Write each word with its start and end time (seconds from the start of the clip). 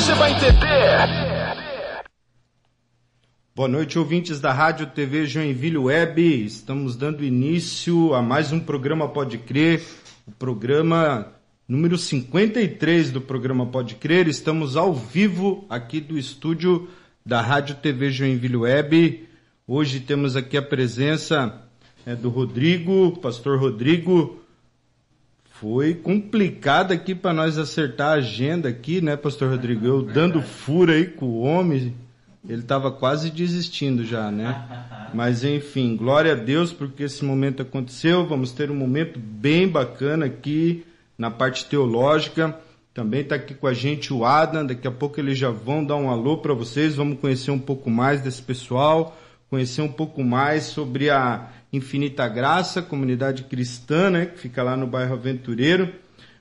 você 0.00 0.14
vai 0.14 0.32
entender. 0.32 0.98
Boa 3.54 3.68
noite, 3.68 3.98
ouvintes 3.98 4.40
da 4.40 4.50
Rádio 4.50 4.86
TV 4.86 5.26
Joinville 5.26 5.76
Web. 5.76 6.42
Estamos 6.42 6.96
dando 6.96 7.22
início 7.22 8.14
a 8.14 8.22
mais 8.22 8.50
um 8.50 8.58
programa 8.58 9.06
Pode 9.10 9.36
Crer, 9.36 9.82
o 10.26 10.32
programa 10.32 11.30
número 11.68 11.98
53 11.98 13.10
do 13.10 13.20
programa 13.20 13.66
Pode 13.66 13.96
Crer. 13.96 14.26
Estamos 14.26 14.74
ao 14.74 14.94
vivo 14.94 15.66
aqui 15.68 16.00
do 16.00 16.16
estúdio 16.16 16.88
da 17.24 17.42
Rádio 17.42 17.74
TV 17.74 18.10
Joinville 18.10 18.56
Web. 18.56 19.28
Hoje 19.66 20.00
temos 20.00 20.34
aqui 20.34 20.56
a 20.56 20.62
presença 20.62 21.62
é, 22.06 22.16
do 22.16 22.30
Rodrigo, 22.30 23.18
pastor 23.20 23.60
Rodrigo. 23.60 24.39
Foi 25.60 25.92
complicado 25.92 26.90
aqui 26.90 27.14
para 27.14 27.34
nós 27.34 27.58
acertar 27.58 28.12
a 28.12 28.12
agenda 28.12 28.66
aqui, 28.66 29.02
né, 29.02 29.14
pastor 29.14 29.50
Rodrigo? 29.50 29.86
Eu 29.86 30.00
dando 30.00 30.40
fura 30.40 30.94
aí 30.94 31.04
com 31.04 31.26
o 31.26 31.42
homem, 31.42 31.94
ele 32.48 32.62
estava 32.62 32.90
quase 32.90 33.30
desistindo 33.30 34.02
já, 34.02 34.30
né? 34.30 34.64
Mas 35.12 35.44
enfim, 35.44 35.96
glória 35.96 36.32
a 36.32 36.34
Deus 36.34 36.72
porque 36.72 37.02
esse 37.02 37.22
momento 37.26 37.60
aconteceu. 37.60 38.26
Vamos 38.26 38.52
ter 38.52 38.70
um 38.70 38.74
momento 38.74 39.20
bem 39.20 39.68
bacana 39.68 40.24
aqui 40.24 40.82
na 41.18 41.30
parte 41.30 41.66
teológica. 41.66 42.58
Também 42.94 43.20
está 43.20 43.34
aqui 43.34 43.52
com 43.52 43.66
a 43.66 43.74
gente 43.74 44.14
o 44.14 44.24
Adam. 44.24 44.64
Daqui 44.64 44.88
a 44.88 44.90
pouco 44.90 45.20
eles 45.20 45.36
já 45.36 45.50
vão 45.50 45.84
dar 45.84 45.96
um 45.96 46.08
alô 46.08 46.38
para 46.38 46.54
vocês. 46.54 46.96
Vamos 46.96 47.20
conhecer 47.20 47.50
um 47.50 47.58
pouco 47.58 47.90
mais 47.90 48.22
desse 48.22 48.40
pessoal, 48.40 49.14
conhecer 49.50 49.82
um 49.82 49.92
pouco 49.92 50.24
mais 50.24 50.62
sobre 50.64 51.10
a 51.10 51.50
Infinita 51.72 52.26
Graça, 52.28 52.82
comunidade 52.82 53.44
cristã, 53.44 54.10
né, 54.10 54.26
que 54.26 54.38
fica 54.38 54.62
lá 54.62 54.76
no 54.76 54.86
bairro 54.86 55.14
Aventureiro. 55.14 55.92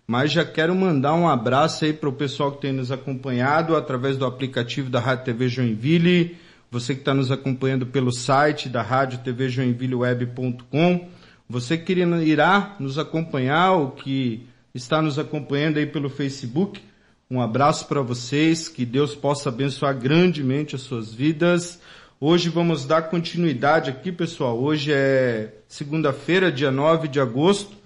Mas 0.07 0.31
já 0.31 0.43
quero 0.43 0.73
mandar 0.73 1.13
um 1.13 1.29
abraço 1.29 1.85
aí 1.85 1.93
para 1.93 2.09
o 2.09 2.13
pessoal 2.13 2.51
que 2.51 2.61
tem 2.61 2.73
nos 2.73 2.91
acompanhado 2.91 3.75
através 3.75 4.17
do 4.17 4.25
aplicativo 4.25 4.89
da 4.89 4.99
Rádio 4.99 5.25
TV 5.25 5.47
Joinville, 5.47 6.35
você 6.71 6.93
que 6.95 7.01
está 7.01 7.13
nos 7.13 7.31
acompanhando 7.31 7.85
pelo 7.85 8.11
site 8.11 8.69
da 8.69 8.81
Rádio 8.81 9.19
TV 9.19 9.49
Joinvilleweb.com, 9.49 11.07
você 11.47 11.77
que 11.77 11.93
irá 11.93 12.75
nos 12.79 12.97
acompanhar, 12.97 13.73
ou 13.73 13.91
que 13.91 14.47
está 14.73 15.01
nos 15.01 15.19
acompanhando 15.19 15.77
aí 15.77 15.85
pelo 15.85 16.09
Facebook, 16.09 16.81
um 17.29 17.39
abraço 17.39 17.87
para 17.87 18.01
vocês, 18.01 18.67
que 18.67 18.83
Deus 18.83 19.13
possa 19.13 19.49
abençoar 19.49 19.95
grandemente 19.95 20.75
as 20.75 20.81
suas 20.81 21.13
vidas. 21.13 21.79
Hoje 22.21 22.49
vamos 22.49 22.85
dar 22.85 23.03
continuidade 23.03 23.89
aqui, 23.89 24.11
pessoal. 24.11 24.59
Hoje 24.59 24.91
é 24.91 25.53
segunda-feira, 25.69 26.51
dia 26.51 26.69
9 26.69 27.07
de 27.07 27.17
agosto 27.17 27.77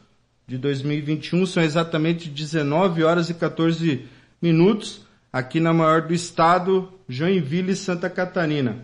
de 0.47 0.57
2021, 0.57 1.45
são 1.45 1.61
exatamente 1.61 2.29
19 2.29 3.03
horas 3.03 3.29
e 3.29 3.35
14 3.35 4.07
minutos, 4.41 5.01
aqui 5.31 5.59
na 5.59 5.71
maior 5.71 6.01
do 6.01 6.15
estado, 6.15 6.91
Joinville, 7.07 7.75
Santa 7.75 8.09
Catarina. 8.09 8.83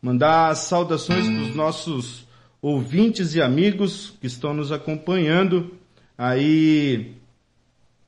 Mandar 0.00 0.56
saudações 0.56 1.26
para 1.26 1.42
os 1.42 1.54
nossos 1.54 2.26
ouvintes 2.62 3.34
e 3.34 3.42
amigos 3.42 4.14
que 4.18 4.26
estão 4.26 4.54
nos 4.54 4.72
acompanhando, 4.72 5.74
aí 6.16 7.12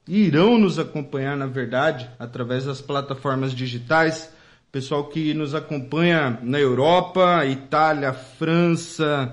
irão 0.07 0.57
nos 0.57 0.79
acompanhar, 0.79 1.37
na 1.37 1.47
verdade, 1.47 2.09
através 2.19 2.65
das 2.65 2.81
plataformas 2.81 3.53
digitais. 3.53 4.33
Pessoal 4.71 5.05
que 5.05 5.33
nos 5.33 5.55
acompanha 5.55 6.39
na 6.43 6.61
Europa, 6.61 7.47
Itália, 7.47 8.13
França, 8.13 9.33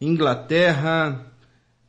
Inglaterra, 0.00 1.26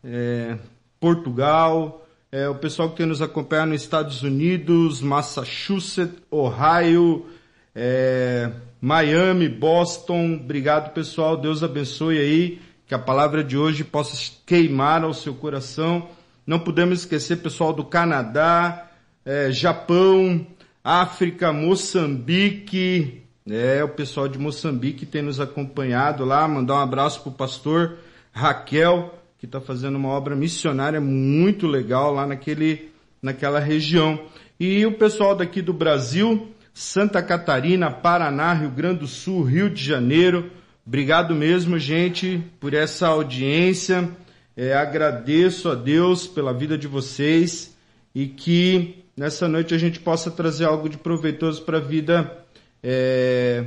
é, 0.04 0.58
Portugal, 1.00 2.08
é, 2.32 2.50
o 2.50 2.56
pessoal 2.56 2.89
que 2.89 3.06
nos 3.06 3.22
acompanha 3.22 3.68
nos 3.68 3.84
Estados 3.84 4.24
Unidos, 4.24 5.00
Massachusetts, 5.00 6.24
Ohio, 6.32 7.27
é, 7.75 8.50
Miami, 8.82 9.48
Boston. 9.48 10.39
Obrigado, 10.44 10.92
pessoal. 10.92 11.38
Deus 11.38 11.62
abençoe 11.62 12.18
aí. 12.18 12.62
Que 12.88 12.96
a 12.96 13.00
palavra 13.00 13.44
de 13.44 13.56
hoje 13.56 13.84
possa 13.84 14.18
queimar 14.44 15.04
ao 15.04 15.13
seu 15.13 15.36
coração. 15.36 16.10
Não 16.48 16.58
podemos 16.60 17.01
esquecer, 17.01 17.38
pessoal 17.38 17.74
do 17.74 17.86
Canadá, 17.86 18.89
é, 19.24 19.51
Japão, 19.51 20.48
África, 20.89 21.51
Moçambique. 21.51 23.22
É, 23.46 23.84
o 23.84 23.89
pessoal 23.89 24.29
de 24.29 24.39
Moçambique 24.39 25.06
tem 25.06 25.22
nos 25.22 25.38
acompanhado 25.38 26.24
lá. 26.24 26.48
Mandar 26.48 26.75
um 26.75 26.79
abraço 26.79 27.22
pro 27.24 27.32
pastor 27.34 27.98
Raquel 28.32 29.13
que 29.38 29.46
está 29.46 29.60
fazendo 29.60 29.98
uma 29.98 30.08
obra 30.08 30.34
missionária 30.34 31.01
muito 31.01 31.67
legal 31.67 32.13
lá 32.13 32.25
naquele, 32.25 32.89
naquela 33.22 33.60
região. 33.60 34.17
E 34.58 34.86
o 34.86 34.94
pessoal 34.94 35.36
daqui 35.36 35.62
do 35.62 35.74
Brasil, 35.74 36.53
Santa 36.74 37.22
Catarina, 37.22 37.91
Paraná, 37.91 38.53
Rio 38.53 38.72
Grande 38.72 39.01
do 39.01 39.08
Sul, 39.08 39.44
Rio 39.44 39.70
de 39.70 39.84
Janeiro, 39.84 40.50
obrigado 40.86 41.36
mesmo, 41.36 41.77
gente, 41.77 42.41
por 42.62 42.74
essa 42.74 43.10
audiência. 43.10 44.10
É, 44.56 44.74
agradeço 44.74 45.67
a 45.67 45.75
Deus 45.75 46.25
pela 46.27 46.53
vida 46.53 46.77
de 46.77 46.88
vocês 46.88 47.75
e 48.15 48.25
que 48.25 49.03
nessa 49.18 49.48
noite 49.48 49.74
a 49.74 49.78
gente 49.78 50.00
possa 50.00 50.30
trazer 50.30 50.66
algo 50.66 50.88
de 50.88 50.98
proveitoso 50.98 51.64
para 51.64 51.78
a 51.78 51.82
vida 51.82 52.46
é, 52.84 53.66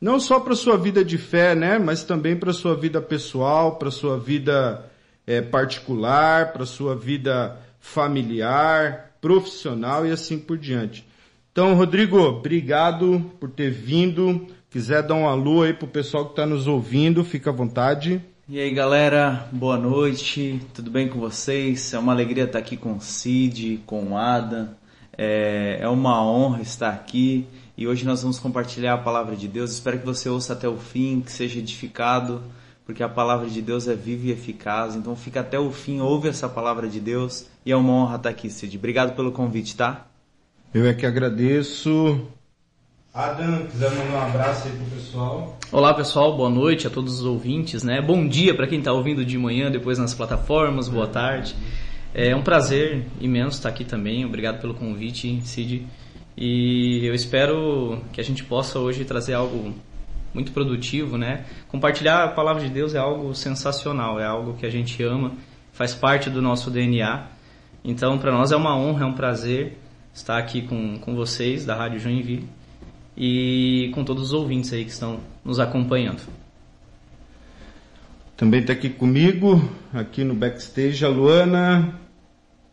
não 0.00 0.18
só 0.18 0.40
para 0.40 0.54
sua 0.54 0.76
vida 0.76 1.04
de 1.04 1.18
fé, 1.18 1.54
né, 1.54 1.78
mas 1.78 2.02
também 2.02 2.36
para 2.36 2.52
sua 2.52 2.74
vida 2.74 3.00
pessoal, 3.00 3.76
para 3.76 3.90
sua 3.90 4.18
vida 4.18 4.84
é, 5.26 5.40
particular, 5.40 6.52
para 6.52 6.66
sua 6.66 6.96
vida 6.96 7.58
familiar, 7.78 9.16
profissional 9.20 10.06
e 10.06 10.10
assim 10.10 10.38
por 10.38 10.58
diante. 10.58 11.06
Então, 11.52 11.74
Rodrigo, 11.74 12.18
obrigado 12.18 13.30
por 13.38 13.48
ter 13.50 13.70
vindo. 13.70 14.46
Quiser 14.68 15.02
dar 15.02 15.14
um 15.14 15.28
alô 15.28 15.62
aí 15.62 15.72
pro 15.72 15.86
pessoal 15.86 16.24
que 16.24 16.32
está 16.32 16.44
nos 16.44 16.66
ouvindo, 16.66 17.22
fica 17.22 17.50
à 17.50 17.52
vontade. 17.52 18.20
E 18.46 18.60
aí, 18.60 18.70
galera, 18.74 19.48
boa 19.50 19.78
noite. 19.78 20.60
Tudo 20.74 20.90
bem 20.90 21.08
com 21.08 21.18
vocês? 21.18 21.94
É 21.94 21.98
uma 21.98 22.12
alegria 22.12 22.44
estar 22.44 22.58
aqui 22.58 22.76
com 22.76 22.92
o 22.92 23.00
Cid, 23.00 23.80
com 23.86 24.12
o 24.12 24.18
Adam. 24.18 24.68
É, 25.16 25.78
é 25.80 25.88
uma 25.88 26.22
honra 26.22 26.60
estar 26.60 26.90
aqui 26.90 27.46
e 27.74 27.88
hoje 27.88 28.04
nós 28.04 28.20
vamos 28.20 28.38
compartilhar 28.38 28.92
a 28.92 28.98
palavra 28.98 29.34
de 29.34 29.48
Deus. 29.48 29.72
Espero 29.72 29.98
que 29.98 30.04
você 30.04 30.28
ouça 30.28 30.52
até 30.52 30.68
o 30.68 30.76
fim, 30.76 31.22
que 31.22 31.32
seja 31.32 31.58
edificado, 31.58 32.42
porque 32.84 33.02
a 33.02 33.08
palavra 33.08 33.48
de 33.48 33.62
Deus 33.62 33.88
é 33.88 33.94
viva 33.94 34.26
e 34.26 34.32
eficaz. 34.32 34.94
Então 34.94 35.16
fica 35.16 35.40
até 35.40 35.58
o 35.58 35.72
fim, 35.72 36.00
ouve 36.00 36.28
essa 36.28 36.46
palavra 36.46 36.86
de 36.86 37.00
Deus 37.00 37.46
e 37.64 37.72
é 37.72 37.76
uma 37.76 37.94
honra 37.94 38.16
estar 38.16 38.28
aqui, 38.28 38.50
Cid. 38.50 38.76
Obrigado 38.76 39.16
pelo 39.16 39.32
convite, 39.32 39.74
tá? 39.74 40.06
Eu 40.74 40.86
é 40.86 40.92
que 40.92 41.06
agradeço. 41.06 42.28
Adam, 43.14 43.68
quiser 43.68 43.92
mandar 43.92 44.12
um 44.12 44.22
abraço 44.22 44.66
aí 44.66 44.74
pro 44.74 44.86
pessoal. 44.86 45.56
Olá 45.70 45.94
pessoal, 45.94 46.36
boa 46.36 46.50
noite 46.50 46.88
a 46.88 46.90
todos 46.90 47.20
os 47.20 47.24
ouvintes, 47.24 47.84
né? 47.84 48.02
Bom 48.02 48.26
dia 48.26 48.52
para 48.56 48.66
quem 48.66 48.80
está 48.80 48.92
ouvindo 48.92 49.24
de 49.24 49.38
manhã, 49.38 49.70
depois 49.70 50.00
nas 50.00 50.12
plataformas, 50.12 50.88
boa 50.88 51.06
tarde. 51.06 51.54
É 52.12 52.34
um 52.34 52.42
prazer 52.42 53.06
imenso 53.20 53.58
estar 53.58 53.68
aqui 53.68 53.84
também. 53.84 54.24
Obrigado 54.24 54.60
pelo 54.60 54.74
convite, 54.74 55.40
Cid. 55.44 55.86
E 56.36 57.06
eu 57.06 57.14
espero 57.14 58.02
que 58.12 58.20
a 58.20 58.24
gente 58.24 58.42
possa 58.42 58.80
hoje 58.80 59.04
trazer 59.04 59.34
algo 59.34 59.72
muito 60.34 60.50
produtivo, 60.50 61.16
né? 61.16 61.44
Compartilhar 61.68 62.24
a 62.24 62.28
palavra 62.28 62.64
de 62.64 62.68
Deus 62.68 62.96
é 62.96 62.98
algo 62.98 63.32
sensacional, 63.32 64.18
é 64.18 64.26
algo 64.26 64.54
que 64.54 64.66
a 64.66 64.70
gente 64.70 65.00
ama, 65.04 65.34
faz 65.72 65.94
parte 65.94 66.28
do 66.28 66.42
nosso 66.42 66.68
DNA. 66.68 67.28
Então, 67.84 68.18
para 68.18 68.32
nós 68.32 68.50
é 68.50 68.56
uma 68.56 68.76
honra, 68.76 69.04
é 69.04 69.06
um 69.06 69.14
prazer 69.14 69.78
estar 70.12 70.36
aqui 70.36 70.62
com, 70.62 70.98
com 70.98 71.14
vocês 71.14 71.64
da 71.64 71.76
Rádio 71.76 72.00
Joinville 72.00 72.48
e 73.16 73.90
com 73.94 74.04
todos 74.04 74.24
os 74.24 74.32
ouvintes 74.32 74.72
aí 74.72 74.84
que 74.84 74.90
estão 74.90 75.20
nos 75.44 75.60
acompanhando. 75.60 76.22
Também 78.36 78.60
está 78.60 78.72
aqui 78.72 78.88
comigo, 78.88 79.62
aqui 79.92 80.24
no 80.24 80.34
backstage, 80.34 81.04
a 81.04 81.08
Luana 81.08 82.00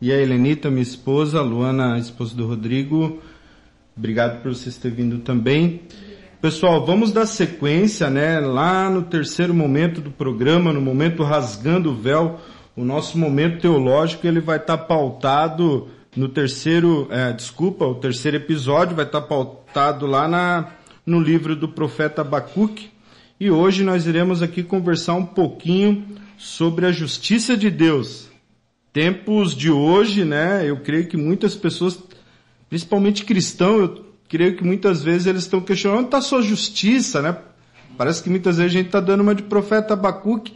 e 0.02 0.12
a 0.12 0.18
Helenita, 0.18 0.72
minha 0.72 0.82
esposa, 0.82 1.40
a 1.40 1.44
Luana, 1.44 1.94
a 1.94 2.00
esposa 2.00 2.36
do 2.36 2.48
Rodrigo. 2.48 3.22
Obrigado 3.96 4.42
por 4.42 4.56
vocês 4.56 4.78
terem 4.78 4.98
vindo 4.98 5.20
também. 5.20 5.82
Pessoal, 6.42 6.84
vamos 6.84 7.12
dar 7.12 7.28
sequência, 7.28 8.10
né? 8.10 8.40
Lá 8.40 8.90
no 8.90 9.04
terceiro 9.04 9.54
momento 9.54 10.02
do 10.02 10.10
programa, 10.10 10.74
no 10.74 10.82
momento 10.82 11.22
rasgando 11.22 11.92
o 11.92 11.96
véu, 11.96 12.40
o 12.76 12.84
nosso 12.84 13.16
momento 13.16 13.62
teológico 13.62 14.26
ele 14.26 14.40
vai 14.40 14.58
estar 14.58 14.80
pautado 14.80 15.88
no 16.16 16.28
terceiro, 16.28 17.08
é, 17.10 17.32
desculpa, 17.32 17.86
o 17.86 17.96
terceiro 17.96 18.36
episódio 18.36 18.96
vai 18.96 19.06
estar 19.06 19.22
pautado 19.22 20.06
lá 20.06 20.28
na, 20.28 20.72
no 21.06 21.20
livro 21.20 21.56
do 21.56 21.70
profeta 21.70 22.22
Abacuque. 22.22 22.90
E 23.40 23.50
hoje 23.50 23.84
nós 23.84 24.06
iremos 24.06 24.42
aqui 24.42 24.62
conversar 24.62 25.14
um 25.14 25.26
pouquinho 25.26 26.06
sobre 26.38 26.86
a 26.86 26.92
justiça 26.92 27.56
de 27.56 27.70
Deus. 27.70 28.30
Tempos 28.92 29.56
de 29.56 29.72
hoje, 29.72 30.26
né? 30.26 30.70
Eu 30.70 30.82
creio 30.82 31.08
que 31.08 31.16
muitas 31.16 31.56
pessoas, 31.56 31.98
principalmente 32.70 33.24
cristãos, 33.24 33.82
eu 33.82 34.06
creio 34.28 34.58
que 34.58 34.64
muitas 34.66 35.02
vezes 35.02 35.28
eles 35.28 35.44
estão 35.44 35.62
questionando 35.62 36.00
onde 36.00 36.08
está 36.08 36.18
a 36.18 36.22
sua 36.22 36.42
justiça, 36.42 37.22
né? 37.22 37.38
Parece 37.98 38.22
que 38.22 38.30
muitas 38.30 38.58
vezes 38.58 38.74
a 38.74 38.78
gente 38.78 38.88
está 38.88 39.00
dando 39.00 39.22
uma 39.22 39.34
de 39.34 39.44
profeta 39.44 39.94
Abacuque, 39.94 40.54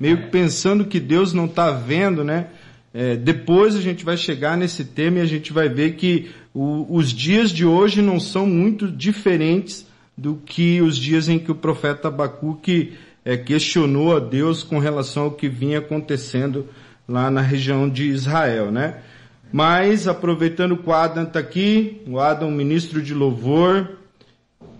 meio 0.00 0.22
que 0.22 0.30
pensando 0.30 0.84
que 0.84 0.98
Deus 0.98 1.32
não 1.32 1.44
está 1.44 1.70
vendo, 1.70 2.24
né? 2.24 2.48
É, 2.98 3.14
depois 3.14 3.76
a 3.76 3.80
gente 3.82 4.06
vai 4.06 4.16
chegar 4.16 4.56
nesse 4.56 4.82
tema 4.82 5.18
e 5.18 5.20
a 5.20 5.26
gente 5.26 5.52
vai 5.52 5.68
ver 5.68 5.96
que 5.96 6.30
o, 6.54 6.86
os 6.88 7.12
dias 7.12 7.50
de 7.50 7.62
hoje 7.62 8.00
não 8.00 8.18
são 8.18 8.46
muito 8.46 8.88
diferentes 8.90 9.86
do 10.16 10.36
que 10.36 10.80
os 10.80 10.96
dias 10.96 11.28
em 11.28 11.38
que 11.38 11.52
o 11.52 11.54
profeta 11.54 12.08
Abacuque 12.08 12.94
é, 13.22 13.36
questionou 13.36 14.16
a 14.16 14.18
Deus 14.18 14.62
com 14.62 14.78
relação 14.78 15.24
ao 15.24 15.32
que 15.32 15.46
vinha 15.46 15.80
acontecendo 15.80 16.68
lá 17.06 17.30
na 17.30 17.42
região 17.42 17.86
de 17.86 18.04
Israel, 18.04 18.70
né? 18.72 19.02
Mas, 19.52 20.08
aproveitando 20.08 20.74
que 20.78 20.88
o 20.88 20.92
Adam 20.94 21.24
está 21.24 21.38
aqui, 21.38 22.00
o 22.06 22.18
Adam, 22.18 22.50
ministro 22.50 23.02
de 23.02 23.12
louvor, 23.12 23.90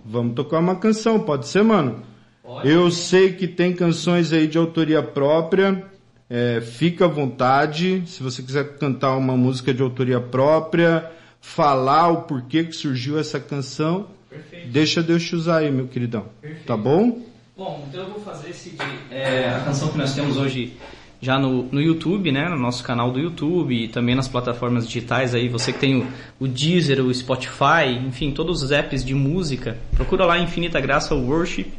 vamos 0.03 0.33
tocar 0.33 0.57
uma 0.57 0.75
canção, 0.75 1.19
pode 1.19 1.47
ser, 1.47 1.63
mano? 1.63 2.01
Pode. 2.41 2.67
Eu 2.67 2.89
sei 2.89 3.33
que 3.33 3.47
tem 3.47 3.73
canções 3.73 4.33
aí 4.33 4.47
de 4.47 4.57
autoria 4.57 5.03
própria, 5.03 5.85
é, 6.29 6.61
fica 6.61 7.05
à 7.05 7.07
vontade, 7.07 8.03
se 8.05 8.21
você 8.21 8.41
quiser 8.41 8.77
cantar 8.77 9.15
uma 9.15 9.37
música 9.37 9.73
de 9.73 9.81
autoria 9.81 10.19
própria, 10.19 11.09
falar 11.39 12.09
o 12.09 12.21
porquê 12.23 12.63
que 12.63 12.73
surgiu 12.73 13.17
essa 13.17 13.39
canção, 13.39 14.07
Perfeito. 14.29 14.69
deixa 14.69 15.01
Deus 15.01 15.23
te 15.23 15.35
usar 15.35 15.59
aí, 15.59 15.71
meu 15.71 15.87
queridão. 15.87 16.25
Perfeito. 16.41 16.65
Tá 16.65 16.75
bom? 16.75 17.21
Bom, 17.55 17.87
então 17.89 18.03
eu 18.03 18.09
vou 18.09 18.19
fazer 18.19 18.49
esse, 18.49 18.75
é, 19.09 19.49
a 19.49 19.61
canção 19.61 19.89
que 19.89 19.97
nós 19.97 20.13
temos 20.13 20.37
hoje 20.37 20.73
já 21.19 21.39
no, 21.39 21.63
no 21.63 21.81
YouTube, 21.81 22.31
né, 22.31 22.47
no 22.47 22.57
nosso 22.57 22.83
canal 22.83 23.11
do 23.11 23.19
YouTube 23.19 23.73
e 23.73 23.87
também 23.87 24.13
nas 24.13 24.27
plataformas 24.27 24.85
digitais 24.85 25.33
aí, 25.33 25.49
você 25.49 25.73
que 25.73 25.79
tem 25.79 25.95
o, 25.95 26.07
o 26.39 26.47
Deezer, 26.47 27.03
o 27.03 27.11
Spotify, 27.11 27.89
enfim, 28.05 28.31
todos 28.31 28.61
os 28.61 28.71
apps 28.71 29.03
de 29.03 29.15
música, 29.15 29.77
procura 29.95 30.25
lá 30.25 30.37
Infinita 30.37 30.79
Graça 30.79 31.15
Worship, 31.15 31.71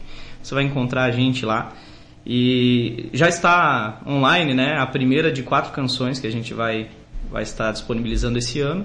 você 0.43 0.55
vai 0.55 0.65
encontrar 0.65 1.05
a 1.05 1.11
gente 1.11 1.45
lá. 1.45 1.73
E 2.29 3.09
já 3.15 3.29
está 3.29 4.03
online, 4.07 4.53
né, 4.53 4.77
a 4.79 4.87
primeira 4.87 5.33
de 5.33 5.43
quatro 5.43 5.73
canções 5.73 6.21
que 6.21 6.27
a 6.27 6.31
gente 6.31 6.53
vai, 6.53 6.89
vai 7.31 7.43
estar 7.43 7.73
disponibilizando 7.73 8.37
esse 8.37 8.61
ano. 8.61 8.85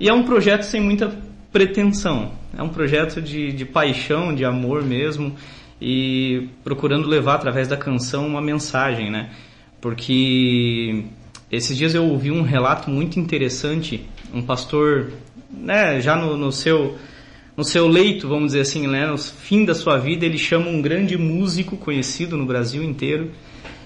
E 0.00 0.08
é 0.08 0.12
um 0.12 0.24
projeto 0.24 0.62
sem 0.62 0.80
muita 0.80 1.16
pretensão, 1.52 2.32
é 2.56 2.60
um 2.60 2.68
projeto 2.68 3.22
de, 3.22 3.52
de 3.52 3.64
paixão, 3.64 4.34
de 4.34 4.44
amor 4.44 4.82
mesmo, 4.82 5.36
e 5.80 6.48
procurando 6.64 7.06
levar 7.06 7.36
através 7.36 7.68
da 7.68 7.76
canção 7.76 8.26
uma 8.26 8.40
mensagem, 8.40 9.08
né? 9.08 9.30
porque 9.84 11.04
esses 11.52 11.76
dias 11.76 11.94
eu 11.94 12.06
ouvi 12.06 12.30
um 12.30 12.40
relato 12.40 12.88
muito 12.88 13.20
interessante, 13.20 14.08
um 14.32 14.40
pastor, 14.40 15.12
né, 15.50 16.00
já 16.00 16.16
no, 16.16 16.38
no 16.38 16.50
seu 16.50 16.96
no 17.56 17.64
seu 17.64 17.86
leito, 17.86 18.28
vamos 18.28 18.46
dizer 18.46 18.60
assim, 18.60 18.86
né, 18.86 19.06
no 19.06 19.16
fim 19.16 19.64
da 19.64 19.74
sua 19.74 19.96
vida, 19.96 20.26
ele 20.26 20.38
chama 20.38 20.68
um 20.68 20.82
grande 20.82 21.16
músico 21.16 21.76
conhecido 21.76 22.36
no 22.36 22.44
Brasil 22.44 22.82
inteiro, 22.82 23.30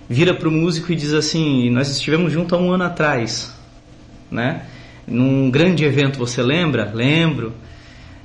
vira 0.08 0.32
para 0.32 0.48
o 0.48 0.52
músico 0.52 0.90
e 0.92 0.96
diz 0.96 1.12
assim: 1.12 1.68
Nós 1.70 1.90
estivemos 1.90 2.32
juntos 2.32 2.54
há 2.54 2.56
um 2.60 2.72
ano 2.72 2.84
atrás, 2.84 3.54
né? 4.30 4.66
Num 5.06 5.50
grande 5.50 5.84
evento, 5.84 6.18
você 6.18 6.42
lembra? 6.42 6.90
Lembro. 6.94 7.52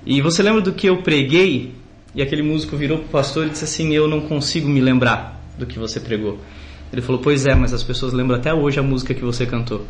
E 0.06 0.22
você 0.22 0.44
lembra 0.44 0.62
do 0.62 0.74
que 0.74 0.88
eu 0.88 1.02
preguei? 1.02 1.74
E 2.16 2.22
aquele 2.22 2.44
músico 2.44 2.76
virou 2.76 3.00
para 3.00 3.08
o 3.08 3.10
pastor 3.10 3.48
e 3.48 3.50
disse 3.50 3.64
assim: 3.64 3.94
Eu 3.94 4.08
não 4.08 4.22
consigo 4.22 4.68
me 4.68 4.80
lembrar 4.80 5.42
do 5.58 5.66
que 5.66 5.78
você 5.80 6.00
pregou. 6.00 6.40
Ele 6.92 7.02
falou: 7.02 7.22
Pois 7.22 7.46
é, 7.46 7.56
mas 7.56 7.74
as 7.74 7.84
pessoas 7.84 8.14
lembram 8.14 8.38
até 8.38 8.54
hoje 8.54 8.80
a 8.80 8.84
música 8.84 9.14
que 9.14 9.24
você 9.24 9.46
cantou. 9.46 9.86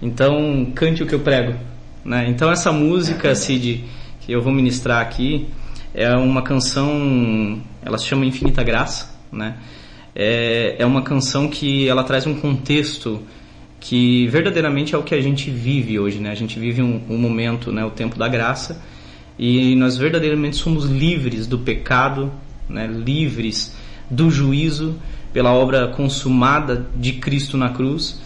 Então, 0.00 0.72
cante 0.74 1.02
o 1.02 1.06
que 1.06 1.14
eu 1.14 1.20
prego. 1.20 1.58
Né? 2.04 2.28
Então, 2.28 2.50
essa 2.50 2.72
música, 2.72 3.34
Cid, 3.34 3.84
que 4.28 4.32
eu 4.34 4.42
vou 4.42 4.52
ministrar 4.52 5.00
aqui, 5.00 5.48
é 5.94 6.14
uma 6.14 6.42
canção, 6.42 7.62
ela 7.82 7.96
se 7.96 8.04
chama 8.04 8.26
Infinita 8.26 8.62
Graça. 8.62 9.18
Né? 9.32 9.56
É, 10.14 10.76
é 10.78 10.84
uma 10.84 11.00
canção 11.00 11.48
que 11.48 11.88
ela 11.88 12.04
traz 12.04 12.26
um 12.26 12.34
contexto 12.34 13.22
que 13.80 14.26
verdadeiramente 14.26 14.94
é 14.94 14.98
o 14.98 15.02
que 15.02 15.14
a 15.14 15.20
gente 15.22 15.50
vive 15.50 15.98
hoje. 15.98 16.18
Né? 16.18 16.30
A 16.30 16.34
gente 16.34 16.58
vive 16.58 16.82
um, 16.82 17.00
um 17.08 17.16
momento, 17.16 17.72
né, 17.72 17.82
o 17.86 17.90
tempo 17.90 18.18
da 18.18 18.28
graça, 18.28 18.84
e 19.38 19.74
nós 19.76 19.96
verdadeiramente 19.96 20.56
somos 20.56 20.84
livres 20.84 21.46
do 21.46 21.60
pecado, 21.60 22.30
né? 22.68 22.86
livres 22.86 23.74
do 24.10 24.30
juízo 24.30 24.96
pela 25.32 25.54
obra 25.54 25.88
consumada 25.88 26.86
de 26.94 27.14
Cristo 27.14 27.56
na 27.56 27.70
cruz 27.70 28.20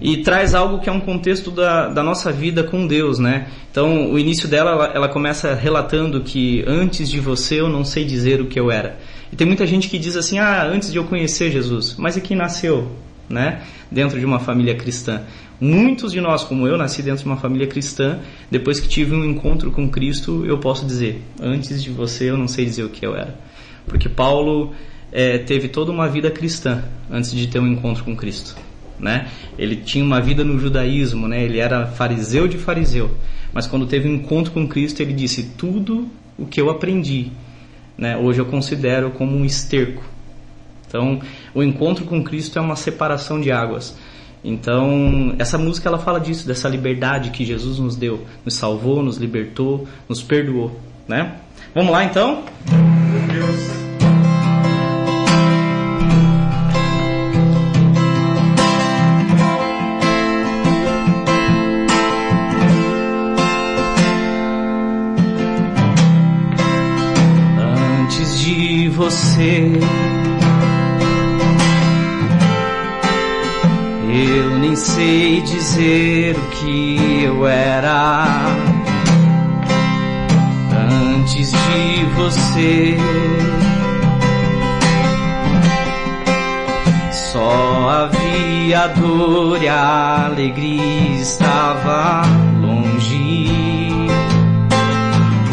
e 0.00 0.18
traz 0.18 0.54
algo 0.54 0.78
que 0.80 0.88
é 0.88 0.92
um 0.92 1.00
contexto 1.00 1.50
da, 1.50 1.88
da 1.88 2.02
nossa 2.02 2.30
vida 2.30 2.62
com 2.62 2.86
Deus, 2.86 3.18
né? 3.18 3.48
Então, 3.70 4.10
o 4.10 4.18
início 4.18 4.48
dela, 4.48 4.70
ela, 4.70 4.86
ela, 4.94 5.08
começa 5.08 5.54
relatando 5.54 6.20
que 6.20 6.62
antes 6.66 7.08
de 7.08 7.18
você 7.18 7.60
eu 7.60 7.68
não 7.68 7.84
sei 7.84 8.04
dizer 8.04 8.40
o 8.40 8.46
que 8.46 8.60
eu 8.60 8.70
era. 8.70 8.98
E 9.32 9.36
tem 9.36 9.46
muita 9.46 9.66
gente 9.66 9.88
que 9.88 9.98
diz 9.98 10.16
assim, 10.16 10.38
ah, 10.38 10.64
antes 10.64 10.92
de 10.92 10.98
eu 10.98 11.04
conhecer 11.04 11.50
Jesus, 11.50 11.96
mas 11.98 12.16
é 12.16 12.20
quem 12.20 12.36
nasceu, 12.36 12.90
né? 13.28 13.62
Dentro 13.90 14.18
de 14.18 14.24
uma 14.24 14.38
família 14.38 14.74
cristã. 14.74 15.22
Muitos 15.58 16.12
de 16.12 16.20
nós, 16.20 16.44
como 16.44 16.66
eu, 16.66 16.76
nasci 16.76 17.02
dentro 17.02 17.22
de 17.22 17.26
uma 17.26 17.38
família 17.38 17.66
cristã, 17.66 18.18
depois 18.50 18.78
que 18.78 18.88
tive 18.88 19.14
um 19.14 19.24
encontro 19.24 19.70
com 19.70 19.88
Cristo, 19.88 20.44
eu 20.44 20.58
posso 20.58 20.84
dizer, 20.84 21.22
antes 21.40 21.82
de 21.82 21.90
você 21.90 22.28
eu 22.28 22.36
não 22.36 22.46
sei 22.46 22.66
dizer 22.66 22.84
o 22.84 22.90
que 22.90 23.06
eu 23.06 23.16
era. 23.16 23.34
Porque 23.86 24.08
Paulo 24.08 24.74
é, 25.10 25.38
teve 25.38 25.68
toda 25.68 25.90
uma 25.90 26.08
vida 26.08 26.30
cristã 26.30 26.84
antes 27.10 27.32
de 27.32 27.46
ter 27.46 27.58
um 27.58 27.66
encontro 27.66 28.04
com 28.04 28.14
Cristo. 28.14 28.54
Né? 28.98 29.28
Ele 29.58 29.76
tinha 29.76 30.04
uma 30.04 30.20
vida 30.20 30.42
no 30.42 30.58
judaísmo, 30.58 31.28
né? 31.28 31.42
ele 31.42 31.58
era 31.58 31.86
fariseu 31.86 32.48
de 32.48 32.56
fariseu, 32.56 33.10
mas 33.52 33.66
quando 33.66 33.86
teve 33.86 34.08
um 34.08 34.14
encontro 34.14 34.52
com 34.52 34.66
Cristo, 34.66 35.00
ele 35.00 35.12
disse: 35.12 35.52
Tudo 35.56 36.08
o 36.38 36.46
que 36.46 36.60
eu 36.60 36.70
aprendi, 36.70 37.30
né? 37.96 38.16
hoje 38.16 38.40
eu 38.40 38.46
considero 38.46 39.10
como 39.10 39.36
um 39.36 39.44
esterco. 39.44 40.02
Então, 40.88 41.20
o 41.54 41.62
encontro 41.62 42.04
com 42.04 42.22
Cristo 42.22 42.58
é 42.58 42.62
uma 42.62 42.76
separação 42.76 43.40
de 43.40 43.50
águas. 43.50 43.96
Então, 44.42 45.34
essa 45.38 45.58
música 45.58 45.88
ela 45.88 45.98
fala 45.98 46.20
disso, 46.20 46.46
dessa 46.46 46.68
liberdade 46.68 47.30
que 47.30 47.44
Jesus 47.44 47.78
nos 47.78 47.96
deu, 47.96 48.24
nos 48.44 48.54
salvou, 48.54 49.02
nos 49.02 49.16
libertou, 49.16 49.88
nos 50.08 50.22
perdoou, 50.22 50.78
né? 51.08 51.34
Vamos 51.74 51.90
lá 51.90 52.04
então? 52.04 52.44
Meu 52.70 53.34
Deus. 53.34 53.75
Você. 82.26 82.96
Só 87.12 87.88
havia 87.88 88.88
dor 88.88 89.62
e 89.62 89.68
a 89.68 90.26
alegria 90.26 91.20
estava 91.20 92.22
longe, 92.60 93.48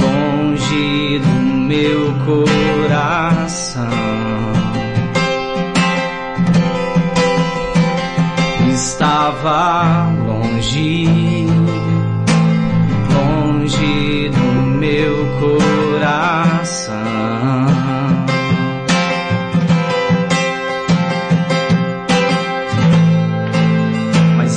longe 0.01 1.19
do 1.19 1.29
meu 1.67 2.13
coração. 2.25 3.83
Estava 8.73 10.09
longe, 10.25 11.22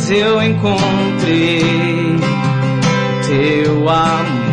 Mas 0.09 0.19
eu 0.21 0.40
encontrei 0.40 1.61
teu 3.27 3.88
amor. 3.88 4.47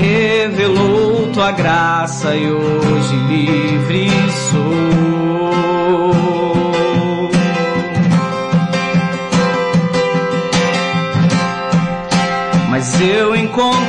revelou 0.00 1.30
tua 1.32 1.52
graça 1.52 2.34
e 2.34 2.50
hoje 2.50 3.14
livre 3.28 4.10
sou. 4.50 4.58
Mas 12.68 13.00
eu 13.00 13.36
encontrei 13.36 13.87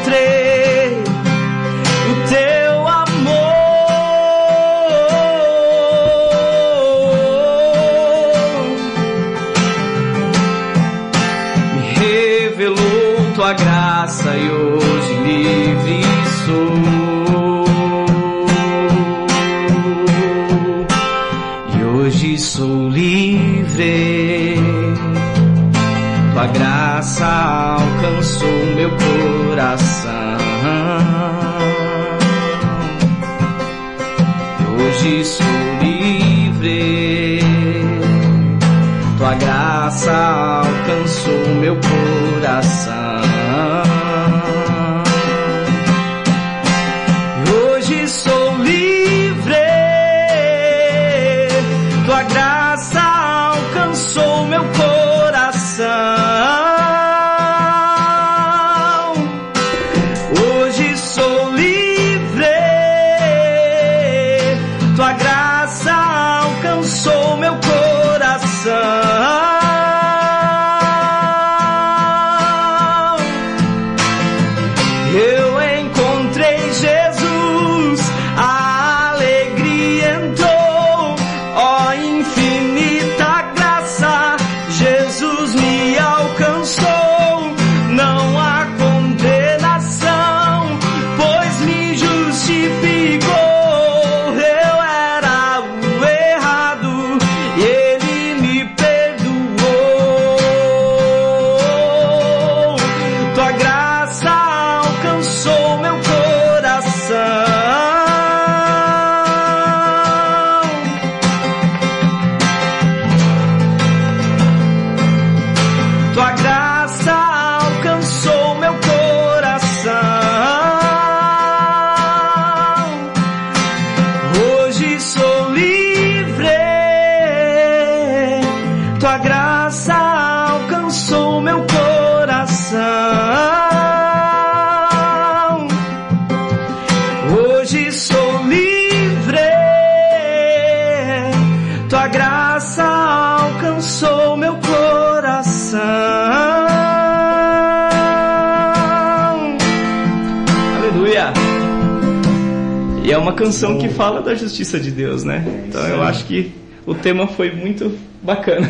canção 153.50 153.80
que 153.80 153.90
fala 153.90 154.22
da 154.22 154.36
justiça 154.36 154.80
de 154.80 154.92
Deus, 154.92 155.24
né? 155.24 155.44
Então 155.68 155.82
eu 155.88 156.04
acho 156.04 156.26
que 156.26 156.52
o 156.86 156.94
tema 156.94 157.28
foi 157.28 157.52
muito 157.52 157.98
bacana. 158.22 158.68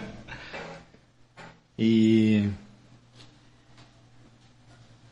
E 1.82 2.46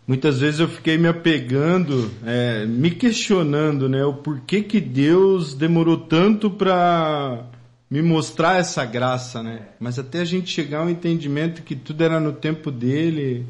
muitas 0.06 0.38
vezes 0.38 0.60
eu 0.60 0.68
fiquei 0.68 0.98
me 0.98 1.08
apegando, 1.08 2.10
é, 2.26 2.66
me 2.66 2.90
questionando, 2.90 3.88
né, 3.88 4.04
o 4.04 4.12
porquê 4.12 4.60
que 4.60 4.78
Deus 4.78 5.54
demorou 5.54 5.96
tanto 5.96 6.50
para 6.50 7.46
me 7.90 8.02
mostrar 8.02 8.60
essa 8.60 8.84
graça, 8.84 9.42
né? 9.42 9.62
Mas 9.80 9.98
até 9.98 10.20
a 10.20 10.26
gente 10.26 10.50
chegar 10.50 10.80
ao 10.80 10.90
entendimento 10.90 11.62
que 11.62 11.74
tudo 11.74 12.04
era 12.04 12.20
no 12.20 12.34
tempo 12.34 12.70
dele. 12.70 13.46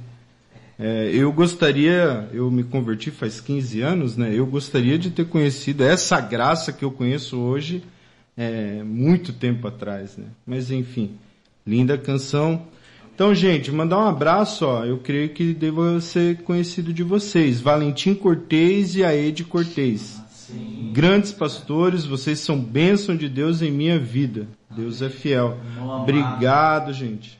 É, 0.79 1.11
eu 1.12 1.33
gostaria, 1.33 2.29
eu 2.33 2.49
me 2.51 2.62
converti 2.62 3.11
faz 3.11 3.41
15 3.41 3.81
anos, 3.81 4.17
né? 4.17 4.33
Eu 4.33 4.47
gostaria 4.47 4.97
de 4.97 5.11
ter 5.11 5.27
conhecido 5.27 5.83
essa 5.83 6.21
graça 6.21 6.73
que 6.73 6.85
eu 6.85 6.93
conheço 6.93 7.37
hoje 7.37 7.83
é, 8.37 8.85
muito 8.85 9.33
tempo 9.33 9.67
atrás, 9.67 10.17
né? 10.17 10.27
Mas 10.47 10.71
enfim, 10.71 11.17
linda 11.67 11.99
canção. 11.99 12.62
Então, 13.12 13.35
gente, 13.35 13.73
mandar 13.73 13.99
um 13.99 14.07
abraço, 14.07 14.64
ó. 14.64 14.85
Eu 14.85 14.99
creio 14.99 15.31
que 15.31 15.53
deva 15.53 16.01
ser 16.01 16.43
conhecido 16.43 16.93
de 16.93 17.03
vocês. 17.03 17.61
Valentim 17.61 18.14
Cortez 18.14 18.95
e 18.95 19.03
Aede 19.03 19.43
Cortez. 19.43 20.23
Grandes 20.93 21.33
pastores, 21.33 22.05
vocês 22.05 22.38
são 22.38 22.59
bênção 22.59 23.17
de 23.17 23.29
Deus 23.29 23.61
em 23.61 23.73
minha 23.73 23.99
vida. 23.99 24.47
Deus 24.71 25.03
é 25.03 25.11
fiel. 25.11 25.59
Obrigado, 26.01 26.93
gente. 26.93 27.38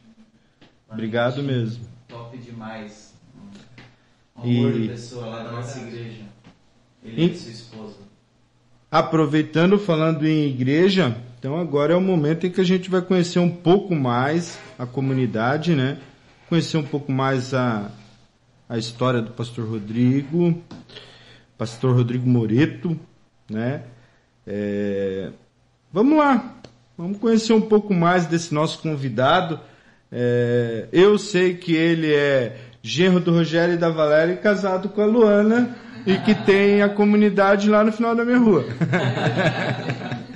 Obrigado 0.91 1.41
mesmo. 1.41 1.85
Top 2.09 2.37
demais. 2.37 3.08
Um 4.43 4.47
E- 4.71 4.89
pessoa 4.89 5.27
lá 5.27 5.43
da 5.43 5.53
nossa 5.53 5.79
igreja. 5.81 6.23
Ele 7.05 7.23
E- 7.23 7.31
e 7.33 7.37
sua 7.37 7.51
esposa. 7.53 7.97
Aproveitando, 8.91 9.79
falando 9.79 10.27
em 10.27 10.49
igreja, 10.49 11.17
então 11.39 11.59
agora 11.59 11.93
é 11.93 11.97
o 11.97 12.01
momento 12.01 12.47
em 12.47 12.51
que 12.51 12.61
a 12.61 12.65
gente 12.65 12.89
vai 12.89 13.03
conhecer 13.03 13.39
um 13.39 13.51
pouco 13.51 13.95
mais 13.95 14.59
a 14.79 14.87
comunidade, 14.87 15.75
né? 15.75 15.99
Conhecer 16.49 16.79
um 16.79 16.83
pouco 16.83 17.13
mais 17.13 17.53
a, 17.53 17.91
a 18.69 18.79
história 18.79 19.21
do 19.21 19.31
pastor 19.33 19.69
Rodrigo, 19.69 20.63
pastor 21.59 21.95
Rodrigo 21.95 22.27
Moreto, 22.27 22.99
né? 23.51 23.83
É, 24.47 25.31
vamos 25.93 26.17
lá, 26.17 26.57
vamos 26.97 27.19
conhecer 27.19 27.53
um 27.53 27.61
pouco 27.61 27.93
mais 27.93 28.25
desse 28.27 28.55
nosso 28.55 28.79
convidado. 28.79 29.61
É, 30.11 30.89
eu 30.91 31.19
sei 31.19 31.55
que 31.55 31.75
ele 31.75 32.11
é 32.15 32.57
genro 32.83 33.21
do 33.21 33.33
Rogério 33.33 33.75
e 33.75 33.79
da 33.79 33.91
Valéria 33.91 34.37
casado 34.37 34.89
com 34.89 35.03
a 35.03 35.07
Luana 35.07 35.77
e 36.07 36.17
que 36.19 36.35
tem 36.35 36.83
a 36.83 36.89
comunidade 36.89 37.69
lá 37.69 37.85
no 37.85 37.93
final 37.93 38.15
da 38.15 38.25
minha 38.25 38.39
rua. 38.39 38.65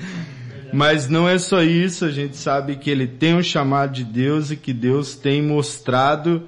Mas 0.73 1.09
não 1.09 1.29
é 1.29 1.39
só 1.39 1.63
isso, 1.63 2.07
a 2.07 2.11
gente 2.11 2.37
sabe 2.37 2.77
que 2.77 2.91
ele 2.91 3.07
tem 3.07 3.35
um 3.35 3.43
chamado 3.43 3.93
de 3.93 4.05
Deus 4.05 4.51
e 4.51 4.57
que 4.57 4.73
Deus 4.73 5.15
tem 5.15 5.43
mostrado 5.43 6.45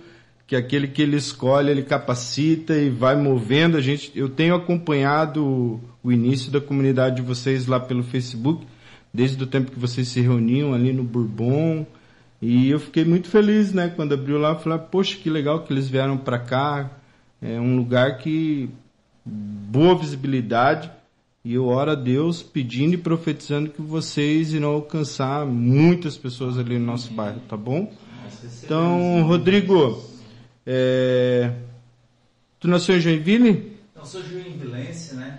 que 0.47 0.57
aquele 0.57 0.89
que 0.89 1.03
ele 1.03 1.17
escolhe, 1.17 1.71
ele 1.71 1.83
capacita 1.83 2.75
e 2.75 2.91
vai 2.91 3.17
movendo. 3.17 3.77
A 3.77 3.81
gente, 3.81 4.13
eu 4.15 4.29
tenho 4.29 4.55
acompanhado 4.55 5.45
o, 5.45 5.81
o 6.03 6.13
início 6.13 6.51
da 6.51 6.61
comunidade 6.61 7.17
de 7.17 7.23
vocês 7.23 7.67
lá 7.67 7.81
pelo 7.81 8.03
Facebook, 8.03 8.67
desde 9.13 9.43
o 9.43 9.47
tempo 9.47 9.71
que 9.71 9.79
vocês 9.79 10.09
se 10.09 10.21
reuniam 10.21 10.75
ali 10.75 10.93
no 10.93 11.03
Bourbon. 11.03 11.87
E 12.47 12.69
eu 12.69 12.79
fiquei 12.79 13.07
muito 13.07 13.29
feliz, 13.29 13.73
né, 13.73 13.89
quando 13.89 14.13
abriu 14.13 14.37
lá, 14.37 14.55
falei, 14.55 14.79
poxa, 14.79 15.17
que 15.17 15.31
legal 15.31 15.63
que 15.63 15.73
eles 15.73 15.89
vieram 15.89 16.19
para 16.19 16.39
cá. 16.39 16.91
É 17.41 17.59
um 17.59 17.75
lugar 17.75 18.19
que 18.19 18.69
boa 19.25 19.97
visibilidade. 19.97 20.91
E 21.43 21.55
eu 21.55 21.65
oro 21.65 21.93
a 21.93 21.95
Deus 21.95 22.43
pedindo 22.43 22.93
e 22.93 22.99
profetizando 22.99 23.71
que 23.71 23.81
vocês 23.81 24.53
irão 24.53 24.75
alcançar 24.75 25.47
muitas 25.47 26.19
pessoas 26.19 26.59
ali 26.59 26.79
no 26.79 26.85
nosso 26.85 27.15
bairro, 27.15 27.41
tá 27.49 27.57
bom? 27.57 27.91
Então, 28.63 29.23
Rodrigo, 29.23 30.05
é... 30.67 31.51
tu 32.61 32.69
nasceu 32.69 32.99
em 32.99 33.01
Joinville? 33.01 33.73
Não, 33.97 34.05
sou 34.05 34.23
joinvilense, 34.23 35.15
né? 35.15 35.39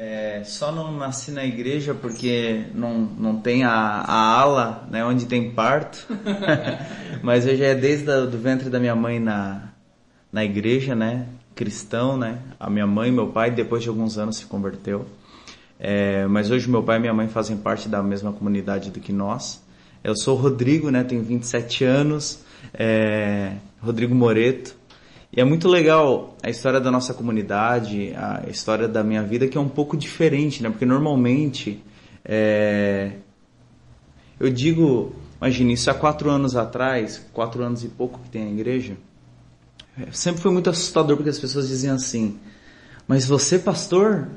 É, 0.00 0.44
só 0.44 0.70
não 0.70 0.96
nasci 0.96 1.32
na 1.32 1.44
igreja 1.44 1.92
porque 1.92 2.66
não, 2.72 3.00
não 3.00 3.40
tem 3.40 3.64
a, 3.64 3.72
a 3.72 4.40
ala, 4.40 4.86
né, 4.88 5.04
onde 5.04 5.26
tem 5.26 5.50
parto. 5.50 6.06
Mas 7.20 7.44
eu 7.48 7.56
já 7.56 7.66
é 7.66 7.74
desde 7.74 8.08
o 8.08 8.24
do 8.28 8.38
ventre 8.38 8.70
da 8.70 8.78
minha 8.78 8.94
mãe 8.94 9.18
na, 9.18 9.72
na 10.32 10.44
igreja, 10.44 10.94
né? 10.94 11.26
Cristão, 11.52 12.16
né? 12.16 12.38
A 12.60 12.70
minha 12.70 12.86
mãe 12.86 13.08
e 13.08 13.12
meu 13.12 13.26
pai, 13.26 13.50
depois 13.50 13.82
de 13.82 13.88
alguns 13.88 14.16
anos, 14.16 14.36
se 14.36 14.46
converteu. 14.46 15.04
É, 15.80 16.28
mas 16.28 16.48
hoje 16.48 16.70
meu 16.70 16.84
pai 16.84 16.98
e 16.98 17.00
minha 17.00 17.14
mãe 17.14 17.26
fazem 17.26 17.56
parte 17.56 17.88
da 17.88 18.00
mesma 18.00 18.32
comunidade 18.32 18.92
do 18.92 19.00
que 19.00 19.12
nós. 19.12 19.60
Eu 20.04 20.16
sou 20.16 20.38
o 20.38 20.40
Rodrigo, 20.40 20.92
né? 20.92 21.02
Tenho 21.02 21.24
27 21.24 21.82
anos. 21.82 22.44
É, 22.72 23.54
Rodrigo 23.82 24.14
Moreto. 24.14 24.77
E 25.32 25.40
é 25.40 25.44
muito 25.44 25.68
legal 25.68 26.36
a 26.42 26.48
história 26.48 26.80
da 26.80 26.90
nossa 26.90 27.12
comunidade, 27.12 28.14
a 28.16 28.48
história 28.48 28.88
da 28.88 29.04
minha 29.04 29.22
vida, 29.22 29.46
que 29.46 29.58
é 29.58 29.60
um 29.60 29.68
pouco 29.68 29.96
diferente, 29.96 30.62
né? 30.62 30.70
Porque 30.70 30.86
normalmente, 30.86 31.82
é... 32.24 33.12
eu 34.40 34.50
digo, 34.50 35.14
imagine, 35.40 35.74
isso 35.74 35.90
há 35.90 35.94
quatro 35.94 36.30
anos 36.30 36.56
atrás, 36.56 37.24
quatro 37.32 37.62
anos 37.62 37.84
e 37.84 37.88
pouco 37.88 38.18
que 38.20 38.30
tem 38.30 38.44
a 38.44 38.50
igreja, 38.50 38.96
sempre 40.12 40.40
foi 40.40 40.50
muito 40.50 40.70
assustador 40.70 41.16
porque 41.16 41.30
as 41.30 41.38
pessoas 41.38 41.68
diziam 41.68 41.94
assim, 41.94 42.38
mas 43.06 43.26
você 43.26 43.58
pastor? 43.58 44.28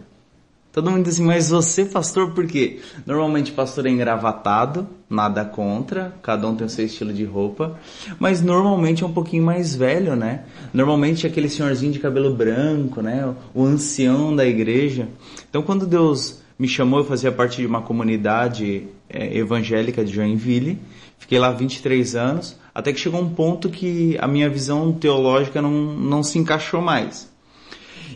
Todo 0.71 0.89
mundo 0.89 1.03
diz 1.03 1.15
assim, 1.15 1.25
mas 1.25 1.49
você, 1.49 1.83
pastor, 1.83 2.31
por 2.31 2.47
quê? 2.47 2.79
Normalmente 3.05 3.51
pastor 3.51 3.85
é 3.85 3.89
engravatado, 3.89 4.87
nada 5.09 5.43
contra, 5.43 6.13
cada 6.21 6.47
um 6.47 6.55
tem 6.55 6.65
o 6.65 6.69
seu 6.69 6.85
estilo 6.85 7.11
de 7.11 7.25
roupa, 7.25 7.77
mas 8.17 8.41
normalmente 8.41 9.03
é 9.03 9.05
um 9.05 9.11
pouquinho 9.11 9.43
mais 9.43 9.75
velho, 9.75 10.15
né? 10.15 10.45
Normalmente 10.73 11.27
é 11.27 11.29
aquele 11.29 11.49
senhorzinho 11.49 11.91
de 11.91 11.99
cabelo 11.99 12.33
branco, 12.33 13.01
né? 13.01 13.33
O 13.53 13.65
ancião 13.65 14.33
da 14.33 14.45
igreja. 14.45 15.09
Então 15.49 15.61
quando 15.61 15.85
Deus 15.85 16.41
me 16.57 16.69
chamou, 16.69 16.99
eu 16.99 17.05
fazia 17.05 17.31
parte 17.33 17.57
de 17.57 17.67
uma 17.67 17.81
comunidade 17.81 18.87
é, 19.09 19.37
evangélica 19.37 20.05
de 20.05 20.13
Joinville, 20.13 20.79
fiquei 21.17 21.37
lá 21.39 21.51
23 21.51 22.15
anos, 22.15 22.57
até 22.73 22.93
que 22.93 22.99
chegou 22.99 23.19
um 23.19 23.29
ponto 23.29 23.69
que 23.69 24.17
a 24.21 24.27
minha 24.27 24.49
visão 24.49 24.93
teológica 24.93 25.61
não, 25.61 25.71
não 25.71 26.23
se 26.23 26.39
encaixou 26.39 26.81
mais. 26.81 27.30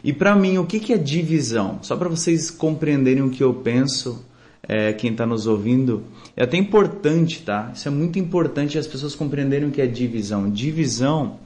E 0.06 0.14
para 0.14 0.36
mim, 0.36 0.60
o 0.60 0.68
que, 0.68 0.80
que 0.80 0.94
é 0.94 1.00
divisão? 1.00 1.80
Só 1.82 1.98
para 1.98 2.08
vocês 2.08 2.52
compreenderem 2.52 3.24
o 3.24 3.32
que 3.32 3.44
eu 3.44 3.52
penso, 3.56 4.24
é, 4.62 4.94
quem 4.94 5.10
está 5.10 5.26
nos 5.26 5.48
ouvindo, 5.48 6.04
é 6.38 6.44
até 6.44 6.58
importante, 6.58 7.42
tá? 7.42 7.72
Isso 7.74 7.88
é 7.88 7.92
muito 7.92 8.20
importante 8.20 8.78
as 8.78 8.86
pessoas 8.86 9.16
compreenderem 9.16 9.68
o 9.68 9.72
que 9.72 9.82
é 9.82 9.88
divisão. 9.88 10.48
Divisão 10.48 11.40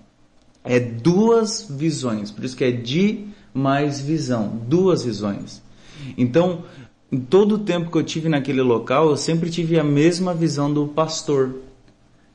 é 0.61 0.77
duas 0.77 1.67
visões, 1.69 2.31
por 2.31 2.43
isso 2.43 2.57
que 2.57 2.65
é 2.65 2.71
di 2.71 3.27
mais 3.53 4.01
visão, 4.01 4.61
duas 4.67 5.05
visões. 5.05 5.61
Então, 6.17 6.65
em 7.09 7.17
todo 7.17 7.55
o 7.55 7.59
tempo 7.59 7.89
que 7.89 7.97
eu 7.97 8.03
tive 8.03 8.27
naquele 8.27 8.61
local, 8.61 9.09
eu 9.09 9.15
sempre 9.15 9.49
tive 9.49 9.79
a 9.79 9.85
mesma 9.85 10.33
visão 10.33 10.71
do 10.71 10.85
pastor, 10.85 11.55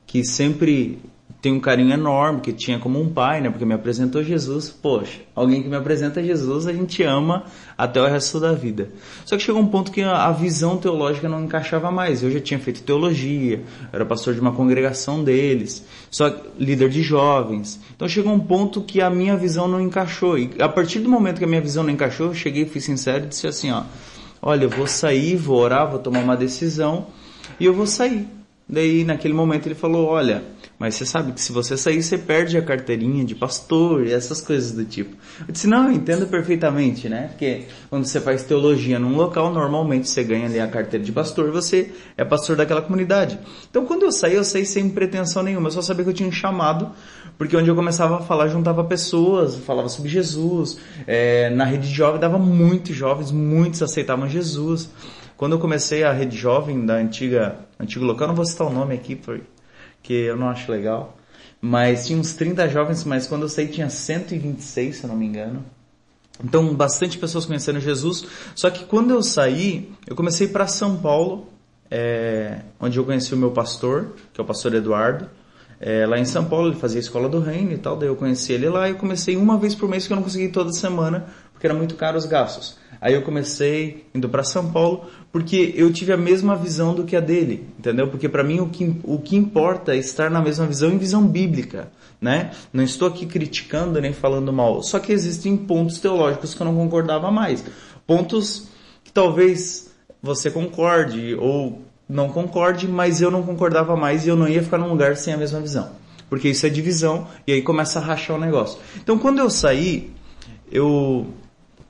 que 0.07 0.25
sempre 0.25 1.01
tem 1.45 1.53
um 1.53 1.61
carinho 1.61 1.93
enorme, 1.93 2.41
que 2.41 2.55
tinha 2.55 2.79
como 2.79 2.99
um 2.99 3.07
pai, 3.07 3.43
né? 3.43 3.51
Porque 3.51 3.67
me 3.67 3.75
apresentou 3.75 4.25
Jesus. 4.25 4.71
Poxa, 4.71 5.21
alguém 5.35 5.63
que 5.63 5.69
me 5.69 5.77
apresenta 5.77 6.23
Jesus, 6.23 6.67
a 6.67 6.73
gente 6.73 7.03
ama 7.03 7.45
até 7.77 8.01
o 8.01 8.07
resto 8.07 8.41
da 8.41 8.55
vida. 8.55 8.89
Só 9.27 9.37
que 9.37 9.43
chegou 9.43 9.61
um 9.61 9.67
ponto 9.67 9.93
que 9.93 10.01
a 10.01 10.31
visão 10.33 10.79
teológica 10.79 11.29
não 11.29 11.45
encaixava 11.45 11.91
mais. 11.91 12.23
Eu 12.23 12.31
já 12.31 12.41
tinha 12.41 12.59
feito 12.59 12.83
teologia, 12.83 13.63
era 13.93 14.07
pastor 14.07 14.33
de 14.33 14.41
uma 14.41 14.53
congregação 14.53 15.23
deles, 15.23 15.85
só 16.11 16.35
líder 16.59 16.89
de 16.89 17.03
jovens. 17.03 17.79
Então 17.95 18.09
chegou 18.09 18.33
um 18.33 18.41
ponto 18.41 18.81
que 18.81 19.03
a 19.03 19.11
minha 19.11 19.37
visão 19.37 19.69
não 19.69 19.83
encaixou. 19.83 20.39
E 20.39 20.51
a 20.59 20.69
partir 20.69 21.01
do 21.01 21.11
momento 21.11 21.41
que 21.41 21.45
a 21.45 21.49
minha 21.49 21.61
visão 21.61 21.83
não 21.83 21.91
encaixou, 21.91 22.29
eu 22.29 22.35
cheguei, 22.35 22.65
fui 22.65 22.81
sincero 22.81 23.25
e 23.25 23.29
disse 23.29 23.47
assim, 23.47 23.71
ó, 23.71 23.83
olha, 24.41 24.65
eu 24.65 24.71
vou 24.71 24.87
sair, 24.87 25.37
vou 25.37 25.59
orar, 25.59 25.91
vou 25.91 25.99
tomar 25.99 26.21
uma 26.21 26.39
decisão 26.39 27.09
e 27.61 27.67
eu 27.67 27.75
vou 27.75 27.87
sair. 27.87 28.27
Daí, 28.67 29.05
naquele 29.05 29.35
momento, 29.35 29.67
ele 29.67 29.75
falou: 29.75 30.07
Olha, 30.07 30.43
mas 30.79 30.95
você 30.95 31.05
sabe 31.05 31.33
que 31.33 31.41
se 31.41 31.53
você 31.53 31.77
sair, 31.77 32.03
você 32.03 32.17
perde 32.17 32.57
a 32.57 32.63
carteirinha 32.63 33.23
de 33.23 33.35
pastor 33.35 34.07
e 34.07 34.13
essas 34.13 34.41
coisas 34.41 34.73
do 34.73 34.85
tipo. 34.87 35.15
Eu 35.47 35.53
disse: 35.53 35.67
Não, 35.67 35.89
eu 35.89 35.93
entendo 35.93 36.27
perfeitamente, 36.27 37.07
né? 37.07 37.29
Porque 37.29 37.65
quando 37.91 38.07
você 38.07 38.21
faz 38.21 38.43
teologia 38.43 38.99
num 38.99 39.17
local, 39.17 39.53
normalmente 39.53 40.09
você 40.09 40.25
ganha 40.25 40.47
ali 40.47 40.59
a 40.59 40.67
carteira 40.67 41.05
de 41.05 41.13
pastor 41.13 41.49
e 41.49 41.51
você 41.51 41.93
é 42.17 42.25
pastor 42.25 42.57
daquela 42.57 42.81
comunidade. 42.81 43.39
Então, 43.71 43.85
quando 43.85 44.05
eu 44.05 44.13
saí, 44.13 44.35
eu 44.35 44.45
saí 44.45 44.65
sem 44.65 44.89
pretensão 44.89 45.43
nenhuma. 45.43 45.69
Eu 45.69 45.73
só 45.73 45.83
sabia 45.83 46.03
que 46.03 46.11
eu 46.11 46.15
tinha 46.15 46.29
um 46.29 46.33
chamado, 46.33 46.91
porque 47.37 47.55
onde 47.55 47.69
eu 47.69 47.75
começava 47.75 48.17
a 48.17 48.21
falar, 48.21 48.49
juntava 48.49 48.83
pessoas, 48.83 49.57
falava 49.57 49.91
sobre 49.91 50.09
Jesus. 50.09 50.79
É, 51.07 51.51
na 51.51 51.67
rede 51.67 51.89
de 51.89 51.95
jovem, 51.95 52.19
dava 52.19 52.39
muitos 52.39 52.97
jovens, 52.97 53.31
muitos 53.31 53.83
aceitavam 53.83 54.27
Jesus. 54.27 54.89
Quando 55.45 55.53
eu 55.53 55.59
comecei 55.59 56.03
a 56.03 56.11
rede 56.11 56.39
jovem 56.39 56.87
da 56.87 56.95
antiga, 56.95 57.59
antigo 57.79 58.03
local, 58.03 58.29
não 58.29 58.35
vou 58.35 58.47
citar 58.47 58.67
o 58.67 58.73
nome 58.73 58.95
aqui 58.95 59.15
porque 59.15 60.15
eu 60.15 60.39
não 60.39 60.49
acho 60.49 60.73
legal, 60.73 61.19
mas 61.61 62.07
tinha 62.07 62.19
uns 62.19 62.33
30 62.33 62.67
jovens, 62.71 63.05
mas 63.05 63.27
quando 63.27 63.43
eu 63.43 63.49
saí 63.51 63.69
tinha 63.69 63.91
126, 63.91 64.97
se 64.97 65.05
eu 65.05 65.09
não 65.09 65.15
me 65.15 65.27
engano. 65.27 65.63
Então, 66.43 66.75
bastante 66.75 67.19
pessoas 67.19 67.45
conhecendo 67.45 67.79
Jesus. 67.79 68.25
Só 68.55 68.71
que 68.71 68.87
quando 68.87 69.11
eu 69.11 69.23
saí, 69.23 69.93
eu 70.07 70.17
comecei 70.17 70.49
para 70.49 70.67
São 70.67 70.97
Paulo, 70.97 71.47
é, 71.91 72.61
onde 72.81 72.97
eu 72.97 73.05
conheci 73.05 73.35
o 73.35 73.37
meu 73.37 73.51
pastor, 73.51 74.15
que 74.33 74.41
é 74.41 74.43
o 74.43 74.47
pastor 74.47 74.73
Eduardo. 74.73 75.29
É, 75.79 76.07
lá 76.07 76.19
em 76.19 76.25
São 76.25 76.47
Paulo, 76.47 76.69
ele 76.69 76.77
fazia 76.77 76.99
a 76.99 77.03
escola 77.03 77.29
do 77.29 77.39
reino 77.39 77.71
e 77.71 77.77
tal, 77.77 77.99
daí 77.99 78.09
eu 78.09 78.17
conheci 78.17 78.55
ele 78.55 78.71
lá 78.71 78.89
e 78.89 78.95
comecei 78.95 79.37
uma 79.37 79.59
vez 79.59 79.75
por 79.75 79.91
mês, 79.91 80.07
que 80.07 80.13
eu 80.15 80.17
não 80.17 80.23
consegui 80.23 80.49
toda 80.49 80.73
semana, 80.73 81.27
porque 81.65 81.69
era 81.69 81.75
muito 81.75 81.95
caro 81.95 82.19
os 82.19 82.27
gastos. 82.27 82.77
Aí 83.01 83.15
eu 83.15 83.23
comecei 83.23 84.05
indo 84.15 84.29
para 84.29 84.45
São 84.45 84.71
Paulo, 84.71 85.07
porque 85.33 85.73
eu 85.75 85.91
tive 85.91 86.13
a 86.13 86.17
mesma 86.17 86.55
visão 86.55 86.95
do 86.95 87.05
que 87.05 87.17
a 87.17 87.21
dele, 87.21 87.67
entendeu? 87.79 88.09
Porque 88.09 88.29
para 88.29 88.45
mim 88.45 88.61
o 88.61 88.69
que, 88.69 89.01
o 89.03 89.19
que 89.19 89.35
importa 89.35 89.95
é 89.95 89.97
estar 89.97 90.31
na 90.31 90.43
mesma 90.43 90.67
visão 90.67 90.91
em 90.91 90.99
visão 90.99 91.27
bíblica, 91.27 91.91
né? 92.21 92.51
Não 92.71 92.85
estou 92.85 93.09
aqui 93.09 93.25
criticando 93.25 93.99
nem 93.99 94.13
falando 94.13 94.53
mal, 94.53 94.83
só 94.83 94.99
que 94.99 95.11
existem 95.11 95.57
pontos 95.57 95.99
teológicos 95.99 96.53
que 96.53 96.61
eu 96.61 96.67
não 96.67 96.75
concordava 96.75 97.31
mais. 97.31 97.65
Pontos 98.07 98.69
que 99.03 99.11
talvez 99.11 99.91
você 100.23 100.51
concorde 100.51 101.35
ou 101.37 101.83
não 102.07 102.29
concorde, 102.29 102.87
mas 102.87 103.23
eu 103.23 103.31
não 103.31 103.43
concordava 103.43 103.97
mais 103.97 104.27
e 104.27 104.29
eu 104.29 104.37
não 104.37 104.49
ia 104.49 104.63
ficar 104.63 104.77
num 104.77 104.91
lugar 104.91 105.17
sem 105.17 105.33
a 105.33 105.39
mesma 105.39 105.61
visão. 105.61 105.93
Porque 106.29 106.51
isso 106.51 106.67
é 106.67 106.69
divisão 106.69 107.27
e 107.47 107.53
aí 107.53 107.63
começa 107.63 107.99
a 107.99 108.03
rachar 108.03 108.37
o 108.37 108.41
negócio. 108.41 108.79
Então 109.03 109.19
quando 109.19 109.39
eu 109.39 109.49
saí, 109.49 110.13
eu 110.71 111.27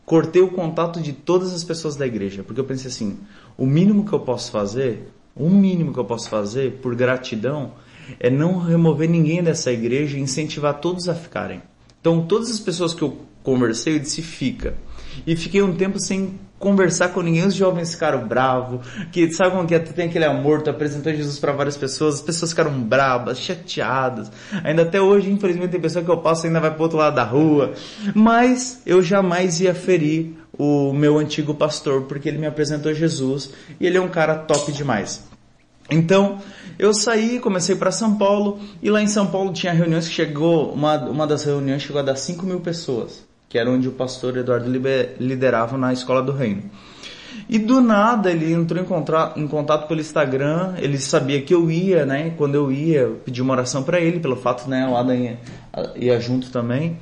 cortei 0.04 0.42
o 0.42 0.48
contato 0.48 1.00
de 1.00 1.12
todas 1.12 1.52
as 1.54 1.64
pessoas 1.64 1.96
da 1.96 2.06
igreja, 2.06 2.42
porque 2.42 2.60
eu 2.60 2.64
pensei 2.64 2.88
assim, 2.88 3.18
o 3.56 3.66
mínimo 3.66 4.04
que 4.04 4.12
eu 4.12 4.20
posso 4.20 4.50
fazer, 4.50 5.08
o 5.34 5.48
mínimo 5.48 5.92
que 5.92 5.98
eu 5.98 6.04
posso 6.04 6.28
fazer 6.28 6.78
por 6.82 6.94
gratidão 6.94 7.72
é 8.20 8.28
não 8.30 8.58
remover 8.58 9.08
ninguém 9.08 9.42
dessa 9.42 9.72
igreja 9.72 10.18
e 10.18 10.20
incentivar 10.20 10.80
todos 10.80 11.08
a 11.08 11.14
ficarem. 11.14 11.62
Então, 12.00 12.26
todas 12.26 12.50
as 12.50 12.60
pessoas 12.60 12.92
que 12.92 13.02
eu 13.02 13.16
conversei, 13.42 13.94
eu 13.94 13.98
disse 13.98 14.20
fica. 14.20 14.76
E 15.26 15.34
fiquei 15.36 15.62
um 15.62 15.74
tempo 15.74 15.98
sem 15.98 16.38
conversar 16.58 17.10
com 17.10 17.20
ninguém, 17.20 17.46
os 17.46 17.54
jovens 17.54 17.92
ficaram 17.92 18.26
bravos, 18.26 18.86
que 19.12 19.30
sabe 19.32 19.50
como 19.50 19.66
que 19.66 19.74
é? 19.74 19.78
tu 19.78 19.92
tem 19.92 20.08
aquele 20.08 20.24
amor, 20.24 20.62
tu 20.62 20.70
apresentou 20.70 21.12
Jesus 21.12 21.38
para 21.38 21.52
várias 21.52 21.76
pessoas, 21.76 22.16
as 22.16 22.22
pessoas 22.22 22.52
ficaram 22.52 22.72
bravas, 22.72 23.38
chateadas. 23.38 24.30
Ainda 24.62 24.82
até 24.82 25.00
hoje, 25.00 25.30
infelizmente, 25.30 25.72
tem 25.72 25.80
pessoa 25.80 26.04
que 26.04 26.10
eu 26.10 26.18
passo 26.18 26.46
ainda 26.46 26.60
vai 26.60 26.70
pro 26.70 26.84
outro 26.84 26.98
lado 26.98 27.16
da 27.16 27.24
rua. 27.24 27.74
Mas 28.14 28.80
eu 28.86 29.02
jamais 29.02 29.60
ia 29.60 29.74
ferir 29.74 30.34
o 30.56 30.92
meu 30.92 31.18
antigo 31.18 31.54
pastor, 31.54 32.02
porque 32.02 32.28
ele 32.28 32.38
me 32.38 32.46
apresentou 32.46 32.94
Jesus 32.94 33.50
e 33.78 33.86
ele 33.86 33.98
é 33.98 34.00
um 34.00 34.08
cara 34.08 34.36
top 34.36 34.72
demais. 34.72 35.24
Então, 35.90 36.38
eu 36.78 36.94
saí, 36.94 37.38
comecei 37.40 37.76
para 37.76 37.90
São 37.90 38.16
Paulo, 38.16 38.58
e 38.82 38.88
lá 38.88 39.02
em 39.02 39.06
São 39.06 39.26
Paulo 39.26 39.52
tinha 39.52 39.72
reuniões 39.72 40.08
que 40.08 40.14
chegou, 40.14 40.72
uma, 40.72 40.96
uma 40.96 41.26
das 41.26 41.44
reuniões 41.44 41.82
chegou 41.82 42.00
a 42.00 42.04
dar 42.04 42.16
5 42.16 42.46
mil 42.46 42.60
pessoas 42.60 43.22
que 43.54 43.58
era 43.58 43.70
onde 43.70 43.86
o 43.86 43.92
pastor 43.92 44.36
Eduardo 44.36 44.68
liderava 45.20 45.78
na 45.78 45.92
Escola 45.92 46.20
do 46.20 46.32
Reino. 46.32 46.64
E 47.48 47.56
do 47.56 47.80
nada 47.80 48.28
ele 48.28 48.52
entrou 48.52 48.82
em, 48.82 48.84
contato, 48.84 49.38
em 49.38 49.46
contato 49.46 49.86
pelo 49.86 50.00
Instagram, 50.00 50.74
ele 50.78 50.98
sabia 50.98 51.40
que 51.40 51.54
eu 51.54 51.70
ia, 51.70 52.04
né? 52.04 52.30
Quando 52.36 52.56
eu 52.56 52.72
ia, 52.72 53.02
eu 53.02 53.20
pedi 53.24 53.40
uma 53.40 53.52
oração 53.52 53.84
para 53.84 54.00
ele, 54.00 54.18
pelo 54.18 54.34
fato, 54.34 54.68
né? 54.68 54.88
O 54.88 54.96
Adam 54.96 55.14
ia, 55.14 55.38
ia 55.94 56.18
junto 56.18 56.50
também. 56.50 56.98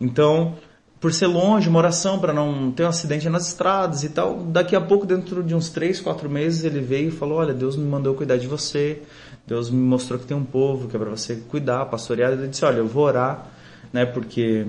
Então, 0.00 0.56
por 0.98 1.12
ser 1.12 1.28
longe, 1.28 1.68
uma 1.68 1.78
oração 1.78 2.18
para 2.18 2.32
não 2.32 2.72
ter 2.72 2.82
um 2.82 2.88
acidente 2.88 3.28
nas 3.28 3.46
estradas 3.46 4.02
e 4.02 4.08
tal. 4.08 4.42
Daqui 4.42 4.74
a 4.74 4.80
pouco, 4.80 5.06
dentro 5.06 5.40
de 5.40 5.54
uns 5.54 5.70
3, 5.70 6.00
4 6.00 6.28
meses, 6.28 6.64
ele 6.64 6.80
veio 6.80 7.10
e 7.10 7.12
falou: 7.12 7.38
Olha, 7.38 7.54
Deus 7.54 7.76
me 7.76 7.86
mandou 7.86 8.12
cuidar 8.14 8.38
de 8.38 8.48
você, 8.48 9.02
Deus 9.46 9.70
me 9.70 9.80
mostrou 9.80 10.18
que 10.18 10.26
tem 10.26 10.36
um 10.36 10.44
povo 10.44 10.88
que 10.88 10.96
é 10.96 10.98
para 10.98 11.10
você 11.10 11.36
cuidar, 11.48 11.86
pastorear. 11.86 12.32
Ele 12.32 12.48
disse: 12.48 12.64
Olha, 12.64 12.78
eu 12.78 12.88
vou 12.88 13.04
orar, 13.04 13.46
né? 13.92 14.04
Porque 14.04 14.66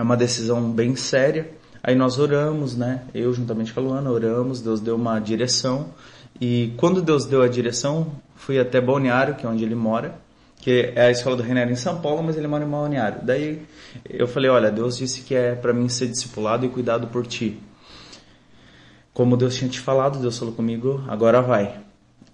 é 0.00 0.02
uma 0.02 0.16
decisão 0.16 0.72
bem 0.72 0.96
séria. 0.96 1.50
Aí 1.82 1.94
nós 1.94 2.18
oramos, 2.18 2.74
né? 2.74 3.02
Eu 3.12 3.34
juntamente 3.34 3.70
com 3.70 3.80
a 3.80 3.82
Luana 3.82 4.10
oramos, 4.10 4.62
Deus 4.62 4.80
deu 4.80 4.96
uma 4.96 5.18
direção. 5.18 5.90
E 6.40 6.72
quando 6.78 7.02
Deus 7.02 7.26
deu 7.26 7.42
a 7.42 7.48
direção, 7.48 8.10
fui 8.34 8.58
até 8.58 8.80
Balneário, 8.80 9.34
que 9.34 9.44
é 9.44 9.48
onde 9.48 9.62
ele 9.62 9.74
mora. 9.74 10.18
que 10.60 10.92
é 10.94 11.06
a 11.06 11.10
escola 11.10 11.36
do 11.36 11.42
René 11.42 11.70
em 11.70 11.76
São 11.76 12.00
Paulo, 12.00 12.22
mas 12.22 12.36
ele 12.36 12.46
mora 12.46 12.64
em 12.64 12.68
Balneário. 12.68 13.20
Daí 13.22 13.62
eu 14.08 14.28
falei, 14.28 14.50
olha, 14.50 14.70
Deus 14.70 14.96
disse 14.96 15.22
que 15.22 15.34
é 15.34 15.54
para 15.54 15.72
mim 15.72 15.88
ser 15.88 16.06
discipulado 16.06 16.66
e 16.66 16.68
cuidado 16.68 17.06
por 17.06 17.26
ti. 17.26 17.58
Como 19.12 19.36
Deus 19.36 19.56
tinha 19.56 19.70
te 19.70 19.80
falado, 19.80 20.18
Deus 20.18 20.38
falou 20.38 20.54
comigo, 20.54 21.02
agora 21.08 21.40
vai. 21.40 21.80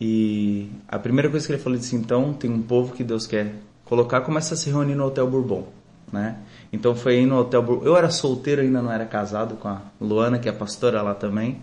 E 0.01 0.69
a 0.89 0.99
primeira 0.99 1.31
coisa 1.31 1.47
que 1.47 1.53
ele 1.53 1.63
falou 1.63 1.79
disse, 1.79 1.97
então, 1.97 2.33
tem 2.33 2.51
um 2.51 2.63
povo 2.63 2.93
que 2.95 3.05
Deus 3.05 3.27
quer 3.27 3.55
colocar, 3.85 4.21
começa 4.23 4.55
a 4.55 4.57
se 4.57 4.71
reunir 4.71 4.95
no 4.95 5.07
Hotel 5.07 5.27
Bourbon, 5.29 5.69
né? 6.13 6.37
Então 6.73 6.95
foi 6.95 7.19
aí 7.19 7.27
no 7.27 7.39
Hotel 7.39 7.63
Bourbon. 7.63 7.85
Eu 7.85 7.97
era 7.97 8.11
solteiro, 8.11 8.63
ainda 8.63 8.83
não 8.83 8.93
era 8.93 9.05
casado 9.05 9.57
com 9.57 9.69
a 9.69 9.81
Luana, 10.01 10.39
que 10.39 10.49
é 10.49 10.53
pastora 10.53 11.03
lá 11.03 11.15
também. 11.15 11.61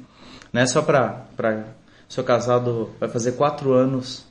Né? 0.51 0.65
Só 0.65 0.81
pra, 0.81 1.25
pra... 1.35 1.65
Sou 2.07 2.23
casado, 2.23 2.91
vai 2.99 3.09
fazer 3.09 3.33
quatro 3.33 3.73
anos 3.73 4.25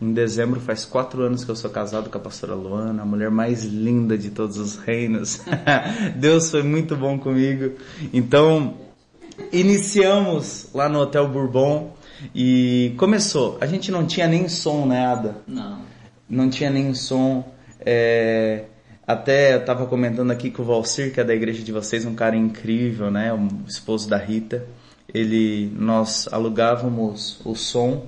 em 0.00 0.12
dezembro 0.12 0.60
faz 0.60 0.84
quatro 0.84 1.22
anos 1.22 1.44
que 1.44 1.50
eu 1.50 1.56
sou 1.56 1.70
casado 1.70 2.08
com 2.08 2.18
a 2.18 2.20
pastora 2.20 2.54
Luana, 2.54 3.02
a 3.02 3.04
mulher 3.04 3.30
mais 3.30 3.64
linda 3.64 4.16
de 4.16 4.30
todos 4.30 4.56
os 4.56 4.76
reinos. 4.76 5.40
Deus 6.16 6.50
foi 6.50 6.62
muito 6.62 6.96
bom 6.96 7.18
comigo. 7.18 7.72
Então, 8.12 8.74
iniciamos 9.52 10.68
lá 10.72 10.88
no 10.88 11.00
Hotel 11.00 11.26
Bourbon 11.28 11.92
e 12.32 12.94
começou. 12.96 13.58
A 13.60 13.66
gente 13.66 13.90
não 13.90 14.06
tinha 14.06 14.28
nem 14.28 14.48
som, 14.48 14.86
né, 14.86 15.04
Ada? 15.04 15.36
Não. 15.46 15.80
Não 16.30 16.48
tinha 16.48 16.70
nem 16.70 16.94
som. 16.94 17.44
É... 17.80 18.66
Até 19.08 19.54
eu 19.54 19.60
estava 19.60 19.86
comentando 19.86 20.30
aqui 20.30 20.50
com 20.50 20.62
o 20.62 20.66
Valcir, 20.66 21.12
que 21.12 21.20
é 21.20 21.24
da 21.24 21.34
igreja 21.34 21.64
de 21.64 21.72
vocês, 21.72 22.04
um 22.04 22.14
cara 22.14 22.36
incrível, 22.36 23.10
né? 23.10 23.32
O 23.32 23.48
esposo 23.66 24.08
da 24.08 24.18
Rita. 24.18 24.66
Ele, 25.12 25.72
nós 25.74 26.28
alugávamos 26.30 27.40
o 27.44 27.54
som 27.54 28.06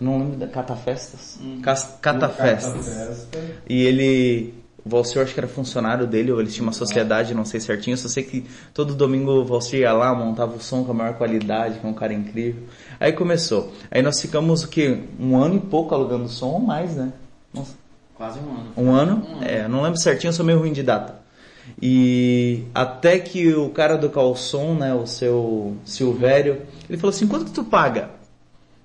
eu 0.00 0.06
não 0.06 0.18
lembro 0.18 0.36
da 0.36 0.46
Catafestas. 0.46 1.38
Hum. 1.42 1.60
Catafestas. 1.60 2.86
Catafesta. 2.86 3.38
E 3.68 3.82
ele. 3.82 4.54
O 4.84 4.88
Valcir, 4.88 5.20
acho 5.20 5.34
que 5.34 5.40
era 5.40 5.48
funcionário 5.48 6.06
dele, 6.06 6.30
ou 6.30 6.40
eles 6.40 6.54
tinham 6.54 6.66
uma 6.66 6.72
sociedade, 6.72 7.34
não 7.34 7.44
sei 7.44 7.60
certinho. 7.60 7.96
Só 7.98 8.08
sei 8.08 8.22
que 8.22 8.46
todo 8.72 8.94
domingo 8.94 9.32
o 9.32 9.44
Valcir 9.44 9.80
ia 9.80 9.92
lá, 9.92 10.14
montava 10.14 10.56
o 10.56 10.60
som 10.60 10.84
com 10.84 10.92
a 10.92 10.94
maior 10.94 11.14
qualidade, 11.14 11.80
que 11.80 11.86
é 11.86 11.90
um 11.90 11.94
cara 11.94 12.14
incrível. 12.14 12.62
Aí 12.98 13.12
começou. 13.12 13.72
Aí 13.90 14.00
nós 14.00 14.20
ficamos 14.20 14.62
o 14.62 14.68
quê? 14.68 15.00
Um 15.18 15.36
ano 15.36 15.56
e 15.56 15.60
pouco 15.60 15.94
alugando 15.94 16.28
som 16.28 16.50
ou 16.50 16.60
mais, 16.60 16.94
né? 16.94 17.12
Nossa. 17.52 17.74
Quase 18.18 18.40
um 18.40 18.50
ano. 18.50 18.72
Um 18.76 18.90
ano? 18.92 19.26
Um 19.26 19.36
ano. 19.36 19.44
É, 19.44 19.68
não 19.68 19.80
lembro 19.80 19.98
certinho, 19.98 20.30
eu 20.30 20.34
sou 20.34 20.44
meio 20.44 20.58
ruim 20.58 20.72
de 20.72 20.82
data. 20.82 21.14
E 21.80 22.64
até 22.74 23.18
que 23.20 23.54
o 23.54 23.70
cara 23.70 23.96
do 23.96 24.10
calção, 24.10 24.74
né, 24.74 24.92
o 24.92 25.06
seu 25.06 25.76
Silvério, 25.84 26.62
ele 26.90 26.98
falou 26.98 27.14
assim: 27.14 27.28
quanto 27.28 27.44
que 27.44 27.52
tu 27.52 27.62
paga? 27.62 28.10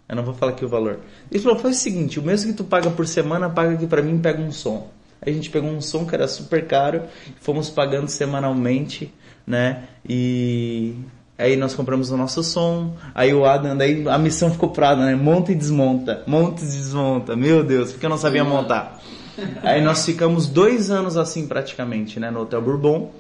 Eu 0.08 0.16
não 0.16 0.24
vou 0.24 0.36
falar 0.36 0.52
aqui 0.52 0.64
o 0.64 0.70
valor. 0.70 1.00
Ele 1.32 1.42
falou, 1.42 1.58
faz 1.58 1.78
o 1.78 1.80
seguinte, 1.80 2.20
o 2.20 2.24
mesmo 2.24 2.52
que 2.52 2.58
tu 2.58 2.64
paga 2.64 2.92
por 2.92 3.08
semana, 3.08 3.50
paga 3.50 3.74
aqui 3.74 3.88
para 3.88 4.02
mim 4.02 4.20
pega 4.20 4.40
um 4.40 4.52
som. 4.52 4.90
Aí 5.20 5.32
a 5.32 5.36
gente 5.36 5.50
pegou 5.50 5.70
um 5.70 5.82
som 5.82 6.06
que 6.06 6.14
era 6.14 6.28
super 6.28 6.68
caro, 6.68 7.04
fomos 7.40 7.70
pagando 7.70 8.10
semanalmente, 8.10 9.12
né? 9.48 9.86
E 10.08 10.94
aí 11.38 11.56
nós 11.56 11.74
compramos 11.74 12.12
o 12.12 12.18
nosso 12.18 12.44
som, 12.44 12.96
aí 13.16 13.34
o 13.34 13.46
Adam, 13.46 13.76
daí 13.76 14.08
a 14.08 14.18
missão 14.20 14.52
ficou 14.52 14.70
prada, 14.70 15.04
né? 15.06 15.16
Monta 15.16 15.52
e 15.52 15.56
desmonta, 15.56 16.22
monta 16.28 16.62
e 16.62 16.68
desmonta, 16.68 17.36
meu 17.36 17.64
Deus, 17.64 17.92
porque 17.92 18.06
eu 18.06 18.10
não 18.10 18.18
sabia 18.18 18.44
montar. 18.44 19.02
Aí 19.62 19.82
nós 19.82 20.06
ficamos 20.06 20.48
dois 20.48 20.92
anos 20.92 21.18
assim 21.18 21.48
praticamente, 21.48 22.20
né? 22.20 22.30
No 22.30 22.42
Hotel 22.42 22.62
Bourbon. 22.62 23.12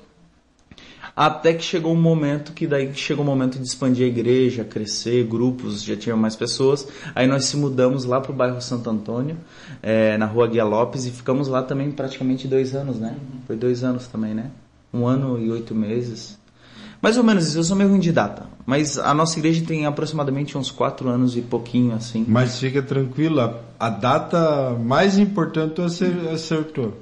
Até 1.16 1.54
que 1.54 1.64
chegou 1.64 1.94
um 1.94 2.02
momento 2.02 2.54
que 2.54 2.66
daí 2.66 2.92
chegou 2.96 3.24
o 3.24 3.28
momento 3.28 3.60
de 3.60 3.66
expandir 3.66 4.06
a 4.06 4.10
igreja, 4.10 4.64
crescer, 4.64 5.24
grupos, 5.26 5.84
já 5.84 5.96
tinham 5.96 6.18
mais 6.18 6.36
pessoas. 6.36 6.88
Aí 7.14 7.28
nós 7.28 7.46
se 7.46 7.56
mudamos 7.56 8.04
lá 8.04 8.20
pro 8.20 8.34
bairro 8.34 8.60
Santo 8.60 8.90
Antônio, 8.90 9.38
é, 9.82 10.18
na 10.18 10.26
rua 10.26 10.48
Guia 10.48 10.64
Lopes, 10.64 11.06
e 11.06 11.12
ficamos 11.12 11.48
lá 11.48 11.62
também 11.62 11.92
praticamente 11.92 12.48
dois 12.48 12.74
anos, 12.74 13.00
né? 13.00 13.16
Foi 13.46 13.56
dois 13.56 13.84
anos 13.84 14.08
também, 14.08 14.34
né? 14.34 14.50
Um 14.92 15.06
ano 15.06 15.40
e 15.40 15.52
oito 15.52 15.76
meses. 15.76 16.40
Mais 17.04 17.18
ou 17.18 17.24
menos 17.26 17.50
isso, 17.50 17.60
eu 17.60 17.64
sou 17.66 17.76
meio 17.76 17.90
ruim 17.90 18.00
de 18.00 18.14
data. 18.14 18.46
Mas 18.66 18.98
a 18.98 19.14
nossa 19.14 19.38
igreja 19.38 19.62
tem 19.68 19.86
aproximadamente 19.86 20.58
uns 20.58 20.72
quatro 20.72 21.10
anos 21.10 21.36
e 21.36 21.42
pouquinho, 21.42 21.94
assim. 21.94 22.24
Mas 22.26 22.58
fica 22.58 22.82
tranquila, 22.82 23.62
a 23.78 23.90
data 23.90 24.70
mais 24.80 25.18
importante 25.18 25.82
você 25.82 26.06
acertou. 26.32 26.98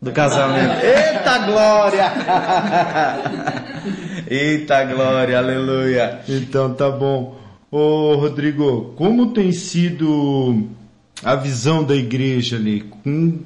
Do 0.00 0.12
casamento. 0.12 0.78
Eita 0.86 1.38
glória! 1.46 2.12
Eita 4.30 4.84
glória, 4.84 5.36
aleluia. 5.36 6.20
Então 6.28 6.72
tá 6.72 6.88
bom. 6.88 7.36
Ô 7.72 8.14
Rodrigo, 8.14 8.94
como 8.96 9.32
tem 9.32 9.50
sido 9.50 10.68
a 11.24 11.34
visão 11.34 11.82
da 11.82 11.96
igreja 11.96 12.54
ali? 12.54 12.82
Com 12.82 13.40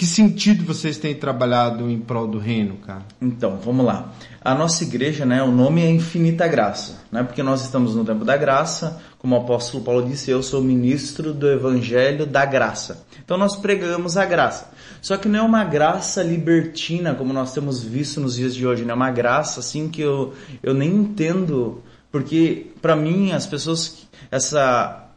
que 0.00 0.06
sentido 0.06 0.64
vocês 0.64 0.96
têm 0.96 1.14
trabalhado 1.14 1.90
em 1.90 1.98
prol 1.98 2.26
do 2.26 2.38
reino, 2.38 2.76
cara? 2.78 3.02
Então, 3.20 3.58
vamos 3.62 3.84
lá. 3.84 4.10
A 4.40 4.54
nossa 4.54 4.82
igreja, 4.82 5.26
né, 5.26 5.42
o 5.42 5.52
nome 5.52 5.82
é 5.82 5.90
Infinita 5.90 6.48
Graça, 6.48 7.02
né? 7.12 7.22
Porque 7.22 7.42
nós 7.42 7.60
estamos 7.60 7.94
no 7.94 8.02
tempo 8.02 8.24
da 8.24 8.34
graça, 8.34 8.98
como 9.18 9.36
o 9.36 9.40
apóstolo 9.40 9.84
Paulo 9.84 10.08
disse, 10.08 10.30
eu 10.30 10.42
sou 10.42 10.62
ministro 10.62 11.34
do 11.34 11.46
evangelho 11.46 12.24
da 12.24 12.46
graça. 12.46 13.04
Então 13.22 13.36
nós 13.36 13.56
pregamos 13.56 14.16
a 14.16 14.24
graça. 14.24 14.70
Só 15.02 15.18
que 15.18 15.28
não 15.28 15.40
é 15.40 15.42
uma 15.42 15.64
graça 15.64 16.22
libertina, 16.22 17.14
como 17.14 17.34
nós 17.34 17.52
temos 17.52 17.82
visto 17.82 18.22
nos 18.22 18.36
dias 18.36 18.54
de 18.54 18.66
hoje, 18.66 18.86
não 18.86 18.92
é 18.92 18.94
uma 18.94 19.10
graça 19.10 19.60
assim 19.60 19.86
que 19.86 20.00
eu, 20.00 20.32
eu 20.62 20.72
nem 20.72 20.88
entendo, 20.88 21.82
porque 22.10 22.72
para 22.80 22.96
mim 22.96 23.32
as 23.32 23.44
pessoas 23.44 24.08
essa 24.30 25.09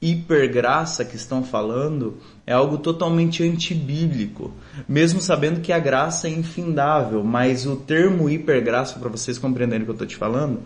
hipergraça 0.00 1.04
que 1.04 1.16
estão 1.16 1.44
falando 1.44 2.16
é 2.46 2.52
algo 2.52 2.78
totalmente 2.78 3.42
antibíblico, 3.42 4.52
mesmo 4.88 5.20
sabendo 5.20 5.60
que 5.60 5.72
a 5.72 5.78
graça 5.78 6.26
é 6.26 6.30
infindável, 6.30 7.22
mas 7.22 7.66
o 7.66 7.76
termo 7.76 8.30
hipergraça, 8.30 8.98
para 8.98 9.10
vocês 9.10 9.38
compreenderem 9.38 9.82
o 9.82 9.84
que 9.84 9.90
eu 9.90 9.94
estou 9.94 10.06
te 10.06 10.16
falando, 10.16 10.62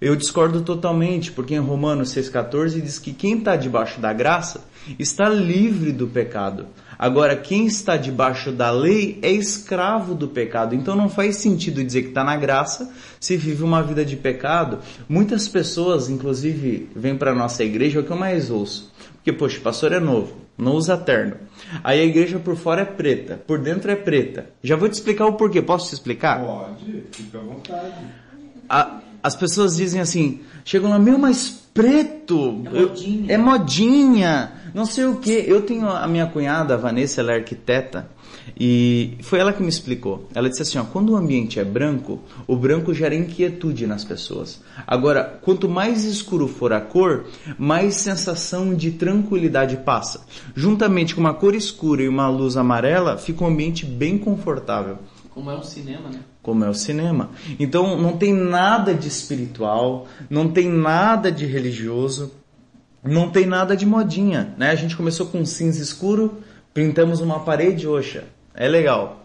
eu 0.00 0.14
discordo 0.14 0.60
totalmente, 0.60 1.32
porque 1.32 1.54
em 1.54 1.60
Romanos 1.60 2.10
6,14 2.10 2.80
diz 2.80 2.98
que 2.98 3.12
quem 3.12 3.38
está 3.38 3.56
debaixo 3.56 4.00
da 4.00 4.12
graça 4.12 4.64
está 4.98 5.28
livre 5.28 5.92
do 5.92 6.06
pecado. 6.06 6.66
Agora, 6.98 7.36
quem 7.36 7.66
está 7.66 7.96
debaixo 7.96 8.52
da 8.52 8.70
lei 8.70 9.18
é 9.22 9.30
escravo 9.30 10.14
do 10.14 10.28
pecado. 10.28 10.74
Então 10.74 10.94
não 10.94 11.08
faz 11.08 11.36
sentido 11.36 11.82
dizer 11.84 12.02
que 12.02 12.08
está 12.08 12.24
na 12.24 12.36
graça 12.36 12.92
se 13.20 13.36
vive 13.36 13.62
uma 13.62 13.82
vida 13.82 14.04
de 14.04 14.16
pecado. 14.16 14.78
Muitas 15.08 15.48
pessoas, 15.48 16.08
inclusive, 16.08 16.88
vêm 16.94 17.16
para 17.16 17.32
a 17.32 17.34
nossa 17.34 17.64
igreja, 17.64 17.98
é 17.98 18.02
o 18.02 18.04
que 18.04 18.10
eu 18.10 18.16
mais 18.16 18.50
ouço. 18.50 18.92
Porque, 19.14 19.32
poxa, 19.32 19.58
o 19.58 19.62
pastor 19.62 19.92
é 19.92 20.00
novo, 20.00 20.36
não 20.56 20.72
usa 20.72 20.96
terno. 20.96 21.36
Aí 21.82 22.00
a 22.00 22.04
igreja 22.04 22.38
por 22.38 22.56
fora 22.56 22.82
é 22.82 22.84
preta, 22.84 23.40
por 23.46 23.58
dentro 23.58 23.90
é 23.90 23.96
preta. 23.96 24.50
Já 24.62 24.76
vou 24.76 24.88
te 24.88 24.94
explicar 24.94 25.26
o 25.26 25.32
porquê. 25.32 25.62
Posso 25.62 25.88
te 25.88 25.94
explicar? 25.94 26.44
Pode, 26.44 27.04
fica 27.10 27.38
à 27.38 27.40
vontade. 27.40 27.94
A, 28.68 29.00
as 29.24 29.34
pessoas 29.34 29.74
dizem 29.74 30.02
assim, 30.02 30.40
chegam 30.66 30.90
lá, 30.90 30.98
meu, 30.98 31.16
mas 31.16 31.48
preto. 31.72 32.60
É 32.66 32.80
modinha. 32.80 33.24
Eu, 33.26 33.34
é 33.34 33.38
modinha. 33.38 34.52
Não 34.74 34.84
sei 34.84 35.06
o 35.06 35.16
que. 35.16 35.30
Eu 35.30 35.62
tenho 35.62 35.88
a 35.88 36.06
minha 36.06 36.26
cunhada, 36.26 36.74
a 36.74 36.76
Vanessa, 36.76 37.22
ela 37.22 37.32
é 37.32 37.36
arquiteta. 37.36 38.06
E 38.60 39.16
foi 39.22 39.38
ela 39.38 39.50
que 39.50 39.62
me 39.62 39.68
explicou. 39.70 40.28
Ela 40.34 40.50
disse 40.50 40.60
assim: 40.60 40.76
ó, 40.76 40.84
quando 40.84 41.14
o 41.14 41.16
ambiente 41.16 41.58
é 41.58 41.64
branco, 41.64 42.20
o 42.46 42.54
branco 42.54 42.92
gera 42.92 43.14
inquietude 43.14 43.86
nas 43.86 44.04
pessoas. 44.04 44.60
Agora, 44.86 45.38
quanto 45.40 45.70
mais 45.70 46.04
escuro 46.04 46.46
for 46.46 46.74
a 46.74 46.80
cor, 46.82 47.24
mais 47.58 47.94
sensação 47.94 48.74
de 48.74 48.90
tranquilidade 48.90 49.78
passa. 49.78 50.26
Juntamente 50.54 51.14
com 51.14 51.22
uma 51.22 51.32
cor 51.32 51.54
escura 51.54 52.02
e 52.02 52.08
uma 52.08 52.28
luz 52.28 52.58
amarela, 52.58 53.16
fica 53.16 53.42
um 53.42 53.46
ambiente 53.46 53.86
bem 53.86 54.18
confortável. 54.18 54.98
Como 55.34 55.50
é 55.50 55.56
um 55.56 55.62
cinema, 55.64 56.08
né? 56.10 56.20
Como 56.40 56.64
é 56.64 56.68
o 56.68 56.74
cinema. 56.74 57.30
Então 57.58 58.00
não 58.00 58.16
tem 58.16 58.32
nada 58.32 58.94
de 58.94 59.08
espiritual, 59.08 60.06
não 60.30 60.48
tem 60.48 60.68
nada 60.68 61.32
de 61.32 61.44
religioso, 61.44 62.32
não 63.02 63.28
tem 63.28 63.44
nada 63.44 63.76
de 63.76 63.84
modinha, 63.84 64.54
né? 64.56 64.70
A 64.70 64.76
gente 64.76 64.96
começou 64.96 65.26
com 65.26 65.44
cinza 65.44 65.82
escuro, 65.82 66.38
pintamos 66.72 67.20
uma 67.20 67.40
parede 67.40 67.88
oxa. 67.88 68.24
É 68.54 68.68
legal. 68.68 69.23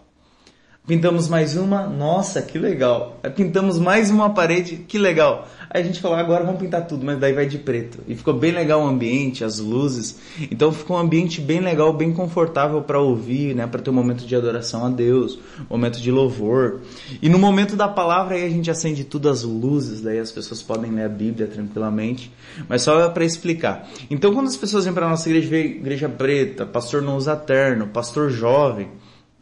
Pintamos 0.90 1.28
mais 1.28 1.56
uma, 1.56 1.86
nossa, 1.86 2.42
que 2.42 2.58
legal. 2.58 3.20
Pintamos 3.36 3.78
mais 3.78 4.10
uma 4.10 4.30
parede, 4.30 4.78
que 4.88 4.98
legal. 4.98 5.46
Aí 5.70 5.82
a 5.82 5.84
gente 5.84 6.00
falou, 6.00 6.16
agora 6.16 6.42
vamos 6.42 6.60
pintar 6.60 6.84
tudo, 6.84 7.06
mas 7.06 7.16
daí 7.16 7.32
vai 7.32 7.46
de 7.46 7.58
preto. 7.58 8.00
E 8.08 8.16
ficou 8.16 8.34
bem 8.34 8.50
legal 8.50 8.82
o 8.82 8.88
ambiente, 8.88 9.44
as 9.44 9.60
luzes. 9.60 10.18
Então 10.50 10.72
ficou 10.72 10.96
um 10.96 10.98
ambiente 10.98 11.40
bem 11.40 11.60
legal, 11.60 11.92
bem 11.92 12.12
confortável 12.12 12.82
para 12.82 12.98
ouvir, 12.98 13.54
né, 13.54 13.68
para 13.68 13.80
ter 13.80 13.88
um 13.88 13.92
momento 13.92 14.26
de 14.26 14.34
adoração 14.34 14.84
a 14.84 14.88
Deus, 14.88 15.38
momento 15.70 16.00
de 16.00 16.10
louvor. 16.10 16.80
E 17.22 17.28
no 17.28 17.38
momento 17.38 17.76
da 17.76 17.86
palavra 17.86 18.34
aí 18.34 18.44
a 18.44 18.50
gente 18.50 18.68
acende 18.68 19.04
tudo 19.04 19.28
as 19.28 19.44
luzes, 19.44 20.00
daí 20.00 20.18
as 20.18 20.32
pessoas 20.32 20.60
podem 20.60 20.90
ler 20.90 21.04
a 21.04 21.08
Bíblia 21.08 21.46
tranquilamente. 21.46 22.32
Mas 22.68 22.82
só 22.82 23.08
para 23.10 23.24
explicar. 23.24 23.88
Então 24.10 24.34
quando 24.34 24.48
as 24.48 24.56
pessoas 24.56 24.86
vêm 24.86 24.92
para 24.92 25.08
nossa 25.08 25.28
igreja, 25.28 25.48
vê 25.48 25.66
igreja 25.66 26.08
preta, 26.08 26.66
pastor 26.66 27.00
não 27.00 27.16
usa 27.16 27.36
terno, 27.36 27.86
pastor 27.86 28.28
jovem, 28.28 28.88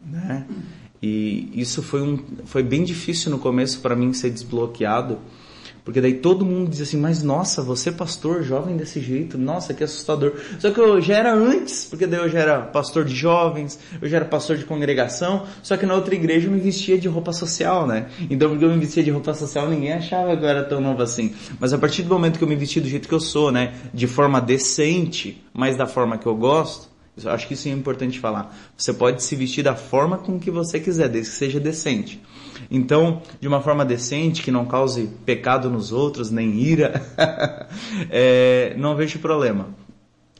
né? 0.05 0.45
E 1.01 1.49
isso 1.53 1.81
foi, 1.81 2.01
um, 2.01 2.19
foi 2.45 2.61
bem 2.61 2.83
difícil 2.83 3.31
no 3.31 3.39
começo 3.39 3.79
para 3.79 3.95
mim 3.95 4.11
ser 4.13 4.29
desbloqueado, 4.29 5.17
Porque 5.89 6.01
daí 6.01 6.15
todo 6.15 6.45
mundo 6.45 6.69
diz 6.69 6.81
assim, 6.81 6.97
mas 6.97 7.23
nossa, 7.23 7.63
você 7.63 7.89
é 7.89 7.91
pastor 7.91 8.43
jovem 8.43 8.77
desse 8.77 8.99
jeito, 8.99 9.37
nossa, 9.37 9.73
que 9.73 9.83
assustador. 9.83 10.33
Só 10.59 10.69
que 10.69 10.79
eu 10.79 11.01
já 11.01 11.15
era 11.15 11.33
antes, 11.33 11.85
porque 11.85 12.05
daí 12.05 12.19
eu 12.19 12.29
já 12.29 12.39
era 12.39 12.61
pastor 12.61 13.05
de 13.05 13.15
jovens, 13.15 13.79
eu 14.01 14.07
já 14.07 14.17
era 14.17 14.25
pastor 14.25 14.57
de 14.57 14.65
congregação, 14.65 15.47
só 15.63 15.77
que 15.77 15.85
na 15.85 15.95
outra 15.95 16.13
igreja 16.13 16.47
eu 16.47 16.51
me 16.51 16.59
vestia 16.59 16.97
de 16.97 17.07
roupa 17.07 17.33
social, 17.33 17.87
né? 17.87 18.07
Então 18.29 18.49
porque 18.49 18.65
eu 18.65 18.69
me 18.69 18.77
vestia 18.77 19.03
de 19.03 19.09
roupa 19.09 19.33
social, 19.33 19.69
ninguém 19.69 19.93
achava 19.93 20.35
que 20.37 20.43
eu 20.43 20.49
era 20.49 20.63
tão 20.63 20.79
novo 20.79 21.01
assim. 21.01 21.33
Mas 21.59 21.73
a 21.73 21.77
partir 21.77 22.03
do 22.03 22.09
momento 22.09 22.37
que 22.37 22.43
eu 22.43 22.47
me 22.47 22.55
vesti 22.55 22.79
do 22.79 22.87
jeito 22.87 23.07
que 23.07 23.13
eu 23.15 23.19
sou, 23.19 23.51
né? 23.51 23.73
De 23.93 24.05
forma 24.05 24.39
decente, 24.39 25.43
mas 25.53 25.75
da 25.75 25.87
forma 25.87 26.17
que 26.17 26.27
eu 26.27 26.35
gosto, 26.35 26.88
eu 27.25 27.31
acho 27.31 27.47
que 27.47 27.53
isso 27.53 27.67
é 27.67 27.71
importante 27.71 28.19
falar. 28.19 28.55
Você 28.77 28.93
pode 28.93 29.23
se 29.23 29.35
vestir 29.35 29.63
da 29.63 29.75
forma 29.75 30.17
com 30.17 30.39
que 30.39 30.51
você 30.51 30.79
quiser, 30.79 31.09
desde 31.09 31.31
que 31.31 31.37
seja 31.37 31.59
decente. 31.59 32.21
Então, 32.69 33.21
de 33.39 33.47
uma 33.47 33.61
forma 33.61 33.85
decente, 33.85 34.41
que 34.41 34.51
não 34.51 34.65
cause 34.65 35.09
pecado 35.25 35.69
nos 35.69 35.91
outros, 35.91 36.29
nem 36.29 36.59
ira, 36.59 37.01
é, 38.09 38.73
não 38.77 38.95
vejo 38.95 39.19
problema. 39.19 39.67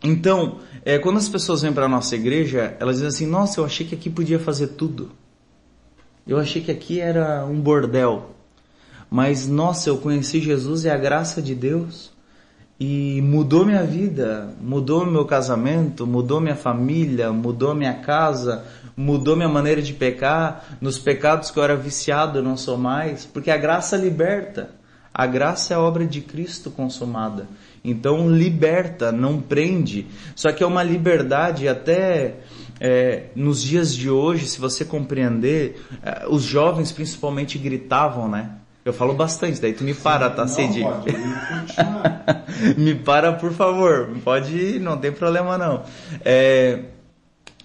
Então, 0.03 0.59
é, 0.85 0.97
quando 0.97 1.17
as 1.17 1.27
pessoas 1.27 1.61
vêm 1.61 1.73
para 1.73 1.85
a 1.85 1.89
nossa 1.89 2.15
igreja, 2.15 2.75
elas 2.79 2.95
dizem 2.95 3.07
assim: 3.09 3.25
Nossa, 3.25 3.59
eu 3.59 3.65
achei 3.65 3.85
que 3.85 3.95
aqui 3.95 4.09
podia 4.09 4.39
fazer 4.39 4.67
tudo. 4.67 5.11
Eu 6.27 6.37
achei 6.37 6.61
que 6.61 6.71
aqui 6.71 6.99
era 6.99 7.45
um 7.45 7.59
bordel. 7.59 8.35
Mas, 9.09 9.47
nossa, 9.47 9.89
eu 9.89 9.97
conheci 9.97 10.39
Jesus 10.39 10.83
e 10.83 10.89
a 10.89 10.95
graça 10.95 11.41
de 11.41 11.55
Deus 11.55 12.11
e 12.79 13.21
mudou 13.21 13.65
minha 13.65 13.83
vida, 13.83 14.53
mudou 14.61 15.05
meu 15.05 15.25
casamento, 15.25 16.07
mudou 16.07 16.39
minha 16.39 16.55
família, 16.55 17.29
mudou 17.29 17.75
minha 17.75 17.95
casa, 17.95 18.63
mudou 18.95 19.35
minha 19.35 19.49
maneira 19.49 19.81
de 19.81 19.93
pecar. 19.93 20.77
Nos 20.79 20.97
pecados 20.97 21.51
que 21.51 21.59
eu 21.59 21.63
era 21.63 21.75
viciado, 21.75 22.39
eu 22.39 22.43
não 22.43 22.55
sou 22.55 22.77
mais, 22.77 23.25
porque 23.25 23.51
a 23.51 23.57
graça 23.57 23.97
liberta. 23.97 24.69
A 25.13 25.25
graça 25.25 25.73
é 25.73 25.77
a 25.77 25.81
obra 25.81 26.05
de 26.05 26.21
Cristo 26.21 26.71
consumada. 26.71 27.47
Então 27.83 28.29
liberta, 28.29 29.11
não 29.11 29.41
prende. 29.41 30.07
Só 30.33 30.51
que 30.53 30.63
é 30.63 30.67
uma 30.67 30.83
liberdade 30.83 31.67
até 31.67 32.35
é, 32.79 33.25
nos 33.35 33.61
dias 33.61 33.93
de 33.93 34.09
hoje, 34.09 34.47
se 34.47 34.59
você 34.59 34.85
compreender, 34.85 35.85
é, 36.01 36.25
os 36.29 36.43
jovens 36.43 36.93
principalmente 36.93 37.57
gritavam, 37.57 38.29
né? 38.29 38.51
Eu 38.89 38.93
falo 38.93 39.13
bastante, 39.13 39.61
daí 39.61 39.71
tu 39.71 39.83
me 39.83 39.93
para, 39.93 40.31
tá, 40.31 40.47
Cid? 40.47 40.81
me 42.75 42.95
para, 42.95 43.33
por 43.33 43.53
favor. 43.53 44.09
Pode 44.23 44.57
ir, 44.57 44.79
não 44.79 44.97
tem 44.97 45.11
problema 45.11 45.59
não. 45.59 45.83
É, 46.25 46.85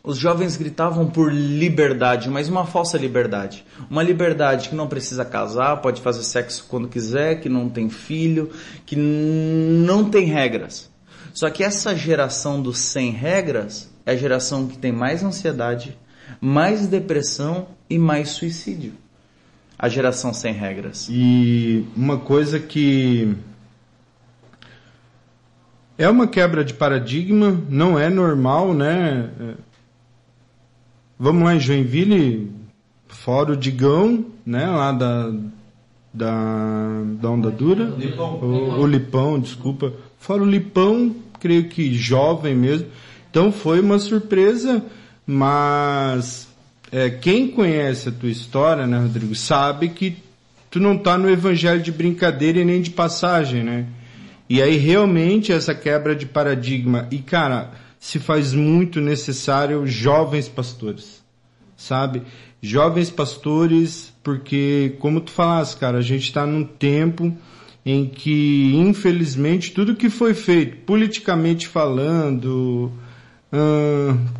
os 0.03 0.18
jovens 0.18 0.59
gritavam 0.59 1.09
por 1.09 1.33
liberdade, 1.33 2.29
mas 2.29 2.51
uma 2.51 2.66
falsa 2.66 2.99
liberdade. 2.99 3.64
Uma 3.89 4.03
liberdade 4.03 4.68
que 4.68 4.75
não 4.75 4.87
precisa 4.87 5.25
casar, 5.25 5.79
pode 5.79 6.03
fazer 6.03 6.22
sexo 6.25 6.66
quando 6.68 6.89
quiser, 6.89 7.41
que 7.41 7.49
não 7.49 7.70
tem 7.70 7.89
filho, 7.89 8.51
que 8.85 8.95
não 8.95 10.11
tem 10.11 10.27
regras. 10.27 10.91
Só 11.33 11.49
que 11.49 11.64
essa 11.64 11.97
geração 11.97 12.61
dos 12.61 12.81
sem 12.81 13.12
regras 13.12 13.91
é 14.05 14.12
a 14.12 14.16
geração 14.16 14.66
que 14.66 14.77
tem 14.77 14.93
mais 14.93 15.25
ansiedade, 15.25 15.97
mais 16.39 16.87
depressão 16.87 17.68
e 17.89 17.99
mais 17.99 18.29
suicídio 18.29 18.93
a 19.79 19.89
geração 19.89 20.33
sem 20.33 20.53
regras. 20.53 21.09
E 21.11 21.85
uma 21.97 22.18
coisa 22.18 22.59
que 22.59 23.35
é 25.97 26.09
uma 26.09 26.27
quebra 26.27 26.64
de 26.64 26.75
paradigma, 26.75 27.61
não 27.68 27.99
é 27.99 28.09
normal, 28.09 28.75
né? 28.75 29.31
Vamos 31.18 31.45
lá 31.45 31.55
em 31.55 31.61
Joinville, 31.61 32.51
fora 33.07 33.53
o 33.53 33.57
Digão, 33.57 34.27
né? 34.45 34.66
Lá 34.66 34.93
da, 34.93 35.33
da, 36.12 37.03
da 37.20 37.31
Onda 37.31 37.51
Dura. 37.51 37.85
Lipão. 37.97 38.35
O, 38.41 38.81
o 38.81 38.87
Lipão, 38.87 39.39
desculpa. 39.39 39.93
Fora 40.18 40.43
o 40.43 40.47
Lipão, 40.47 41.14
creio 41.39 41.68
que 41.68 41.95
jovem 41.95 42.55
mesmo. 42.55 42.89
Então 43.31 43.53
foi 43.53 43.81
uma 43.81 43.99
surpresa, 43.99 44.85
mas 45.27 46.49
é, 46.95 47.11
quem 47.11 47.49
conhece 47.49 48.09
a 48.09 48.12
tua 48.12 48.30
história, 48.30 48.86
né, 48.86 48.97
Rodrigo, 49.01 49.34
sabe 49.34 49.88
que 49.88 50.16
tu 50.70 50.78
não 50.78 50.97
tá 50.97 51.18
no 51.18 51.28
evangelho 51.28 51.82
de 51.82 51.90
brincadeira 51.90 52.61
e 52.61 52.64
nem 52.64 52.80
de 52.80 52.90
passagem, 52.90 53.64
né? 53.64 53.86
E 54.49 54.62
aí 54.62 54.76
realmente 54.76 55.51
essa 55.51 55.74
quebra 55.74 56.14
de 56.14 56.24
paradigma 56.24 57.09
e 57.11 57.18
cara, 57.18 57.72
se 57.99 58.20
faz 58.20 58.53
muito 58.53 59.01
necessário 59.01 59.84
jovens 59.88 60.49
pastores, 60.49 61.20
sabe? 61.76 62.22
Jovens 62.62 63.11
pastores, 63.11 64.14
porque 64.22 64.95
como 65.01 65.20
tu 65.20 65.32
falaste, 65.32 65.76
cara, 65.78 65.99
a 65.99 66.03
gente 66.03 66.22
está 66.22 66.47
num 66.47 66.62
tempo 66.62 67.36
em 67.84 68.07
que 68.07 68.72
infelizmente 68.72 69.72
tudo 69.72 69.97
que 69.97 70.09
foi 70.09 70.32
feito 70.32 70.76
politicamente 70.86 71.66
falando, 71.66 72.92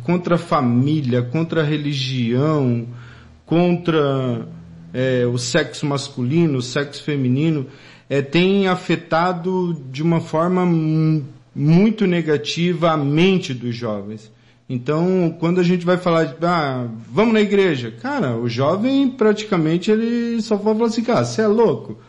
contra 0.03 0.35
a 0.35 0.37
família, 0.37 1.21
contra 1.21 1.61
a 1.61 1.63
religião, 1.63 2.87
contra 3.45 4.47
é, 4.93 5.25
o 5.25 5.37
sexo 5.37 5.85
masculino, 5.85 6.57
o 6.57 6.61
sexo 6.61 7.03
feminino, 7.03 7.67
é, 8.09 8.21
tem 8.21 8.67
afetado 8.67 9.81
de 9.91 10.01
uma 10.01 10.21
forma 10.21 10.65
muito 11.55 12.05
negativa 12.05 12.91
a 12.91 12.97
mente 12.97 13.53
dos 13.53 13.75
jovens. 13.75 14.31
Então, 14.67 15.35
quando 15.39 15.59
a 15.59 15.63
gente 15.63 15.85
vai 15.85 15.97
falar 15.97 16.23
de, 16.25 16.45
ah, 16.45 16.87
vamos 17.11 17.33
na 17.33 17.41
igreja, 17.41 17.91
cara, 17.91 18.35
o 18.35 18.49
jovem 18.49 19.07
praticamente 19.09 19.91
ele 19.91 20.41
só 20.41 20.57
fala 20.57 20.87
assim, 20.87 21.03
cara, 21.03 21.23
você 21.23 21.41
é 21.41 21.47
louco. 21.47 21.99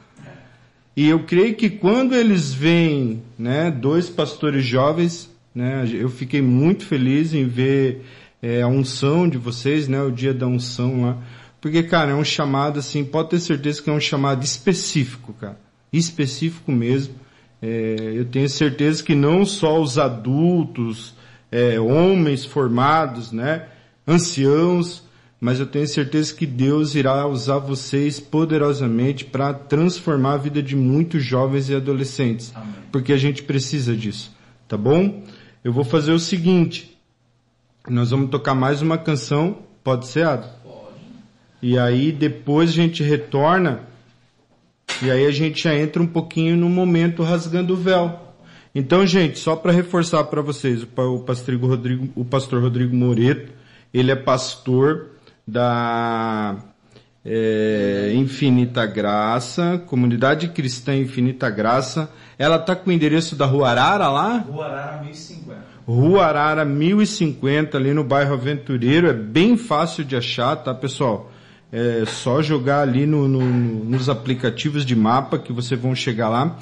E 0.96 1.06
eu 1.06 1.24
creio 1.24 1.54
que 1.54 1.68
quando 1.68 2.14
eles 2.14 2.54
veem, 2.54 3.22
né, 3.38 3.70
dois 3.70 4.08
pastores 4.08 4.64
jovens 4.64 5.30
né? 5.56 5.88
Eu 5.90 6.10
fiquei 6.10 6.42
muito 6.42 6.84
feliz 6.84 7.32
em 7.32 7.48
ver 7.48 8.04
é, 8.42 8.60
a 8.60 8.68
unção 8.68 9.26
de 9.26 9.38
vocês, 9.38 9.88
né? 9.88 10.02
O 10.02 10.10
dia 10.10 10.34
da 10.34 10.46
unção 10.46 11.00
lá. 11.00 11.18
Porque, 11.62 11.82
cara, 11.82 12.12
é 12.12 12.14
um 12.14 12.22
chamado 12.22 12.78
assim, 12.78 13.02
pode 13.02 13.30
ter 13.30 13.40
certeza 13.40 13.82
que 13.82 13.88
é 13.88 13.92
um 13.92 13.98
chamado 13.98 14.44
específico, 14.44 15.32
cara. 15.32 15.58
Específico 15.90 16.70
mesmo. 16.70 17.14
É, 17.62 18.12
eu 18.14 18.26
tenho 18.26 18.50
certeza 18.50 19.02
que 19.02 19.14
não 19.14 19.46
só 19.46 19.80
os 19.80 19.96
adultos, 19.96 21.14
é, 21.50 21.80
homens 21.80 22.44
formados, 22.44 23.32
né? 23.32 23.64
Anciãos, 24.06 25.04
mas 25.40 25.58
eu 25.58 25.66
tenho 25.66 25.88
certeza 25.88 26.34
que 26.34 26.44
Deus 26.44 26.94
irá 26.94 27.26
usar 27.26 27.58
vocês 27.58 28.20
poderosamente 28.20 29.24
para 29.24 29.54
transformar 29.54 30.34
a 30.34 30.36
vida 30.36 30.62
de 30.62 30.76
muitos 30.76 31.24
jovens 31.24 31.70
e 31.70 31.74
adolescentes. 31.74 32.52
Amém. 32.54 32.74
Porque 32.92 33.12
a 33.14 33.16
gente 33.16 33.42
precisa 33.42 33.96
disso, 33.96 34.30
tá 34.68 34.76
bom? 34.76 35.22
Eu 35.66 35.72
vou 35.72 35.82
fazer 35.82 36.12
o 36.12 36.18
seguinte. 36.20 36.96
Nós 37.88 38.12
vamos 38.12 38.30
tocar 38.30 38.54
mais 38.54 38.82
uma 38.82 38.96
canção. 38.96 39.64
Pode 39.82 40.06
ser, 40.06 40.24
Ada? 40.24 40.46
Pode. 40.62 40.94
E 41.60 41.76
aí 41.76 42.12
depois 42.12 42.70
a 42.70 42.72
gente 42.72 43.02
retorna. 43.02 43.80
E 45.02 45.10
aí 45.10 45.26
a 45.26 45.30
gente 45.32 45.64
já 45.64 45.74
entra 45.74 46.00
um 46.00 46.06
pouquinho 46.06 46.56
no 46.56 46.70
momento 46.70 47.24
rasgando 47.24 47.74
o 47.74 47.76
véu. 47.76 48.32
Então, 48.72 49.04
gente, 49.04 49.40
só 49.40 49.56
para 49.56 49.72
reforçar 49.72 50.22
para 50.22 50.40
vocês, 50.40 50.84
o 50.84 51.18
pastor 51.18 51.56
Rodrigo, 51.56 52.08
o 52.14 52.24
pastor 52.24 52.62
Rodrigo 52.62 52.94
Moreto, 52.94 53.52
ele 53.92 54.12
é 54.12 54.16
pastor 54.16 55.08
da 55.44 56.58
é, 57.24 58.12
Infinita 58.14 58.86
Graça, 58.86 59.82
Comunidade 59.84 60.46
Cristã 60.46 60.94
Infinita 60.94 61.50
Graça. 61.50 62.08
Ela 62.38 62.58
tá 62.58 62.76
com 62.76 62.90
o 62.90 62.92
endereço 62.92 63.34
da 63.34 63.46
Rua 63.46 63.70
Arara 63.70 64.08
lá? 64.08 64.38
Rua 64.38 64.66
Arara 64.66 65.02
1050. 65.02 65.56
Rua 65.86 66.24
Arara 66.26 66.64
1050, 66.64 67.78
ali 67.78 67.94
no 67.94 68.04
bairro 68.04 68.34
Aventureiro. 68.34 69.08
É 69.08 69.12
bem 69.12 69.56
fácil 69.56 70.04
de 70.04 70.16
achar, 70.16 70.56
tá, 70.56 70.74
pessoal? 70.74 71.30
É 71.72 72.04
só 72.06 72.42
jogar 72.42 72.82
ali 72.82 73.06
no, 73.06 73.26
no, 73.26 73.40
nos 73.40 74.08
aplicativos 74.08 74.84
de 74.84 74.94
mapa 74.94 75.38
que 75.38 75.52
vocês 75.52 75.80
vão 75.80 75.94
chegar 75.94 76.28
lá. 76.28 76.58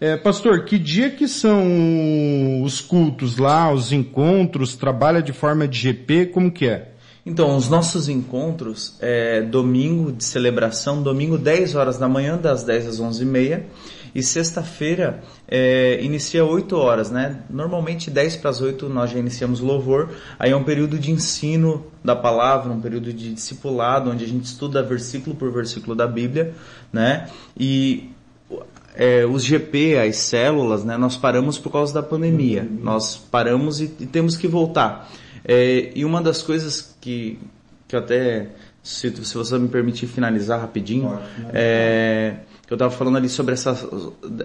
É, 0.00 0.16
pastor, 0.16 0.64
que 0.64 0.78
dia 0.78 1.10
que 1.10 1.26
são 1.26 2.62
os 2.62 2.80
cultos 2.80 3.36
lá, 3.36 3.72
os 3.72 3.92
encontros? 3.92 4.76
Trabalha 4.76 5.20
de 5.20 5.32
forma 5.32 5.66
de 5.66 5.78
GP? 5.78 6.26
Como 6.26 6.50
que 6.50 6.66
é? 6.66 6.92
Então, 7.26 7.56
os 7.56 7.68
nossos 7.68 8.08
encontros 8.08 8.96
é 9.00 9.42
domingo 9.42 10.12
de 10.12 10.24
celebração, 10.24 11.02
domingo 11.02 11.36
10 11.36 11.74
horas 11.74 11.98
da 11.98 12.08
manhã, 12.08 12.38
das 12.38 12.62
10 12.62 12.86
às 12.86 13.00
11 13.00 13.22
e 13.22 13.26
meia. 13.26 13.66
E 14.14 14.22
sexta-feira 14.22 15.22
é, 15.46 16.02
inicia 16.02 16.44
8 16.44 16.76
horas, 16.76 17.10
né? 17.10 17.42
Normalmente 17.48 18.10
10 18.10 18.36
para 18.36 18.50
as 18.50 18.60
8 18.60 18.88
nós 18.88 19.10
já 19.10 19.18
iniciamos 19.18 19.60
louvor. 19.60 20.10
Aí 20.38 20.50
é 20.50 20.56
um 20.56 20.64
período 20.64 20.98
de 20.98 21.10
ensino 21.10 21.86
da 22.02 22.16
palavra, 22.16 22.72
um 22.72 22.80
período 22.80 23.12
de 23.12 23.32
discipulado, 23.32 24.10
onde 24.10 24.24
a 24.24 24.28
gente 24.28 24.44
estuda 24.44 24.82
versículo 24.82 25.36
por 25.36 25.52
versículo 25.52 25.94
da 25.94 26.06
Bíblia, 26.06 26.54
né? 26.92 27.28
E 27.58 28.10
é, 28.94 29.24
os 29.24 29.44
GP, 29.44 29.96
as 29.98 30.16
células, 30.16 30.84
né? 30.84 30.96
Nós 30.96 31.16
paramos 31.16 31.58
por 31.58 31.70
causa 31.70 31.94
da 31.94 32.02
pandemia. 32.02 32.66
Nós 32.80 33.16
paramos 33.16 33.80
e, 33.80 33.84
e 34.00 34.06
temos 34.06 34.36
que 34.36 34.48
voltar. 34.48 35.10
É, 35.44 35.92
e 35.94 36.04
uma 36.04 36.20
das 36.20 36.42
coisas 36.42 36.96
que, 37.00 37.38
que 37.86 37.94
eu 37.94 38.00
até 38.00 38.48
se, 38.82 39.14
se 39.24 39.34
você 39.34 39.58
me 39.58 39.68
permitir 39.68 40.06
finalizar 40.06 40.60
rapidinho, 40.60 41.18
é, 41.52 42.36
eu 42.72 42.74
estava 42.74 42.90
falando 42.90 43.16
ali 43.16 43.28
sobre 43.28 43.54
essa, 43.54 43.74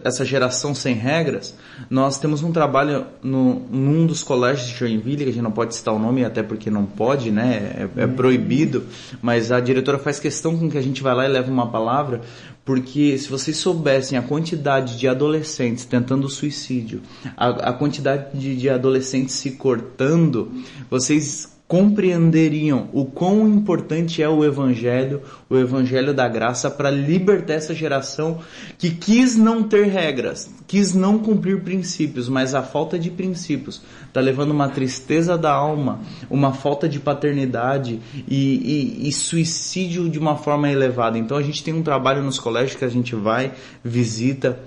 essa 0.03 0.23
geração 0.23 0.73
sem 0.73 0.95
regras, 0.95 1.53
nós 1.89 2.17
temos 2.17 2.41
um 2.41 2.53
trabalho 2.53 3.05
no, 3.21 3.59
num 3.69 4.05
dos 4.05 4.23
colégios 4.23 4.69
de 4.69 4.75
Joinville, 4.75 5.25
que 5.25 5.29
a 5.29 5.33
gente 5.33 5.43
não 5.43 5.51
pode 5.51 5.75
citar 5.75 5.93
o 5.93 5.99
nome, 5.99 6.23
até 6.23 6.41
porque 6.41 6.69
não 6.69 6.85
pode, 6.85 7.31
né? 7.31 7.89
É, 7.97 8.03
é 8.03 8.07
proibido, 8.07 8.85
mas 9.21 9.51
a 9.51 9.59
diretora 9.59 9.99
faz 9.99 10.19
questão 10.19 10.57
com 10.57 10.69
que 10.69 10.77
a 10.77 10.81
gente 10.81 11.03
vá 11.03 11.13
lá 11.13 11.25
e 11.25 11.27
leve 11.27 11.51
uma 11.51 11.69
palavra, 11.69 12.21
porque 12.63 13.17
se 13.17 13.27
vocês 13.29 13.57
soubessem 13.57 14.17
a 14.17 14.21
quantidade 14.21 14.97
de 14.97 15.07
adolescentes 15.07 15.83
tentando 15.83 16.29
suicídio, 16.29 17.01
a, 17.35 17.49
a 17.49 17.73
quantidade 17.73 18.37
de, 18.37 18.55
de 18.55 18.69
adolescentes 18.69 19.35
se 19.35 19.51
cortando, 19.51 20.49
vocês 20.89 21.52
compreenderiam 21.67 22.89
o 22.91 23.05
quão 23.05 23.47
importante 23.47 24.21
é 24.21 24.29
o 24.29 24.43
evangelho, 24.43 25.21
o 25.49 25.57
evangelho 25.57 26.13
da 26.13 26.27
graça 26.27 26.69
para 26.69 26.91
libertar 26.91 27.53
essa 27.53 27.73
geração 27.73 28.39
que 28.77 28.91
quis 28.91 29.35
não 29.35 29.63
ter 29.63 29.87
regras, 29.87 30.49
quis 30.67 30.93
não 30.93 31.17
cumprir 31.17 31.63
princípios, 31.63 32.29
mas 32.29 32.53
a 32.53 32.61
falta 32.61 32.99
de 32.99 33.09
princípios 33.09 33.81
está 34.07 34.19
levando 34.19 34.51
uma 34.51 34.69
tristeza 34.69 35.37
da 35.37 35.51
alma, 35.51 36.01
uma 36.29 36.53
falta 36.53 36.87
de 36.87 36.99
paternidade 36.99 37.99
e, 38.27 39.01
e, 39.01 39.07
e 39.07 39.11
suicídio 39.11 40.09
de 40.09 40.19
uma 40.19 40.35
forma 40.35 40.69
elevada. 40.69 41.17
Então 41.17 41.37
a 41.37 41.41
gente 41.41 41.63
tem 41.63 41.73
um 41.73 41.81
trabalho 41.81 42.21
nos 42.21 42.39
colégios 42.39 42.75
que 42.75 42.85
a 42.85 42.89
gente 42.89 43.15
vai, 43.15 43.53
visita, 43.83 44.59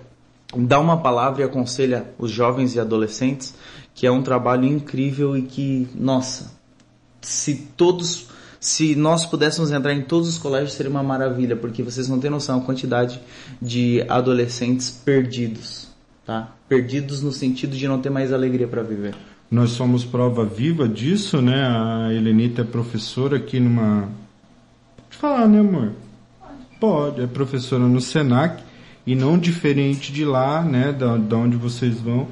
dá 0.57 0.81
uma 0.81 0.97
palavra 0.97 1.43
e 1.43 1.45
aconselha 1.45 2.07
os 2.19 2.31
jovens 2.31 2.75
e 2.75 2.81
adolescentes, 2.81 3.55
que 3.95 4.07
é 4.07 4.11
um 4.11 4.23
trabalho 4.23 4.65
incrível 4.65 5.37
e 5.37 5.43
que, 5.43 5.89
nossa, 5.95 6.56
se 7.27 7.55
todos, 7.77 8.29
se 8.61 8.95
nós 8.95 9.27
pudéssemos 9.27 9.73
entrar 9.73 9.93
em 9.93 10.03
todos 10.03 10.29
os 10.29 10.39
colégios 10.39 10.75
seria 10.75 10.91
uma 10.91 11.03
maravilha, 11.03 11.57
porque 11.57 11.83
vocês 11.83 12.09
não 12.09 12.21
têm 12.21 12.31
noção 12.31 12.59
a 12.59 12.61
quantidade 12.63 13.21
de 13.61 14.05
adolescentes 14.09 14.91
perdidos, 14.91 15.89
tá? 16.25 16.53
Perdidos 16.69 17.23
no 17.23 17.33
sentido 17.33 17.77
de 17.77 17.89
não 17.89 18.01
ter 18.01 18.11
mais 18.11 18.33
alegria 18.33 18.69
para 18.69 18.83
viver. 18.83 19.15
Nós 19.51 19.71
somos 19.71 20.05
prova 20.05 20.45
viva 20.45 20.89
disso, 20.89 21.43
né? 21.43 21.67
A 21.67 22.15
Helenita 22.15 22.63
é 22.63 22.65
professora 22.65 23.39
aqui 23.39 23.59
numa. 23.59 24.09
Pode 24.97 25.17
falar, 25.17 25.49
né, 25.49 25.59
amor? 25.59 25.93
Pode, 26.79 27.23
é 27.23 27.27
professora 27.27 27.85
no 27.85 28.01
Senac 28.01 28.63
e 29.05 29.17
não 29.17 29.37
diferente 29.37 30.13
de 30.13 30.25
lá, 30.25 30.63
né, 30.63 30.93
da, 30.93 31.17
da 31.17 31.37
onde 31.37 31.57
vocês 31.57 32.01
vão. 32.01 32.29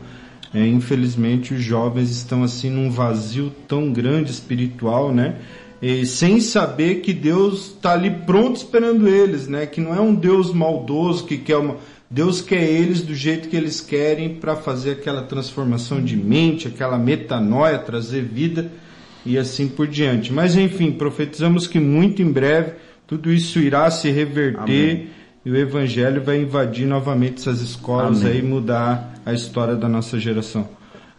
É, 0.55 0.64
infelizmente, 0.64 1.52
os 1.52 1.62
jovens 1.62 2.11
estão 2.11 2.44
assim 2.44 2.70
num 2.70 2.88
vazio 2.88 3.52
tão 3.66 3.92
grande 3.92 4.30
espiritual, 4.30 5.12
né? 5.12 5.34
E 5.82 6.07
sem 6.07 6.40
saber 6.40 7.00
que 7.00 7.12
Deus 7.12 7.72
está 7.72 7.92
ali 7.92 8.09
pronto 8.09 8.57
esperando 8.57 9.09
eles, 9.09 9.48
né? 9.48 9.66
Que 9.66 9.80
não 9.80 9.92
é 9.92 10.00
um 10.00 10.14
Deus 10.14 10.55
maldoso 10.55 11.26
que 11.26 11.36
quer 11.36 11.57
uma. 11.57 11.76
Deus 12.09 12.40
quer 12.40 12.62
eles 12.62 13.02
do 13.02 13.14
jeito 13.14 13.48
que 13.48 13.57
eles 13.57 13.80
querem 13.80 14.36
para 14.36 14.55
fazer 14.55 14.92
aquela 14.92 15.22
transformação 15.22 16.00
de 16.00 16.16
mente, 16.16 16.68
aquela 16.68 16.96
metanoia, 16.96 17.76
trazer 17.76 18.22
vida 18.22 18.70
e 19.26 19.36
assim 19.36 19.66
por 19.66 19.88
diante. 19.88 20.32
Mas 20.32 20.55
enfim, 20.55 20.92
profetizamos 20.92 21.66
que 21.66 21.80
muito 21.80 22.22
em 22.22 22.30
breve 22.30 22.74
tudo 23.07 23.32
isso 23.32 23.59
irá 23.59 23.90
se 23.90 24.09
reverter. 24.09 24.61
Amém 24.61 25.14
e 25.45 25.51
o 25.51 25.57
evangelho 25.57 26.22
vai 26.22 26.40
invadir 26.40 26.86
novamente 26.86 27.40
essas 27.40 27.61
escolas 27.61 28.22
Amém. 28.22 28.32
aí 28.32 28.42
mudar 28.42 29.14
a 29.26 29.32
história 29.32 29.76
da 29.76 29.88
nossa 29.88 30.18
geração. 30.18 30.68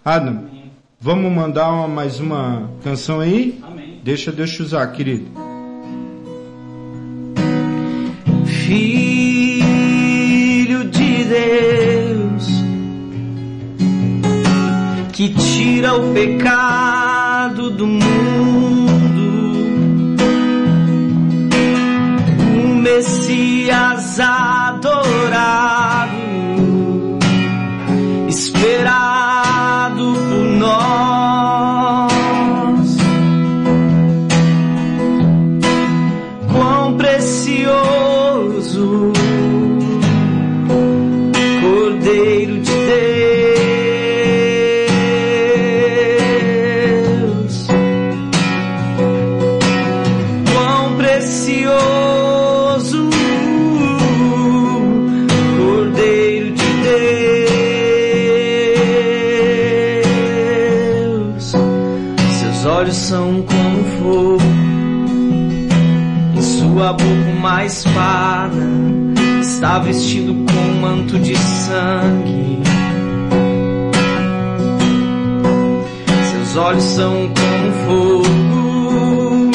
Adam, 0.03 0.38
Amém. 0.49 0.71
vamos 0.99 1.32
mandar 1.32 1.71
uma, 1.71 1.88
mais 1.88 2.19
uma 2.19 2.69
canção 2.84 3.19
aí? 3.19 3.59
Amém. 3.61 3.99
Deixa 4.03 4.32
Deus 4.32 4.51
te 4.51 4.63
usar, 4.63 4.88
querido. 4.88 5.26
Filho 8.65 9.65
de 10.89 11.23
Deus, 11.23 12.47
que 15.13 15.30
tira 15.36 15.93
o 15.93 16.13
pecado 16.13 17.69
do 17.69 17.86
mundo 17.86 18.05
Messias 22.82 23.55
adorado, 23.72 25.32
esperado 28.28 29.14
espada, 67.96 68.52
está 69.39 69.80
vestido 69.80 70.34
com 70.34 70.60
um 70.60 70.82
manto 70.82 71.18
de 71.18 71.38
sangue. 71.38 72.60
Seus 76.30 76.58
olhos 76.58 76.84
são 76.84 77.32
como 77.34 77.72
fogo, 77.88 79.52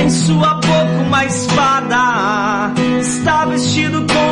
em 0.00 0.08
sua 0.08 0.54
boca 0.54 1.02
uma 1.04 1.24
espada, 1.24 2.72
está 3.00 3.44
vestido 3.46 4.06
com 4.06 4.23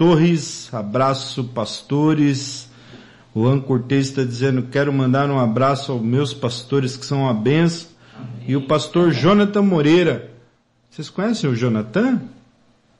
Torres, 0.00 0.72
abraço 0.72 1.44
pastores. 1.44 2.70
Juan 3.36 3.60
Cortez 3.60 4.06
está 4.06 4.24
dizendo, 4.24 4.62
quero 4.62 4.90
mandar 4.90 5.30
um 5.30 5.38
abraço 5.38 5.92
aos 5.92 6.00
meus 6.00 6.32
pastores 6.32 6.96
que 6.96 7.04
são 7.04 7.24
uma 7.24 7.34
benção. 7.34 7.90
E 8.48 8.56
o 8.56 8.62
pastor 8.62 9.12
Jonathan 9.12 9.60
Moreira. 9.60 10.30
Vocês 10.88 11.10
conhecem 11.10 11.50
o 11.50 11.54
Jonathan? 11.54 12.18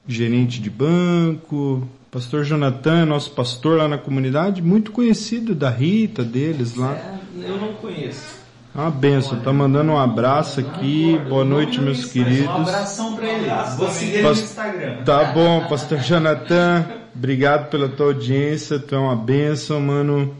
Gerente 0.06 0.60
de 0.60 0.68
banco. 0.68 1.88
Pastor 2.10 2.44
Jonathan, 2.44 3.06
nosso 3.06 3.30
pastor 3.30 3.78
lá 3.78 3.88
na 3.88 3.96
comunidade, 3.96 4.60
muito 4.60 4.92
conhecido 4.92 5.54
da 5.54 5.70
Rita 5.70 6.22
deles 6.22 6.74
lá. 6.74 7.18
Eu 7.34 7.56
não 7.56 7.72
conheço. 7.76 8.39
Uma 8.72 8.88
benção, 8.88 9.40
tá 9.40 9.52
mandando 9.52 9.90
um 9.90 9.98
abraço 9.98 10.60
aqui. 10.60 11.20
Boa 11.28 11.44
noite, 11.44 11.80
meus 11.80 12.04
queridos. 12.04 12.46
Um 12.46 12.62
abração 12.62 13.16
para 13.16 13.28
ele. 13.28 13.50
Vou 13.76 13.90
seguir 13.90 14.12
ele 14.12 14.22
no 14.22 14.30
Instagram. 14.30 15.02
Tá 15.04 15.24
bom, 15.24 15.66
pastor 15.66 15.98
Jonathan. 15.98 16.86
Obrigado 17.12 17.68
pela 17.68 17.88
tua 17.88 18.06
audiência. 18.06 18.78
Tu 18.78 18.94
é 18.94 18.98
uma 18.98 19.16
benção, 19.16 19.80
mano. 19.80 20.36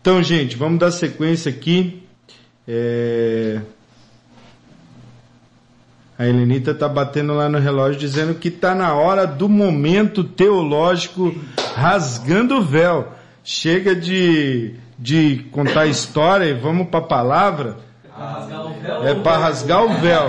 Então, 0.00 0.22
gente, 0.22 0.56
vamos 0.56 0.78
dar 0.78 0.92
sequência 0.92 1.50
aqui. 1.50 2.06
É... 2.68 3.60
A 6.16 6.26
Helenita 6.28 6.72
tá 6.72 6.88
batendo 6.88 7.34
lá 7.34 7.48
no 7.48 7.58
relógio 7.58 7.98
dizendo 7.98 8.34
que 8.34 8.50
tá 8.50 8.76
na 8.76 8.94
hora 8.94 9.26
do 9.26 9.48
momento 9.48 10.22
teológico 10.22 11.34
rasgando 11.74 12.58
o 12.58 12.62
véu. 12.62 13.12
Chega 13.52 13.96
de 13.96 14.74
de 14.96 15.44
contar 15.50 15.86
história 15.86 16.44
e 16.44 16.54
vamos 16.54 16.86
para 16.86 17.00
a 17.00 17.02
palavra. 17.02 17.78
É 19.04 19.12
para 19.12 19.38
rasgar 19.38 19.84
o 19.84 20.00
véu. 20.00 20.28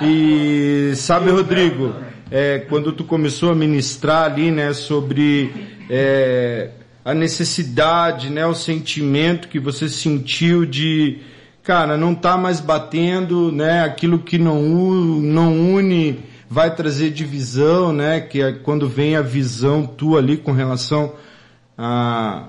E 0.00 0.94
sabe, 0.96 1.30
Rodrigo, 1.30 1.94
é, 2.30 2.60
quando 2.60 2.90
tu 2.92 3.04
começou 3.04 3.52
a 3.52 3.54
ministrar 3.54 4.24
ali, 4.24 4.50
né, 4.50 4.72
sobre 4.72 5.68
é, 5.90 6.70
a 7.04 7.12
necessidade, 7.12 8.30
né, 8.30 8.46
o 8.46 8.54
sentimento 8.54 9.48
que 9.48 9.60
você 9.60 9.86
sentiu 9.86 10.64
de, 10.64 11.18
cara, 11.62 11.98
não 11.98 12.14
tá 12.14 12.38
mais 12.38 12.60
batendo, 12.60 13.52
né, 13.52 13.84
aquilo 13.84 14.20
que 14.20 14.38
não, 14.38 14.62
não 14.62 15.74
une 15.74 16.20
vai 16.48 16.74
trazer 16.74 17.10
divisão, 17.10 17.92
né, 17.92 18.22
que 18.22 18.40
é 18.40 18.52
quando 18.52 18.88
vem 18.88 19.16
a 19.16 19.22
visão 19.22 19.84
tua 19.84 20.20
ali 20.20 20.38
com 20.38 20.52
relação 20.52 21.12
a 21.78 22.48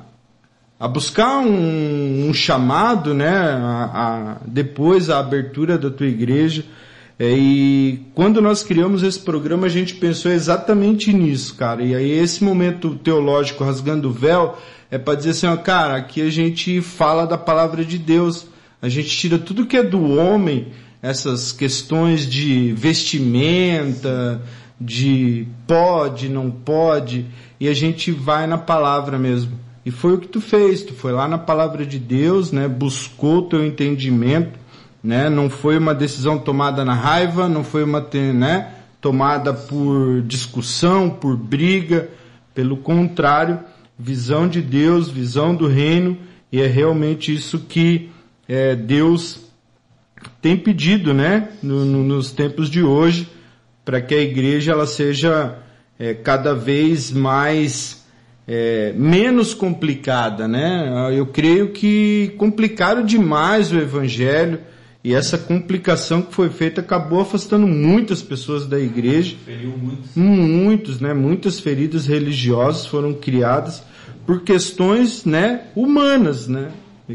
a 0.80 0.88
buscar 0.88 1.40
um, 1.40 2.30
um 2.30 2.34
chamado, 2.34 3.14
né, 3.14 3.38
a, 3.38 3.92
a, 3.92 4.38
depois 4.46 5.10
a 5.10 5.20
abertura 5.20 5.78
da 5.78 5.90
tua 5.90 6.08
igreja. 6.08 6.64
É, 7.20 7.34
e 7.38 8.00
quando 8.16 8.42
nós 8.42 8.64
criamos 8.64 9.04
esse 9.04 9.20
programa, 9.20 9.68
a 9.68 9.70
gente 9.70 9.96
pensou 9.96 10.32
exatamente 10.32 11.12
nisso, 11.12 11.56
cara. 11.56 11.84
E 11.84 11.94
aí 11.94 12.12
esse 12.12 12.42
momento 12.42 12.96
teológico 12.96 13.66
rasgando 13.66 14.08
o 14.08 14.14
véu 14.14 14.58
é 14.90 14.98
para 14.98 15.16
dizer 15.16 15.32
assim, 15.32 15.48
ó, 15.48 15.58
cara, 15.58 15.98
aqui 15.98 16.22
a 16.22 16.30
gente 16.30 16.80
fala 16.80 17.28
da 17.28 17.38
palavra 17.38 17.84
de 17.84 17.98
Deus. 17.98 18.48
A 18.82 18.88
gente 18.88 19.10
tira 19.10 19.38
tudo 19.38 19.66
que 19.66 19.76
é 19.76 19.84
do 19.84 20.02
homem, 20.18 20.68
essas 21.02 21.52
questões 21.52 22.26
de 22.26 22.72
vestimenta, 22.72 24.42
de 24.80 25.48
pode, 25.68 26.30
não 26.30 26.50
pode, 26.50 27.26
e 27.60 27.68
a 27.68 27.74
gente 27.74 28.12
vai 28.12 28.48
na 28.48 28.58
palavra 28.58 29.18
mesmo. 29.18 29.60
E 29.86 29.92
foi 29.92 30.14
o 30.14 30.18
que 30.20 30.28
tu 30.28 30.40
fez, 30.40 30.84
tu 30.84 30.94
foi 30.94 31.12
lá 31.12 31.28
na 31.28 31.38
palavra 31.38 31.86
de 31.86 31.98
Deus, 31.98 32.52
né? 32.52 32.68
Buscou 32.68 33.44
teu 33.44 33.66
entendimento, 33.66 34.60
né? 35.04 35.30
Não 35.30 35.50
foi 35.50 35.78
uma 35.78 35.96
decisão 35.96 36.38
tomada 36.38 36.86
na 36.86 36.94
raiva, 36.94 37.50
não 37.50 37.64
foi 37.64 37.84
uma, 37.84 38.06
né? 38.34 38.74
Tomada 39.02 39.54
por 39.54 40.22
discussão, 40.22 41.10
por 41.10 41.36
briga, 41.36 42.10
pelo 42.54 42.78
contrário, 42.78 43.60
visão 43.98 44.48
de 44.48 44.62
Deus, 44.62 45.10
visão 45.10 45.56
do 45.56 45.68
reino, 45.68 46.18
e 46.52 46.62
é 46.62 46.68
realmente 46.68 47.34
isso 47.34 47.60
que 47.60 48.10
é, 48.48 48.76
Deus 48.76 49.40
tem 50.42 50.58
pedido, 50.58 51.14
né? 51.14 51.50
No, 51.64 51.86
no, 51.86 52.04
nos 52.04 52.32
tempos 52.32 52.70
de 52.70 52.84
hoje, 52.84 53.30
para 53.90 54.02
que 54.02 54.14
a 54.14 54.22
igreja 54.22 54.74
ela 54.74 54.86
seja 54.86 55.58
é, 55.98 56.14
cada 56.14 56.54
vez 56.54 57.12
mais 57.12 58.06
é, 58.48 58.94
menos 58.96 59.56
complicada, 59.56 60.48
né? 60.48 61.10
Eu 61.12 61.26
creio 61.26 61.72
que 61.72 62.32
complicaram 62.38 63.04
demais 63.04 63.72
o 63.72 63.78
evangelho 63.80 64.60
e 65.04 65.12
essa 65.12 65.40
complicação 65.40 66.22
que 66.22 66.36
foi 66.36 66.52
feita 66.52 66.82
acabou 66.82 67.22
afastando 67.22 67.66
muitas 67.66 68.22
pessoas 68.22 68.68
da 68.68 68.80
igreja. 68.80 69.36
Feriu 69.44 69.74
muitos. 69.76 70.16
Muitos, 70.16 71.00
né? 71.00 71.12
Muitas 71.16 71.60
feridas 71.60 72.06
religiosas 72.06 72.86
foram 72.86 73.12
criadas 73.12 73.82
por 74.24 74.44
questões, 74.44 75.26
né? 75.26 75.62
Humanas, 75.76 76.48
né? 76.48 76.70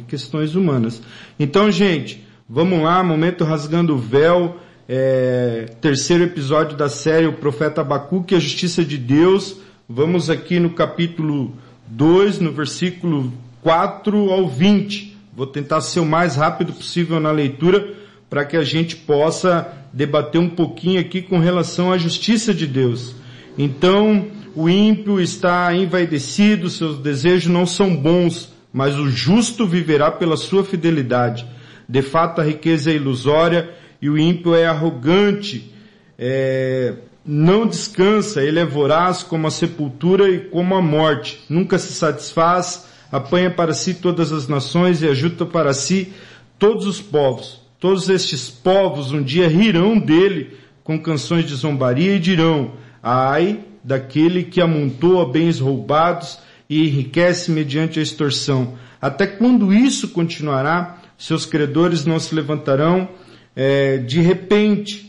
Questões 0.08 0.56
humanas. 0.56 1.00
Então, 1.38 1.70
gente, 1.70 2.26
vamos 2.48 2.82
lá, 2.82 3.00
momento 3.04 3.44
rasgando 3.44 3.94
o 3.94 3.98
véu. 3.98 4.58
É, 4.86 5.70
terceiro 5.80 6.24
episódio 6.24 6.76
da 6.76 6.90
série 6.90 7.26
O 7.26 7.32
Profeta 7.32 7.80
Abacuque, 7.80 8.34
a 8.34 8.38
Justiça 8.38 8.84
de 8.84 8.98
Deus. 8.98 9.56
Vamos 9.88 10.28
aqui 10.28 10.60
no 10.60 10.70
capítulo 10.70 11.54
2, 11.86 12.38
no 12.40 12.52
versículo 12.52 13.32
4 13.62 14.30
ao 14.30 14.46
20. 14.46 15.16
Vou 15.34 15.46
tentar 15.46 15.80
ser 15.80 16.00
o 16.00 16.06
mais 16.06 16.36
rápido 16.36 16.74
possível 16.74 17.18
na 17.18 17.30
leitura 17.30 17.94
para 18.28 18.44
que 18.44 18.58
a 18.58 18.62
gente 18.62 18.94
possa 18.96 19.66
debater 19.90 20.38
um 20.38 20.50
pouquinho 20.50 21.00
aqui 21.00 21.22
com 21.22 21.38
relação 21.38 21.90
à 21.90 21.96
justiça 21.96 22.52
de 22.52 22.66
Deus. 22.66 23.14
Então, 23.56 24.26
o 24.54 24.68
ímpio 24.68 25.18
está 25.18 25.74
envaidecido, 25.74 26.68
seus 26.68 26.98
desejos 26.98 27.50
não 27.50 27.64
são 27.64 27.96
bons, 27.96 28.52
mas 28.70 28.98
o 28.98 29.08
justo 29.08 29.66
viverá 29.66 30.10
pela 30.10 30.36
sua 30.36 30.62
fidelidade. 30.62 31.46
De 31.88 32.02
fato, 32.02 32.40
a 32.40 32.44
riqueza 32.44 32.90
é 32.90 32.96
ilusória 32.96 33.70
e 34.04 34.10
o 34.10 34.18
ímpio 34.18 34.54
é 34.54 34.66
arrogante. 34.66 35.72
É, 36.18 36.92
não 37.24 37.66
descansa, 37.66 38.42
ele 38.42 38.58
é 38.58 38.64
voraz 38.66 39.22
como 39.22 39.46
a 39.46 39.50
sepultura 39.50 40.28
e 40.28 40.40
como 40.40 40.74
a 40.74 40.82
morte, 40.82 41.40
nunca 41.48 41.78
se 41.78 41.90
satisfaz, 41.90 42.86
apanha 43.10 43.50
para 43.50 43.72
si 43.72 43.94
todas 43.94 44.30
as 44.30 44.46
nações 44.46 45.00
e 45.00 45.08
ajuda 45.08 45.46
para 45.46 45.72
si 45.72 46.12
todos 46.58 46.86
os 46.86 47.00
povos. 47.00 47.62
Todos 47.80 48.10
estes 48.10 48.50
povos 48.50 49.10
um 49.10 49.22
dia 49.22 49.48
rirão 49.48 49.98
dele 49.98 50.54
com 50.82 51.00
canções 51.00 51.46
de 51.46 51.54
zombaria 51.54 52.16
e 52.16 52.18
dirão: 52.18 52.72
Ai 53.02 53.60
daquele 53.82 54.44
que 54.44 54.60
amontoa 54.60 55.32
bens 55.32 55.58
roubados 55.58 56.38
e 56.68 56.86
enriquece 56.86 57.50
mediante 57.50 57.98
a 57.98 58.02
extorsão. 58.02 58.74
Até 59.00 59.26
quando 59.26 59.72
isso 59.72 60.08
continuará? 60.08 60.98
Seus 61.16 61.46
credores 61.46 62.04
não 62.04 62.20
se 62.20 62.34
levantarão 62.34 63.08
é, 63.56 63.98
de 63.98 64.20
repente 64.20 65.04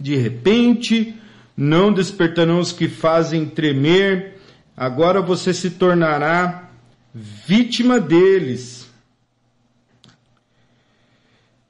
de 0.00 0.16
repente, 0.16 1.14
não 1.56 1.92
despertarão 1.92 2.58
os 2.58 2.72
que 2.72 2.88
fazem 2.88 3.44
tremer, 3.44 4.38
agora 4.76 5.20
você 5.20 5.52
se 5.52 5.70
tornará 5.70 6.70
vítima 7.14 8.00
deles. 8.00 8.88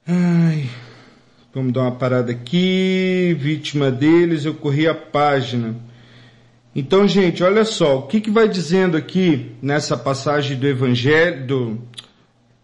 Ai, 0.07 0.69
vamos 1.53 1.73
dar 1.73 1.81
uma 1.81 1.91
parada 1.91 2.31
aqui, 2.31 3.35
vítima 3.37 3.91
deles, 3.91 4.45
eu 4.45 4.53
corri 4.53 4.87
a 4.87 4.95
página. 4.95 5.75
Então, 6.73 7.05
gente, 7.05 7.43
olha 7.43 7.65
só, 7.65 7.99
o 7.99 8.07
que, 8.07 8.21
que 8.21 8.31
vai 8.31 8.47
dizendo 8.47 8.95
aqui 8.95 9.51
nessa 9.61 9.97
passagem 9.97 10.57
do 10.57 10.65
Evangelho, 10.65 11.45
do, 11.45 11.81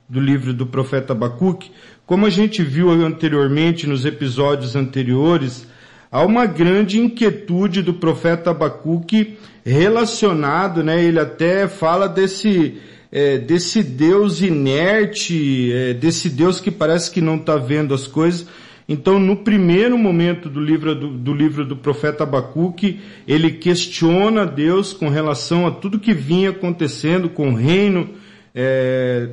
do 0.07 0.19
livro 0.19 0.53
do 0.53 0.65
profeta 0.65 1.13
Abacuque? 1.13 1.71
Como 2.05 2.25
a 2.25 2.29
gente 2.29 2.63
viu 2.63 2.89
anteriormente 2.89 3.87
nos 3.87 4.05
episódios 4.05 4.75
anteriores, 4.75 5.67
há 6.11 6.23
uma 6.23 6.45
grande 6.45 6.99
inquietude 6.99 7.81
do 7.81 7.93
profeta 7.93 8.51
Abacuque 8.51 9.37
relacionado, 9.65 10.83
né? 10.83 11.03
Ele 11.03 11.19
até 11.19 11.67
fala 11.67 12.07
desse 12.07 12.77
é, 13.11 13.37
desse 13.37 13.83
Deus 13.83 14.41
inerte, 14.41 15.71
é, 15.71 15.93
desse 15.93 16.29
Deus 16.29 16.59
que 16.59 16.71
parece 16.71 17.11
que 17.11 17.21
não 17.21 17.35
está 17.35 17.55
vendo 17.57 17.93
as 17.93 18.07
coisas. 18.07 18.47
Então, 18.89 19.19
no 19.19 19.37
primeiro 19.37 19.97
momento 19.97 20.49
do 20.49 20.61
livro 20.61 20.95
do, 20.95 21.09
do, 21.09 21.33
livro 21.33 21.65
do 21.65 21.75
profeta 21.75 22.23
Abacuque, 22.23 23.01
ele 23.27 23.51
questiona 23.51 24.45
Deus 24.45 24.93
com 24.93 25.09
relação 25.09 25.67
a 25.67 25.71
tudo 25.71 25.99
que 25.99 26.13
vinha 26.13 26.51
acontecendo 26.51 27.29
com 27.29 27.49
o 27.49 27.55
reino, 27.55 28.11
é, 28.55 29.29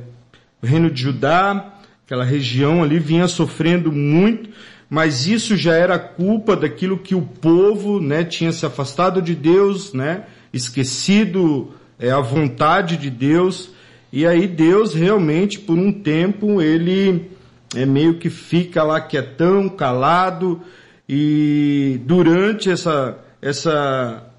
o 0.65 0.67
reino 0.67 0.89
de 0.89 1.01
Judá, 1.01 1.75
Aquela 2.05 2.23
região 2.23 2.83
ali 2.83 2.99
vinha 2.99 3.27
sofrendo 3.27 3.91
muito, 3.91 4.51
mas 4.87 5.25
isso 5.25 5.57
já 5.57 5.73
era 5.73 5.97
culpa 5.97 6.55
daquilo 6.55 6.99
que 6.99 7.15
o 7.15 7.21
povo, 7.23 7.99
né, 7.99 8.23
tinha 8.23 8.51
se 8.51 8.63
afastado 8.63 9.23
de 9.23 9.33
Deus, 9.33 9.91
né, 9.91 10.25
esquecido 10.53 11.71
é, 11.97 12.11
a 12.11 12.19
vontade 12.19 12.95
de 12.95 13.09
Deus, 13.09 13.71
e 14.13 14.23
aí 14.23 14.45
Deus 14.45 14.93
realmente, 14.93 15.57
por 15.57 15.79
um 15.79 15.91
tempo, 15.91 16.61
ele 16.61 17.27
é 17.75 17.87
meio 17.87 18.19
que 18.19 18.29
fica 18.29 18.83
lá 18.83 19.01
quietão, 19.01 19.67
calado, 19.67 20.61
e 21.09 21.99
durante 22.05 22.69
essa, 22.69 23.17
essa, 23.41 24.31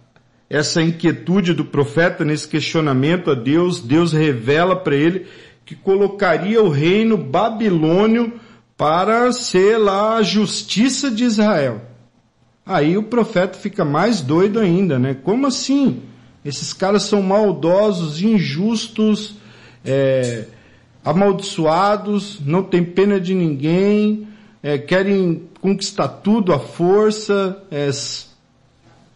essa 0.48 0.80
inquietude 0.80 1.52
do 1.52 1.64
profeta 1.64 2.24
nesse 2.24 2.46
questionamento 2.46 3.28
a 3.28 3.34
Deus, 3.34 3.80
Deus 3.80 4.12
revela 4.12 4.76
para 4.76 4.94
ele 4.94 5.26
que 5.66 5.74
colocaria 5.74 6.62
o 6.62 6.68
reino 6.68 7.16
babilônio 7.18 8.40
para 8.76 9.32
ser 9.32 9.76
lá 9.78 10.16
a 10.16 10.22
justiça 10.22 11.10
de 11.10 11.24
Israel. 11.24 11.82
Aí 12.64 12.96
o 12.96 13.02
profeta 13.02 13.58
fica 13.58 13.84
mais 13.84 14.20
doido 14.20 14.60
ainda, 14.60 14.98
né? 14.98 15.14
Como 15.14 15.46
assim? 15.46 16.02
Esses 16.44 16.72
caras 16.72 17.02
são 17.02 17.20
maldosos, 17.20 18.22
injustos, 18.22 19.34
é, 19.84 20.44
amaldiçoados, 21.04 22.40
não 22.44 22.62
tem 22.62 22.84
pena 22.84 23.20
de 23.20 23.34
ninguém, 23.34 24.28
é, 24.62 24.78
querem 24.78 25.48
conquistar 25.60 26.06
tudo 26.08 26.52
à 26.52 26.60
força. 26.60 27.60
É, 27.72 27.90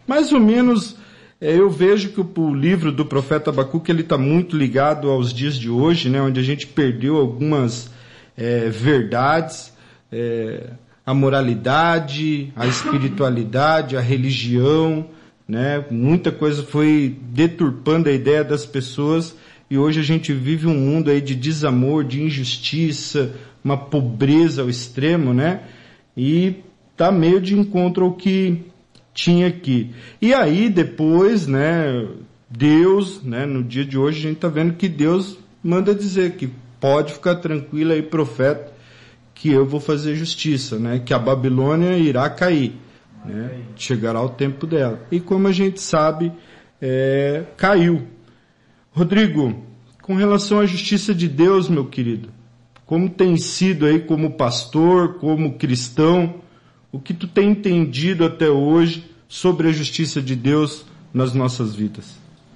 mais 0.07 0.33
ou 0.33 0.41
menos 0.41 0.97
eu 1.41 1.71
vejo 1.71 2.11
que 2.11 2.21
o, 2.21 2.31
o, 2.37 2.55
livro 2.55 2.93
do 2.93 3.05
profeta 3.05 3.51
Abacuque 3.51 3.91
ele 3.91 4.03
está 4.03 4.19
muito 4.19 4.57
ligado 4.57 5.09
aos 5.09 5.33
dias 5.33 5.59
de 5.59 5.71
hoje, 5.71 6.11
né, 6.11 6.21
onde 6.21 6.39
a 6.39 6.43
gente 6.43 6.67
perdeu 6.67 7.17
algumas 7.17 7.91
é, 8.37 8.69
verdades, 8.69 9.73
é, 10.13 10.71
a 11.05 11.15
moralidade, 11.15 12.53
a 12.55 12.67
espiritualidade, 12.67 13.97
a 13.97 14.01
religião, 14.01 15.07
né, 15.49 15.85
muita 15.91 16.31
coisa 16.31 16.63
foi 16.63 17.17
deturpando 17.33 18.09
a 18.09 18.13
ideia 18.13 18.45
das 18.45 18.67
pessoas 18.67 19.35
e 19.71 19.79
hoje 19.79 20.01
a 20.01 20.03
gente 20.03 20.33
vive 20.33 20.67
um 20.67 20.75
mundo 20.75 21.11
aí 21.11 21.21
de 21.21 21.35
desamor, 21.35 22.05
de 22.05 22.21
injustiça, 22.21 23.33
uma 23.63 23.77
pobreza 23.77 24.63
ao 24.63 24.69
extremo, 24.69 25.33
né? 25.33 25.61
E 26.17 26.57
tá 26.97 27.13
meio 27.13 27.41
de 27.41 27.57
encontro 27.57 28.05
ao 28.05 28.13
que 28.15 28.65
tinha 29.21 29.49
aqui. 29.49 29.91
E 30.21 30.33
aí 30.33 30.71
depois, 30.71 31.47
né, 31.47 32.09
Deus, 32.49 33.23
né, 33.23 33.45
no 33.45 33.63
dia 33.63 33.85
de 33.85 33.99
hoje 33.99 34.19
a 34.19 34.23
gente 34.23 34.37
está 34.37 34.49
vendo 34.49 34.75
que 34.75 34.89
Deus 34.89 35.39
manda 35.63 35.95
dizer 35.95 36.37
que 36.37 36.49
pode 36.81 37.13
ficar 37.13 37.37
tranquilo 37.37 37.93
aí, 37.93 38.03
profeta, 38.03 38.73
que 39.35 39.51
eu 39.51 39.67
vou 39.67 39.79
fazer 39.79 40.15
justiça, 40.15 40.79
né, 40.79 41.03
que 41.05 41.13
a 41.13 41.19
Babilônia 41.19 41.99
irá 41.99 42.31
cair, 42.31 42.73
né, 43.23 43.61
chegará 43.77 44.23
o 44.23 44.31
tempo 44.31 44.67
dela. 44.67 45.07
E 45.13 45.21
como 45.21 45.49
a 45.49 45.53
gente 45.53 45.83
sabe, 45.83 46.33
é, 46.81 47.45
caiu. 47.59 48.07
Rodrigo, 48.91 49.67
com 50.01 50.15
relação 50.15 50.61
à 50.61 50.67
justiça 50.67 51.15
de 51.15 51.29
Deus, 51.29 51.69
meu 51.69 51.85
querido, 51.85 52.31
como 52.87 53.11
tem 53.11 53.37
sido 53.37 53.85
aí 53.85 54.01
como 54.01 54.33
pastor, 54.33 55.19
como 55.19 55.59
cristão, 55.59 56.37
o 56.91 56.99
que 56.99 57.13
tu 57.15 57.29
tem 57.29 57.51
entendido 57.51 58.25
até 58.25 58.49
hoje 58.49 59.10
sobre 59.31 59.69
a 59.69 59.73
justiça 59.73 60.21
de 60.21 60.35
Deus 60.35 60.85
nas 61.15 61.33
nossas 61.33 61.73
vidas. 61.73 62.05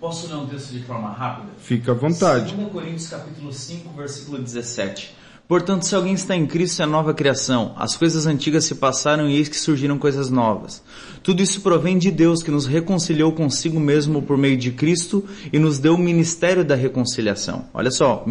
Posso 0.01 0.27
ler 0.27 0.35
um 0.35 0.47
texto 0.47 0.73
de 0.73 0.83
forma 0.83 1.09
rápida? 1.09 1.53
Fica 1.57 1.93
à 1.93 1.95
vontade. 1.95 2.53
2 2.53 2.73
Coríntios 2.73 3.07
capítulo 3.07 3.53
5, 3.53 3.91
versículo 3.97 4.39
17. 4.39 5.15
Portanto, 5.47 5.85
se 5.85 5.95
alguém 5.95 6.15
está 6.15 6.35
em 6.35 6.47
Cristo, 6.47 6.83
é 6.83 6.87
nova 6.87 7.15
criação. 7.15 7.75
As 7.77 7.97
coisas 7.97 8.27
antigas 8.27 8.65
se 8.65 8.75
passaram 8.75 9.29
e 9.29 9.37
eis 9.37 9.49
que 9.49 9.57
surgiram 9.57 9.99
coisas 9.99 10.31
novas. 10.31 10.83
Tudo 11.23 11.43
isso 11.43 11.61
provém 11.61 11.97
de 11.97 12.11
Deus, 12.11 12.43
que 12.43 12.51
nos 12.51 12.67
reconciliou 12.67 13.31
consigo 13.31 13.79
mesmo 13.79 14.23
por 14.23 14.37
meio 14.37 14.57
de 14.57 14.73
Cristo 14.73 15.25
e 15.53 15.59
nos 15.59 15.79
deu 15.79 15.95
o 15.95 15.99
ministério 15.99 16.65
da 16.65 16.75
reconciliação. 16.75 17.67
Olha 17.73 17.91
só, 17.91 18.25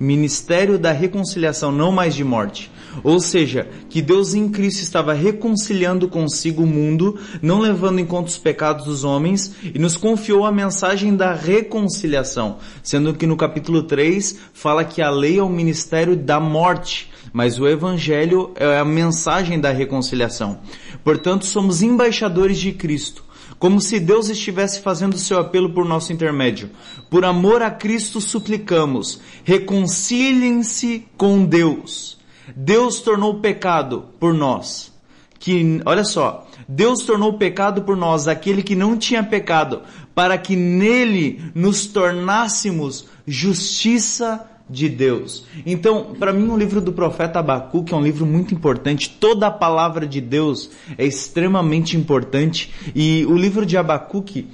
ministério 0.00 0.78
da 0.78 0.92
reconciliação, 0.92 1.70
não 1.70 1.92
mais 1.92 2.14
de 2.14 2.24
morte. 2.24 2.70
Ou 3.02 3.20
seja, 3.20 3.68
que 3.88 4.02
Deus 4.02 4.34
em 4.34 4.48
Cristo 4.48 4.82
estava 4.82 5.12
reconciliando 5.12 6.08
consigo 6.08 6.62
o 6.62 6.66
mundo, 6.66 7.18
não 7.40 7.60
levando 7.60 7.98
em 7.98 8.06
conta 8.06 8.28
os 8.28 8.38
pecados 8.38 8.84
dos 8.84 9.04
homens, 9.04 9.54
e 9.62 9.78
nos 9.78 9.96
confiou 9.96 10.44
a 10.44 10.52
mensagem 10.52 11.14
da 11.14 11.32
reconciliação, 11.32 12.58
sendo 12.82 13.14
que 13.14 13.26
no 13.26 13.36
capítulo 13.36 13.82
3 13.82 14.38
fala 14.52 14.84
que 14.84 15.00
a 15.00 15.10
lei 15.10 15.38
é 15.38 15.42
o 15.42 15.48
ministério 15.48 16.16
da 16.16 16.40
morte, 16.40 17.10
mas 17.32 17.58
o 17.58 17.66
evangelho 17.66 18.52
é 18.56 18.78
a 18.78 18.84
mensagem 18.84 19.60
da 19.60 19.70
reconciliação. 19.70 20.58
Portanto, 21.04 21.46
somos 21.46 21.82
embaixadores 21.82 22.58
de 22.58 22.72
Cristo 22.72 23.30
como 23.58 23.78
se 23.78 24.00
Deus 24.00 24.30
estivesse 24.30 24.80
fazendo 24.80 25.18
seu 25.18 25.38
apelo 25.38 25.70
por 25.74 25.84
nosso 25.84 26.14
intermédio. 26.14 26.70
Por 27.10 27.26
amor 27.26 27.60
a 27.60 27.70
Cristo 27.70 28.18
suplicamos, 28.18 29.20
reconciliem-se 29.44 31.06
com 31.14 31.44
Deus. 31.44 32.19
Deus 32.54 33.00
tornou 33.00 33.40
pecado 33.40 34.04
por 34.18 34.34
nós. 34.34 34.92
Que, 35.38 35.80
olha 35.86 36.04
só, 36.04 36.46
Deus 36.68 37.02
tornou 37.02 37.38
pecado 37.38 37.82
por 37.82 37.96
nós 37.96 38.28
aquele 38.28 38.62
que 38.62 38.76
não 38.76 38.96
tinha 38.96 39.22
pecado, 39.22 39.82
para 40.14 40.36
que 40.36 40.54
nele 40.54 41.42
nos 41.54 41.86
tornássemos 41.86 43.06
justiça 43.26 44.46
de 44.70 44.88
Deus. 44.88 45.44
Então, 45.66 46.14
para 46.18 46.32
mim, 46.32 46.48
o 46.48 46.56
livro 46.56 46.80
do 46.80 46.92
profeta 46.92 47.40
Abacuque 47.40 47.92
é 47.92 47.96
um 47.96 48.02
livro 48.02 48.24
muito 48.24 48.54
importante. 48.54 49.10
Toda 49.18 49.48
a 49.48 49.50
palavra 49.50 50.06
de 50.06 50.20
Deus 50.20 50.70
é 50.96 51.04
extremamente 51.04 51.96
importante. 51.96 52.72
E 52.94 53.26
o 53.26 53.34
livro 53.34 53.66
de 53.66 53.76
Abacuque, 53.76 54.46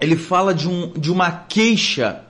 ele 0.00 0.16
fala 0.16 0.52
de, 0.52 0.68
um, 0.68 0.92
de 0.92 1.12
uma 1.12 1.30
queixa 1.30 2.24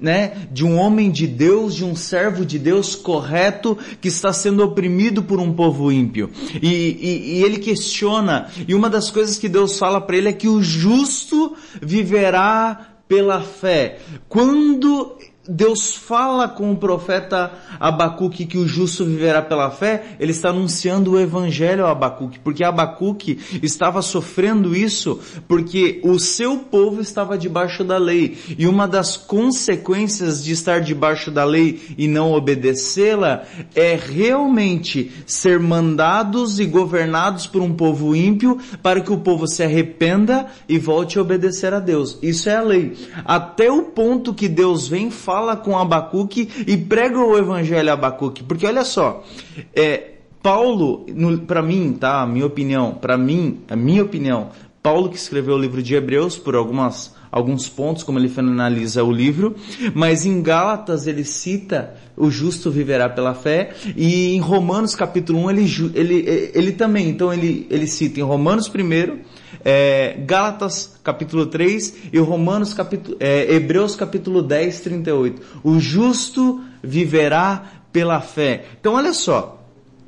né, 0.00 0.48
de 0.52 0.64
um 0.64 0.78
homem 0.78 1.10
de 1.10 1.26
Deus, 1.26 1.74
de 1.74 1.84
um 1.84 1.94
servo 1.94 2.44
de 2.44 2.58
Deus 2.58 2.94
correto 2.94 3.76
que 4.00 4.08
está 4.08 4.32
sendo 4.32 4.62
oprimido 4.62 5.22
por 5.22 5.40
um 5.40 5.52
povo 5.52 5.90
ímpio. 5.90 6.30
E, 6.62 6.68
e, 6.68 7.38
e 7.38 7.44
ele 7.44 7.58
questiona, 7.58 8.50
e 8.66 8.74
uma 8.74 8.88
das 8.88 9.10
coisas 9.10 9.38
que 9.38 9.48
Deus 9.48 9.78
fala 9.78 10.00
para 10.00 10.16
ele 10.16 10.28
é 10.28 10.32
que 10.32 10.48
o 10.48 10.62
justo 10.62 11.54
viverá 11.82 12.94
pela 13.08 13.40
fé. 13.40 13.98
Quando 14.28 15.16
Deus 15.48 15.94
fala 15.94 16.46
com 16.46 16.70
o 16.70 16.76
profeta 16.76 17.50
Abacuque 17.80 18.44
que 18.44 18.58
o 18.58 18.68
justo 18.68 19.06
viverá 19.06 19.40
pela 19.40 19.70
fé, 19.70 20.16
ele 20.20 20.32
está 20.32 20.50
anunciando 20.50 21.12
o 21.12 21.18
evangelho 21.18 21.86
a 21.86 21.90
Abacuque, 21.90 22.38
porque 22.38 22.62
Abacuque 22.62 23.38
estava 23.62 24.02
sofrendo 24.02 24.76
isso 24.76 25.18
porque 25.48 26.00
o 26.04 26.18
seu 26.18 26.58
povo 26.58 27.00
estava 27.00 27.38
debaixo 27.38 27.82
da 27.82 27.96
lei. 27.96 28.36
E 28.58 28.66
uma 28.66 28.86
das 28.86 29.16
consequências 29.16 30.44
de 30.44 30.52
estar 30.52 30.80
debaixo 30.80 31.30
da 31.30 31.44
lei 31.44 31.80
e 31.96 32.06
não 32.06 32.32
obedecê-la 32.32 33.44
é 33.74 33.96
realmente 33.96 35.10
ser 35.26 35.58
mandados 35.58 36.60
e 36.60 36.66
governados 36.66 37.46
por 37.46 37.62
um 37.62 37.72
povo 37.72 38.14
ímpio 38.14 38.58
para 38.82 39.00
que 39.00 39.12
o 39.12 39.18
povo 39.18 39.46
se 39.46 39.62
arrependa 39.62 40.46
e 40.68 40.78
volte 40.78 41.18
a 41.18 41.22
obedecer 41.22 41.72
a 41.72 41.80
Deus. 41.80 42.18
Isso 42.22 42.50
é 42.50 42.56
a 42.56 42.62
lei. 42.62 42.92
Até 43.24 43.72
o 43.72 43.84
ponto 43.84 44.34
que 44.34 44.46
Deus 44.46 44.86
vem 44.86 45.10
falar 45.10 45.37
fala 45.38 45.56
com 45.56 45.78
Abacuque 45.78 46.48
e 46.66 46.76
prega 46.76 47.18
o 47.18 47.38
evangelho 47.38 47.90
a 47.90 47.92
Abacuque. 47.92 48.42
Porque 48.42 48.66
olha 48.66 48.84
só, 48.84 49.24
é, 49.72 50.14
Paulo, 50.42 51.06
para 51.46 51.62
mim, 51.62 51.92
tá? 51.92 52.26
Minha 52.26 52.46
opinião, 52.46 52.92
para 52.92 53.16
mim, 53.16 53.60
a 53.70 53.76
minha 53.76 54.02
opinião, 54.02 54.48
Paulo 54.82 55.08
que 55.08 55.16
escreveu 55.16 55.54
o 55.54 55.58
livro 55.58 55.80
de 55.80 55.94
Hebreus 55.94 56.36
por 56.36 56.56
algumas 56.56 57.16
alguns 57.30 57.68
pontos 57.68 58.02
como 58.02 58.18
ele 58.18 58.30
finaliza 58.30 59.04
o 59.04 59.12
livro, 59.12 59.54
mas 59.94 60.24
em 60.24 60.40
Gálatas 60.40 61.06
ele 61.06 61.24
cita 61.24 61.94
o 62.16 62.30
justo 62.30 62.70
viverá 62.70 63.06
pela 63.06 63.34
fé 63.34 63.74
e 63.94 64.34
em 64.34 64.40
Romanos 64.40 64.94
capítulo 64.94 65.40
1 65.40 65.50
ele 65.50 65.92
ele, 65.94 66.50
ele 66.54 66.72
também, 66.72 67.10
então 67.10 67.30
ele 67.30 67.66
ele 67.68 67.86
cita 67.86 68.18
em 68.18 68.22
Romanos 68.22 68.66
primeiro 68.66 69.18
é, 69.64 70.16
Gálatas 70.26 70.98
capítulo 71.02 71.46
3 71.46 72.10
e 72.12 72.18
Romanos 72.18 72.74
capítulo, 72.74 73.16
é, 73.20 73.54
Hebreus 73.54 73.96
capítulo 73.96 74.42
10, 74.42 74.80
38. 74.80 75.42
O 75.62 75.78
justo 75.78 76.62
viverá 76.82 77.64
pela 77.92 78.20
fé. 78.20 78.66
Então 78.80 78.94
olha 78.94 79.12
só, 79.12 79.58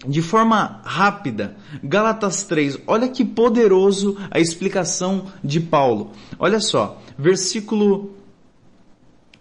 de 0.07 0.23
forma 0.23 0.81
rápida, 0.85 1.57
Gálatas 1.83 2.45
3, 2.45 2.79
olha 2.87 3.09
que 3.09 3.25
poderoso 3.25 4.17
a 4.31 4.39
explicação 4.39 5.27
de 5.43 5.61
Paulo. 5.61 6.13
Olha 6.39 6.61
só, 6.61 7.01
versículo. 7.19 8.15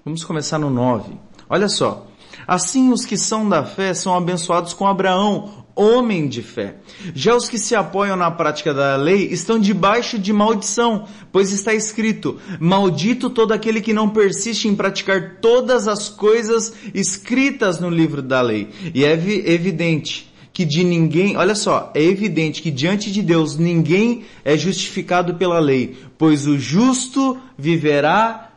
Vamos 0.04 0.24
começar 0.24 0.58
no 0.60 0.70
9. 0.70 1.14
Olha 1.50 1.70
só. 1.70 2.08
Assim 2.48 2.92
os 2.92 3.06
que 3.06 3.18
são 3.18 3.48
da 3.48 3.64
fé 3.64 3.94
são 3.94 4.16
abençoados 4.16 4.74
com 4.74 4.88
Abraão, 4.88 5.59
homem 5.80 6.28
de 6.28 6.44
fé. 6.44 6.76
Já 7.16 7.36
os 7.36 7.48
que 7.48 7.58
se 7.58 7.74
apoiam 7.74 8.18
na 8.18 8.30
prática 8.30 8.74
da 8.74 8.98
lei 8.98 9.30
estão 9.32 9.58
debaixo 9.58 10.20
de 10.20 10.34
maldição, 10.34 11.08
pois 11.32 11.52
está 11.52 11.74
escrito: 11.74 12.38
Maldito 12.60 13.30
todo 13.30 13.54
aquele 13.54 13.80
que 13.80 13.94
não 13.94 14.10
persiste 14.10 14.68
em 14.68 14.76
praticar 14.76 15.38
todas 15.42 15.88
as 15.88 16.10
coisas 16.10 16.74
escritas 16.94 17.80
no 17.80 17.90
livro 17.90 18.22
da 18.22 18.42
lei. 18.42 18.70
E 18.94 19.06
é 19.06 19.14
evidente 19.14 20.30
que 20.52 20.66
de 20.66 20.84
ninguém, 20.84 21.38
olha 21.38 21.56
só, 21.56 21.90
é 21.96 22.04
evidente 22.04 22.62
que 22.62 22.70
diante 22.70 23.10
de 23.12 23.22
Deus 23.22 23.58
ninguém 23.58 24.26
é 24.44 24.58
justificado 24.58 25.36
pela 25.36 25.58
lei, 25.60 25.96
pois 26.18 26.46
o 26.48 26.60
justo 26.60 27.38
viverá 27.58 28.52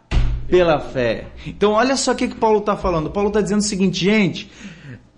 pela 0.49 0.81
fé. 0.81 1.27
Então 1.47 1.73
olha 1.73 1.97
só 1.97 2.11
o 2.11 2.17
que, 2.17 2.27
que 2.27 2.35
Paulo 2.35 2.59
está 2.59 2.77
falando. 2.77 3.11
Paulo 3.11 3.29
está 3.29 3.41
dizendo 3.41 3.61
o 3.61 3.65
seguinte, 3.65 4.05
gente, 4.05 4.51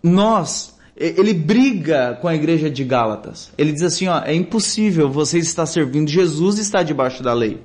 nós 0.02 0.73
ele 0.96 1.34
briga 1.34 2.16
com 2.20 2.28
a 2.28 2.34
igreja 2.34 2.70
de 2.70 2.84
Gálatas. 2.84 3.50
Ele 3.58 3.72
diz 3.72 3.82
assim, 3.82 4.06
ó, 4.06 4.20
é 4.20 4.34
impossível 4.34 5.10
você 5.10 5.38
estar 5.38 5.66
servindo 5.66 6.08
Jesus 6.08 6.58
e 6.58 6.60
estar 6.60 6.82
debaixo 6.82 7.22
da 7.22 7.32
lei. 7.32 7.60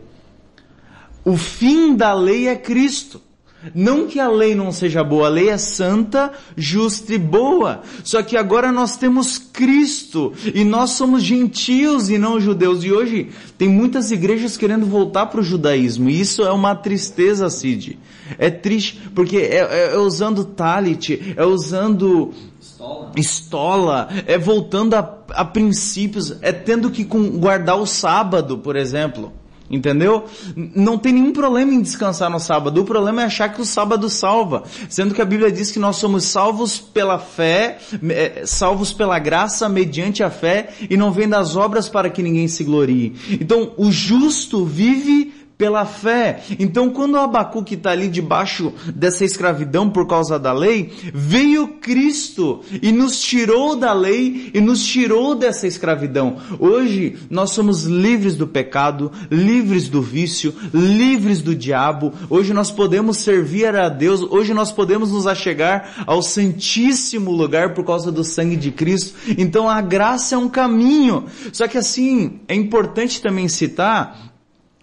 O 1.24 1.38
fim 1.38 1.96
da 1.96 2.14
lei 2.14 2.48
é 2.48 2.56
Cristo. 2.56 3.22
Não 3.76 4.08
que 4.08 4.22
a 4.22 4.30
lei 4.30 4.56
não 4.56 4.72
seja 4.72 5.04
boa, 5.04 5.28
a 5.28 5.30
lei 5.30 5.50
é 5.50 5.58
santa, 5.58 6.32
justa 6.56 7.14
e 7.14 7.18
boa. 7.18 7.82
Só 8.06 8.24
que 8.24 8.38
agora 8.38 8.72
nós 8.72 8.96
temos 8.96 9.38
Cristo 9.38 10.32
e 10.56 10.64
nós 10.64 10.92
somos 10.92 11.22
gentios 11.22 12.10
e 12.10 12.18
não 12.18 12.40
judeus. 12.40 12.86
E 12.86 12.92
hoje 12.92 13.30
tem 13.58 13.68
muitas 13.68 14.12
igrejas 14.12 14.56
querendo 14.56 14.86
voltar 14.86 15.26
para 15.26 15.42
o 15.42 15.44
judaísmo. 15.44 16.10
E 16.10 16.22
isso 16.22 16.42
é 16.42 16.52
uma 16.52 16.74
tristeza, 16.74 17.50
Cid. 17.50 18.00
É 18.38 18.50
triste 18.50 19.02
porque 19.14 19.38
é, 19.38 19.58
é, 19.58 19.94
é 19.94 19.98
usando 19.98 20.46
talit, 20.46 21.34
é 21.36 21.46
usando 21.46 22.34
estola, 23.16 24.10
é 24.26 24.38
voltando 24.38 24.94
a, 24.96 25.18
a 25.32 25.46
princípios, 25.46 26.38
é 26.42 26.52
tendo 26.52 26.90
que 26.90 27.04
guardar 27.04 27.78
o 27.78 27.86
sábado, 27.86 28.58
por 28.58 28.76
exemplo. 28.76 29.34
Entendeu? 29.70 30.26
Não 30.56 30.98
tem 30.98 31.14
nenhum 31.14 31.32
problema 31.32 31.72
em 31.72 31.82
descansar 31.82 32.28
no 32.30 32.40
sábado. 32.40 32.82
O 32.82 32.86
problema 32.86 33.22
é 33.22 33.26
achar 33.26 33.54
que 33.54 33.62
o 33.62 33.66
sábado 33.66 34.10
salva. 34.10 34.64
Sendo 34.90 35.14
que 35.14 35.22
a 35.22 35.26
Bíblia 35.26 35.52
diz 35.52 35.70
que 35.70 35.78
nós 35.78 35.98
somos 35.98 36.24
salvos 36.24 36.80
pela 36.80 37.20
fé, 37.20 37.78
é, 38.10 38.44
salvos 38.48 38.92
pela 38.92 39.20
graça 39.20 39.70
mediante 39.70 40.24
a 40.24 40.32
fé 40.32 40.70
e 40.90 40.98
não 40.98 41.12
vem 41.12 41.30
das 41.30 41.56
obras 41.56 41.88
para 41.88 42.10
que 42.10 42.24
ninguém 42.24 42.48
se 42.48 42.64
glorie. 42.64 43.14
Então, 43.30 43.72
o 43.78 43.92
justo 43.92 44.66
vive 44.66 45.39
pela 45.60 45.86
fé. 45.86 46.42
Então, 46.58 46.90
quando 46.90 47.16
o 47.16 47.20
Abacuque 47.20 47.76
está 47.76 47.92
ali 47.92 48.08
debaixo 48.08 48.72
dessa 48.96 49.26
escravidão 49.26 49.90
por 49.90 50.08
causa 50.08 50.40
da 50.40 50.54
lei, 50.54 50.94
veio 51.14 51.68
Cristo 51.82 52.62
e 52.82 52.94
nos 52.94 53.22
tirou 53.22 53.76
da 53.76 53.92
lei 53.92 54.52
e 54.54 54.62
nos 54.62 54.86
tirou 54.86 55.36
dessa 55.36 55.68
escravidão. 55.68 56.38
Hoje, 56.58 57.18
nós 57.30 57.52
somos 57.52 57.84
livres 57.84 58.38
do 58.38 58.48
pecado, 58.48 59.12
livres 59.30 59.90
do 59.90 60.02
vício, 60.02 60.56
livres 60.74 61.42
do 61.42 61.54
diabo. 61.54 62.14
Hoje 62.30 62.54
nós 62.54 62.72
podemos 62.72 63.18
servir 63.18 63.76
a 63.76 63.90
Deus. 63.90 64.22
Hoje 64.22 64.54
nós 64.54 64.72
podemos 64.72 65.12
nos 65.12 65.28
achegar 65.28 66.06
ao 66.08 66.22
santíssimo 66.22 67.32
lugar 67.32 67.74
por 67.74 67.84
causa 67.84 68.14
do 68.14 68.24
sangue 68.24 68.56
de 68.56 68.72
Cristo. 68.72 69.14
Então, 69.38 69.68
a 69.68 69.82
graça 69.82 70.36
é 70.36 70.38
um 70.38 70.48
caminho. 70.48 71.26
Só 71.52 71.68
que 71.68 71.78
assim, 71.78 72.40
é 72.48 72.56
importante 72.56 73.22
também 73.22 73.50
citar 73.50 74.29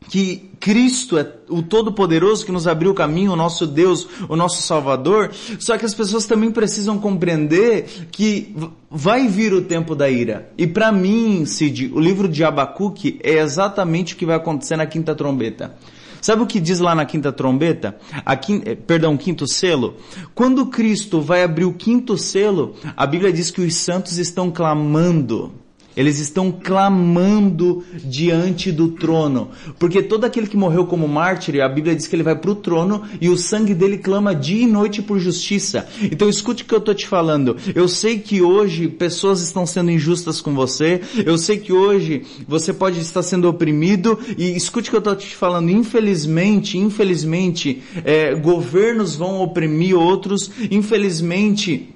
que 0.08 0.50
Cristo 0.60 1.18
é 1.18 1.26
o 1.48 1.62
Todo-Poderoso 1.62 2.44
que 2.44 2.52
nos 2.52 2.66
abriu 2.66 2.90
o 2.90 2.94
caminho, 2.94 3.32
o 3.32 3.36
nosso 3.36 3.66
Deus, 3.66 4.08
o 4.28 4.36
nosso 4.36 4.62
Salvador, 4.62 5.30
só 5.58 5.76
que 5.76 5.84
as 5.84 5.94
pessoas 5.94 6.26
também 6.26 6.50
precisam 6.50 6.98
compreender 6.98 8.08
que 8.10 8.54
vai 8.90 9.28
vir 9.28 9.52
o 9.52 9.62
tempo 9.62 9.94
da 9.94 10.08
ira. 10.08 10.50
E 10.56 10.66
para 10.66 10.90
mim, 10.90 11.44
Cid, 11.44 11.92
o 11.94 12.00
livro 12.00 12.28
de 12.28 12.44
Abacuque 12.44 13.18
é 13.22 13.38
exatamente 13.38 14.14
o 14.14 14.16
que 14.16 14.26
vai 14.26 14.36
acontecer 14.36 14.76
na 14.76 14.86
quinta 14.86 15.14
trombeta. 15.14 15.76
Sabe 16.20 16.42
o 16.42 16.46
que 16.46 16.58
diz 16.58 16.80
lá 16.80 16.94
na 16.94 17.04
quinta 17.04 17.30
trombeta? 17.30 17.96
A 18.24 18.34
quinta, 18.36 18.70
eh, 18.70 18.74
perdão, 18.74 19.16
quinto 19.16 19.46
selo? 19.46 19.94
Quando 20.34 20.66
Cristo 20.66 21.20
vai 21.20 21.44
abrir 21.44 21.64
o 21.64 21.74
quinto 21.74 22.18
selo, 22.18 22.74
a 22.96 23.06
Bíblia 23.06 23.32
diz 23.32 23.50
que 23.50 23.60
os 23.60 23.76
santos 23.76 24.18
estão 24.18 24.50
clamando. 24.50 25.52
Eles 25.96 26.18
estão 26.18 26.52
clamando 26.52 27.82
diante 28.04 28.70
do 28.70 28.88
trono. 28.88 29.50
Porque 29.78 30.02
todo 30.02 30.24
aquele 30.24 30.46
que 30.46 30.56
morreu 30.56 30.84
como 30.86 31.08
mártir, 31.08 31.60
a 31.62 31.68
Bíblia 31.68 31.96
diz 31.96 32.06
que 32.06 32.14
ele 32.14 32.22
vai 32.22 32.36
para 32.36 32.50
o 32.50 32.54
trono 32.54 33.02
e 33.18 33.30
o 33.30 33.36
sangue 33.36 33.74
dele 33.74 33.96
clama 33.96 34.34
dia 34.34 34.64
e 34.64 34.66
noite 34.66 35.00
por 35.00 35.18
justiça. 35.18 35.88
Então 36.02 36.28
escute 36.28 36.62
o 36.62 36.66
que 36.66 36.74
eu 36.74 36.78
estou 36.78 36.94
te 36.94 37.06
falando. 37.06 37.56
Eu 37.74 37.88
sei 37.88 38.18
que 38.18 38.42
hoje 38.42 38.88
pessoas 38.88 39.40
estão 39.40 39.64
sendo 39.64 39.90
injustas 39.90 40.40
com 40.40 40.54
você. 40.54 41.00
Eu 41.24 41.38
sei 41.38 41.56
que 41.58 41.72
hoje 41.72 42.24
você 42.46 42.74
pode 42.74 43.00
estar 43.00 43.22
sendo 43.22 43.48
oprimido. 43.48 44.18
E 44.36 44.54
escute 44.54 44.88
o 44.88 44.90
que 44.90 44.96
eu 44.96 44.98
estou 44.98 45.16
te 45.16 45.34
falando. 45.34 45.70
Infelizmente, 45.70 46.76
infelizmente, 46.76 47.82
é, 48.04 48.34
governos 48.34 49.16
vão 49.16 49.40
oprimir 49.40 49.96
outros. 49.96 50.50
Infelizmente, 50.70 51.94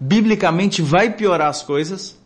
biblicamente 0.00 0.82
vai 0.82 1.12
piorar 1.12 1.48
as 1.48 1.62
coisas. 1.62 2.23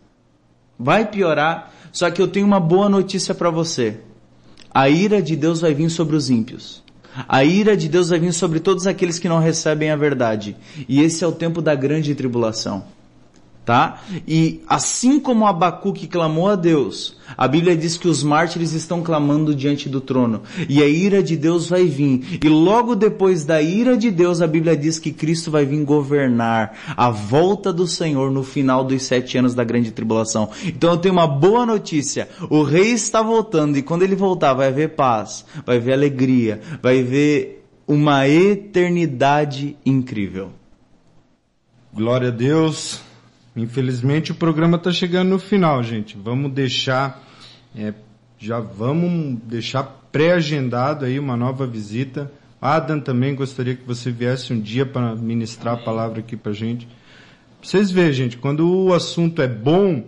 Vai 0.79 1.07
piorar, 1.07 1.73
só 1.93 2.11
que 2.11 2.23
eu 2.23 2.29
tenho 2.29 2.47
uma 2.47 2.61
boa 2.61 2.89
notícia 2.89 3.35
para 3.35 3.51
você. 3.51 4.01
A 4.71 4.89
ira 4.89 5.21
de 5.21 5.35
Deus 5.35 5.61
vai 5.61 5.75
vir 5.75 5.91
sobre 5.91 6.15
os 6.15 6.31
ímpios. 6.31 6.83
A 7.27 7.43
ira 7.43 7.77
de 7.77 7.89
Deus 7.89 8.11
vai 8.11 8.19
vir 8.19 8.33
sobre 8.33 8.61
todos 8.61 8.87
aqueles 8.87 9.19
que 9.19 9.29
não 9.29 9.41
recebem 9.41 9.91
a 9.91 9.97
verdade. 9.97 10.57
E 10.89 11.01
esse 11.01 11.25
é 11.25 11.27
o 11.27 11.33
tempo 11.33 11.61
da 11.61 11.75
grande 11.75 12.15
tribulação 12.15 12.85
tá? 13.69 14.01
E 14.27 14.63
assim 14.67 15.21
como 15.21 15.47
Abacuque 15.47 16.07
clamou 16.07 16.49
a 16.49 16.57
Deus, 16.57 17.15
a 17.37 17.47
Bíblia 17.47 17.77
diz 17.77 17.99
que 17.99 18.09
os 18.09 18.23
mártires 18.23 18.73
estão 18.73 19.03
clamando 19.03 19.55
diante 19.55 19.91
do 19.91 20.01
trono, 20.01 20.41
e 20.67 20.83
a 20.83 20.87
ira 20.87 21.23
de 21.23 21.37
Deus 21.37 21.69
vai 21.69 21.85
vir. 21.85 22.41
E 22.43 22.49
logo 22.49 22.95
depois 22.95 23.45
da 23.45 23.61
ira 23.61 23.95
de 23.95 24.11
Deus, 24.11 24.41
a 24.41 24.47
Bíblia 24.47 24.75
diz 24.75 24.99
que 24.99 25.13
Cristo 25.13 25.51
vai 25.51 25.67
vir 25.67 25.85
governar 25.85 26.79
a 26.97 27.11
volta 27.11 27.71
do 27.71 27.87
Senhor 27.87 28.31
no 28.31 28.43
final 28.43 28.83
dos 28.83 29.03
sete 29.03 29.37
anos 29.37 29.55
da 29.55 29.65
grande 29.65 29.91
tribulação. 29.91 30.49
Então 30.65 30.93
eu 30.93 30.97
tenho 30.97 31.13
uma 31.13 31.27
boa 31.27 31.67
notícia: 31.67 32.27
o 32.49 32.63
rei 32.63 32.93
está 32.93 33.21
voltando, 33.21 33.77
e 33.77 33.83
quando 33.83 34.03
ele 34.03 34.17
voltar, 34.17 34.55
vai 34.55 34.69
haver 34.69 34.95
paz, 34.95 35.45
vai 35.67 35.77
haver 35.77 35.93
alegria, 35.93 36.59
vai 36.81 37.01
haver 37.01 37.67
uma 37.87 38.27
eternidade 38.27 39.77
incrível. 39.85 40.53
Glória 41.93 42.29
a 42.29 42.31
Deus. 42.31 43.07
Infelizmente 43.63 44.33
o 44.33 44.35
programa 44.35 44.77
está 44.77 44.93
chegando 44.93 45.31
no 45.31 45.39
final, 45.39 45.83
gente. 45.83 46.17
Vamos 46.17 46.53
deixar, 46.53 47.23
é, 47.77 47.93
já 48.39 48.61
vamos 48.61 49.39
deixar 49.45 49.83
pré-agendado 50.13 51.05
aí 51.05 51.19
uma 51.19 51.37
nova 51.37 51.67
visita. 51.67 52.31
Adam 52.61 53.01
também 53.01 53.35
gostaria 53.35 53.75
que 53.75 53.87
você 53.87 54.11
viesse 54.11 54.53
um 54.53 54.61
dia 54.61 54.85
para 54.85 55.15
ministrar 55.15 55.75
a 55.75 55.79
palavra 55.79 56.21
aqui 56.21 56.37
para 56.37 56.53
gente. 56.53 56.89
Vocês 57.63 57.91
veem, 57.91 58.13
gente, 58.13 58.39
quando 58.39 58.69
o 58.69 58.95
assunto 58.95 59.43
é 59.43 59.49
bom, 59.49 60.05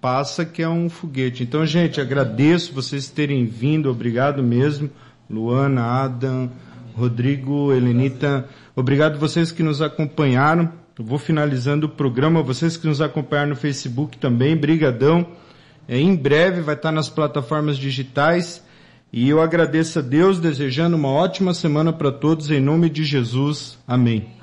passa 0.00 0.44
que 0.44 0.62
é 0.62 0.68
um 0.68 0.88
foguete. 0.88 1.42
Então, 1.42 1.64
gente, 1.64 2.00
agradeço 2.00 2.72
vocês 2.72 3.08
terem 3.08 3.44
vindo, 3.44 3.90
obrigado 3.90 4.42
mesmo. 4.42 4.90
Luana, 5.30 5.82
Adam, 5.82 6.50
Rodrigo, 6.94 7.72
Helenita, 7.72 8.48
obrigado 8.76 9.18
vocês 9.18 9.50
que 9.50 9.62
nos 9.62 9.80
acompanharam. 9.80 10.81
Eu 10.98 11.04
vou 11.04 11.18
finalizando 11.18 11.86
o 11.86 11.88
programa. 11.88 12.42
Vocês 12.42 12.76
que 12.76 12.86
nos 12.86 13.00
acompanharam 13.00 13.50
no 13.50 13.56
Facebook 13.56 14.18
também, 14.18 14.56
brigadão. 14.56 15.26
É, 15.88 15.98
em 15.98 16.14
breve 16.14 16.60
vai 16.60 16.74
estar 16.74 16.92
nas 16.92 17.08
plataformas 17.08 17.78
digitais. 17.78 18.62
E 19.12 19.28
eu 19.28 19.40
agradeço 19.40 19.98
a 19.98 20.02
Deus, 20.02 20.38
desejando 20.38 20.96
uma 20.96 21.08
ótima 21.08 21.52
semana 21.52 21.92
para 21.92 22.10
todos, 22.10 22.50
em 22.50 22.60
nome 22.60 22.88
de 22.88 23.04
Jesus. 23.04 23.78
Amém. 23.86 24.41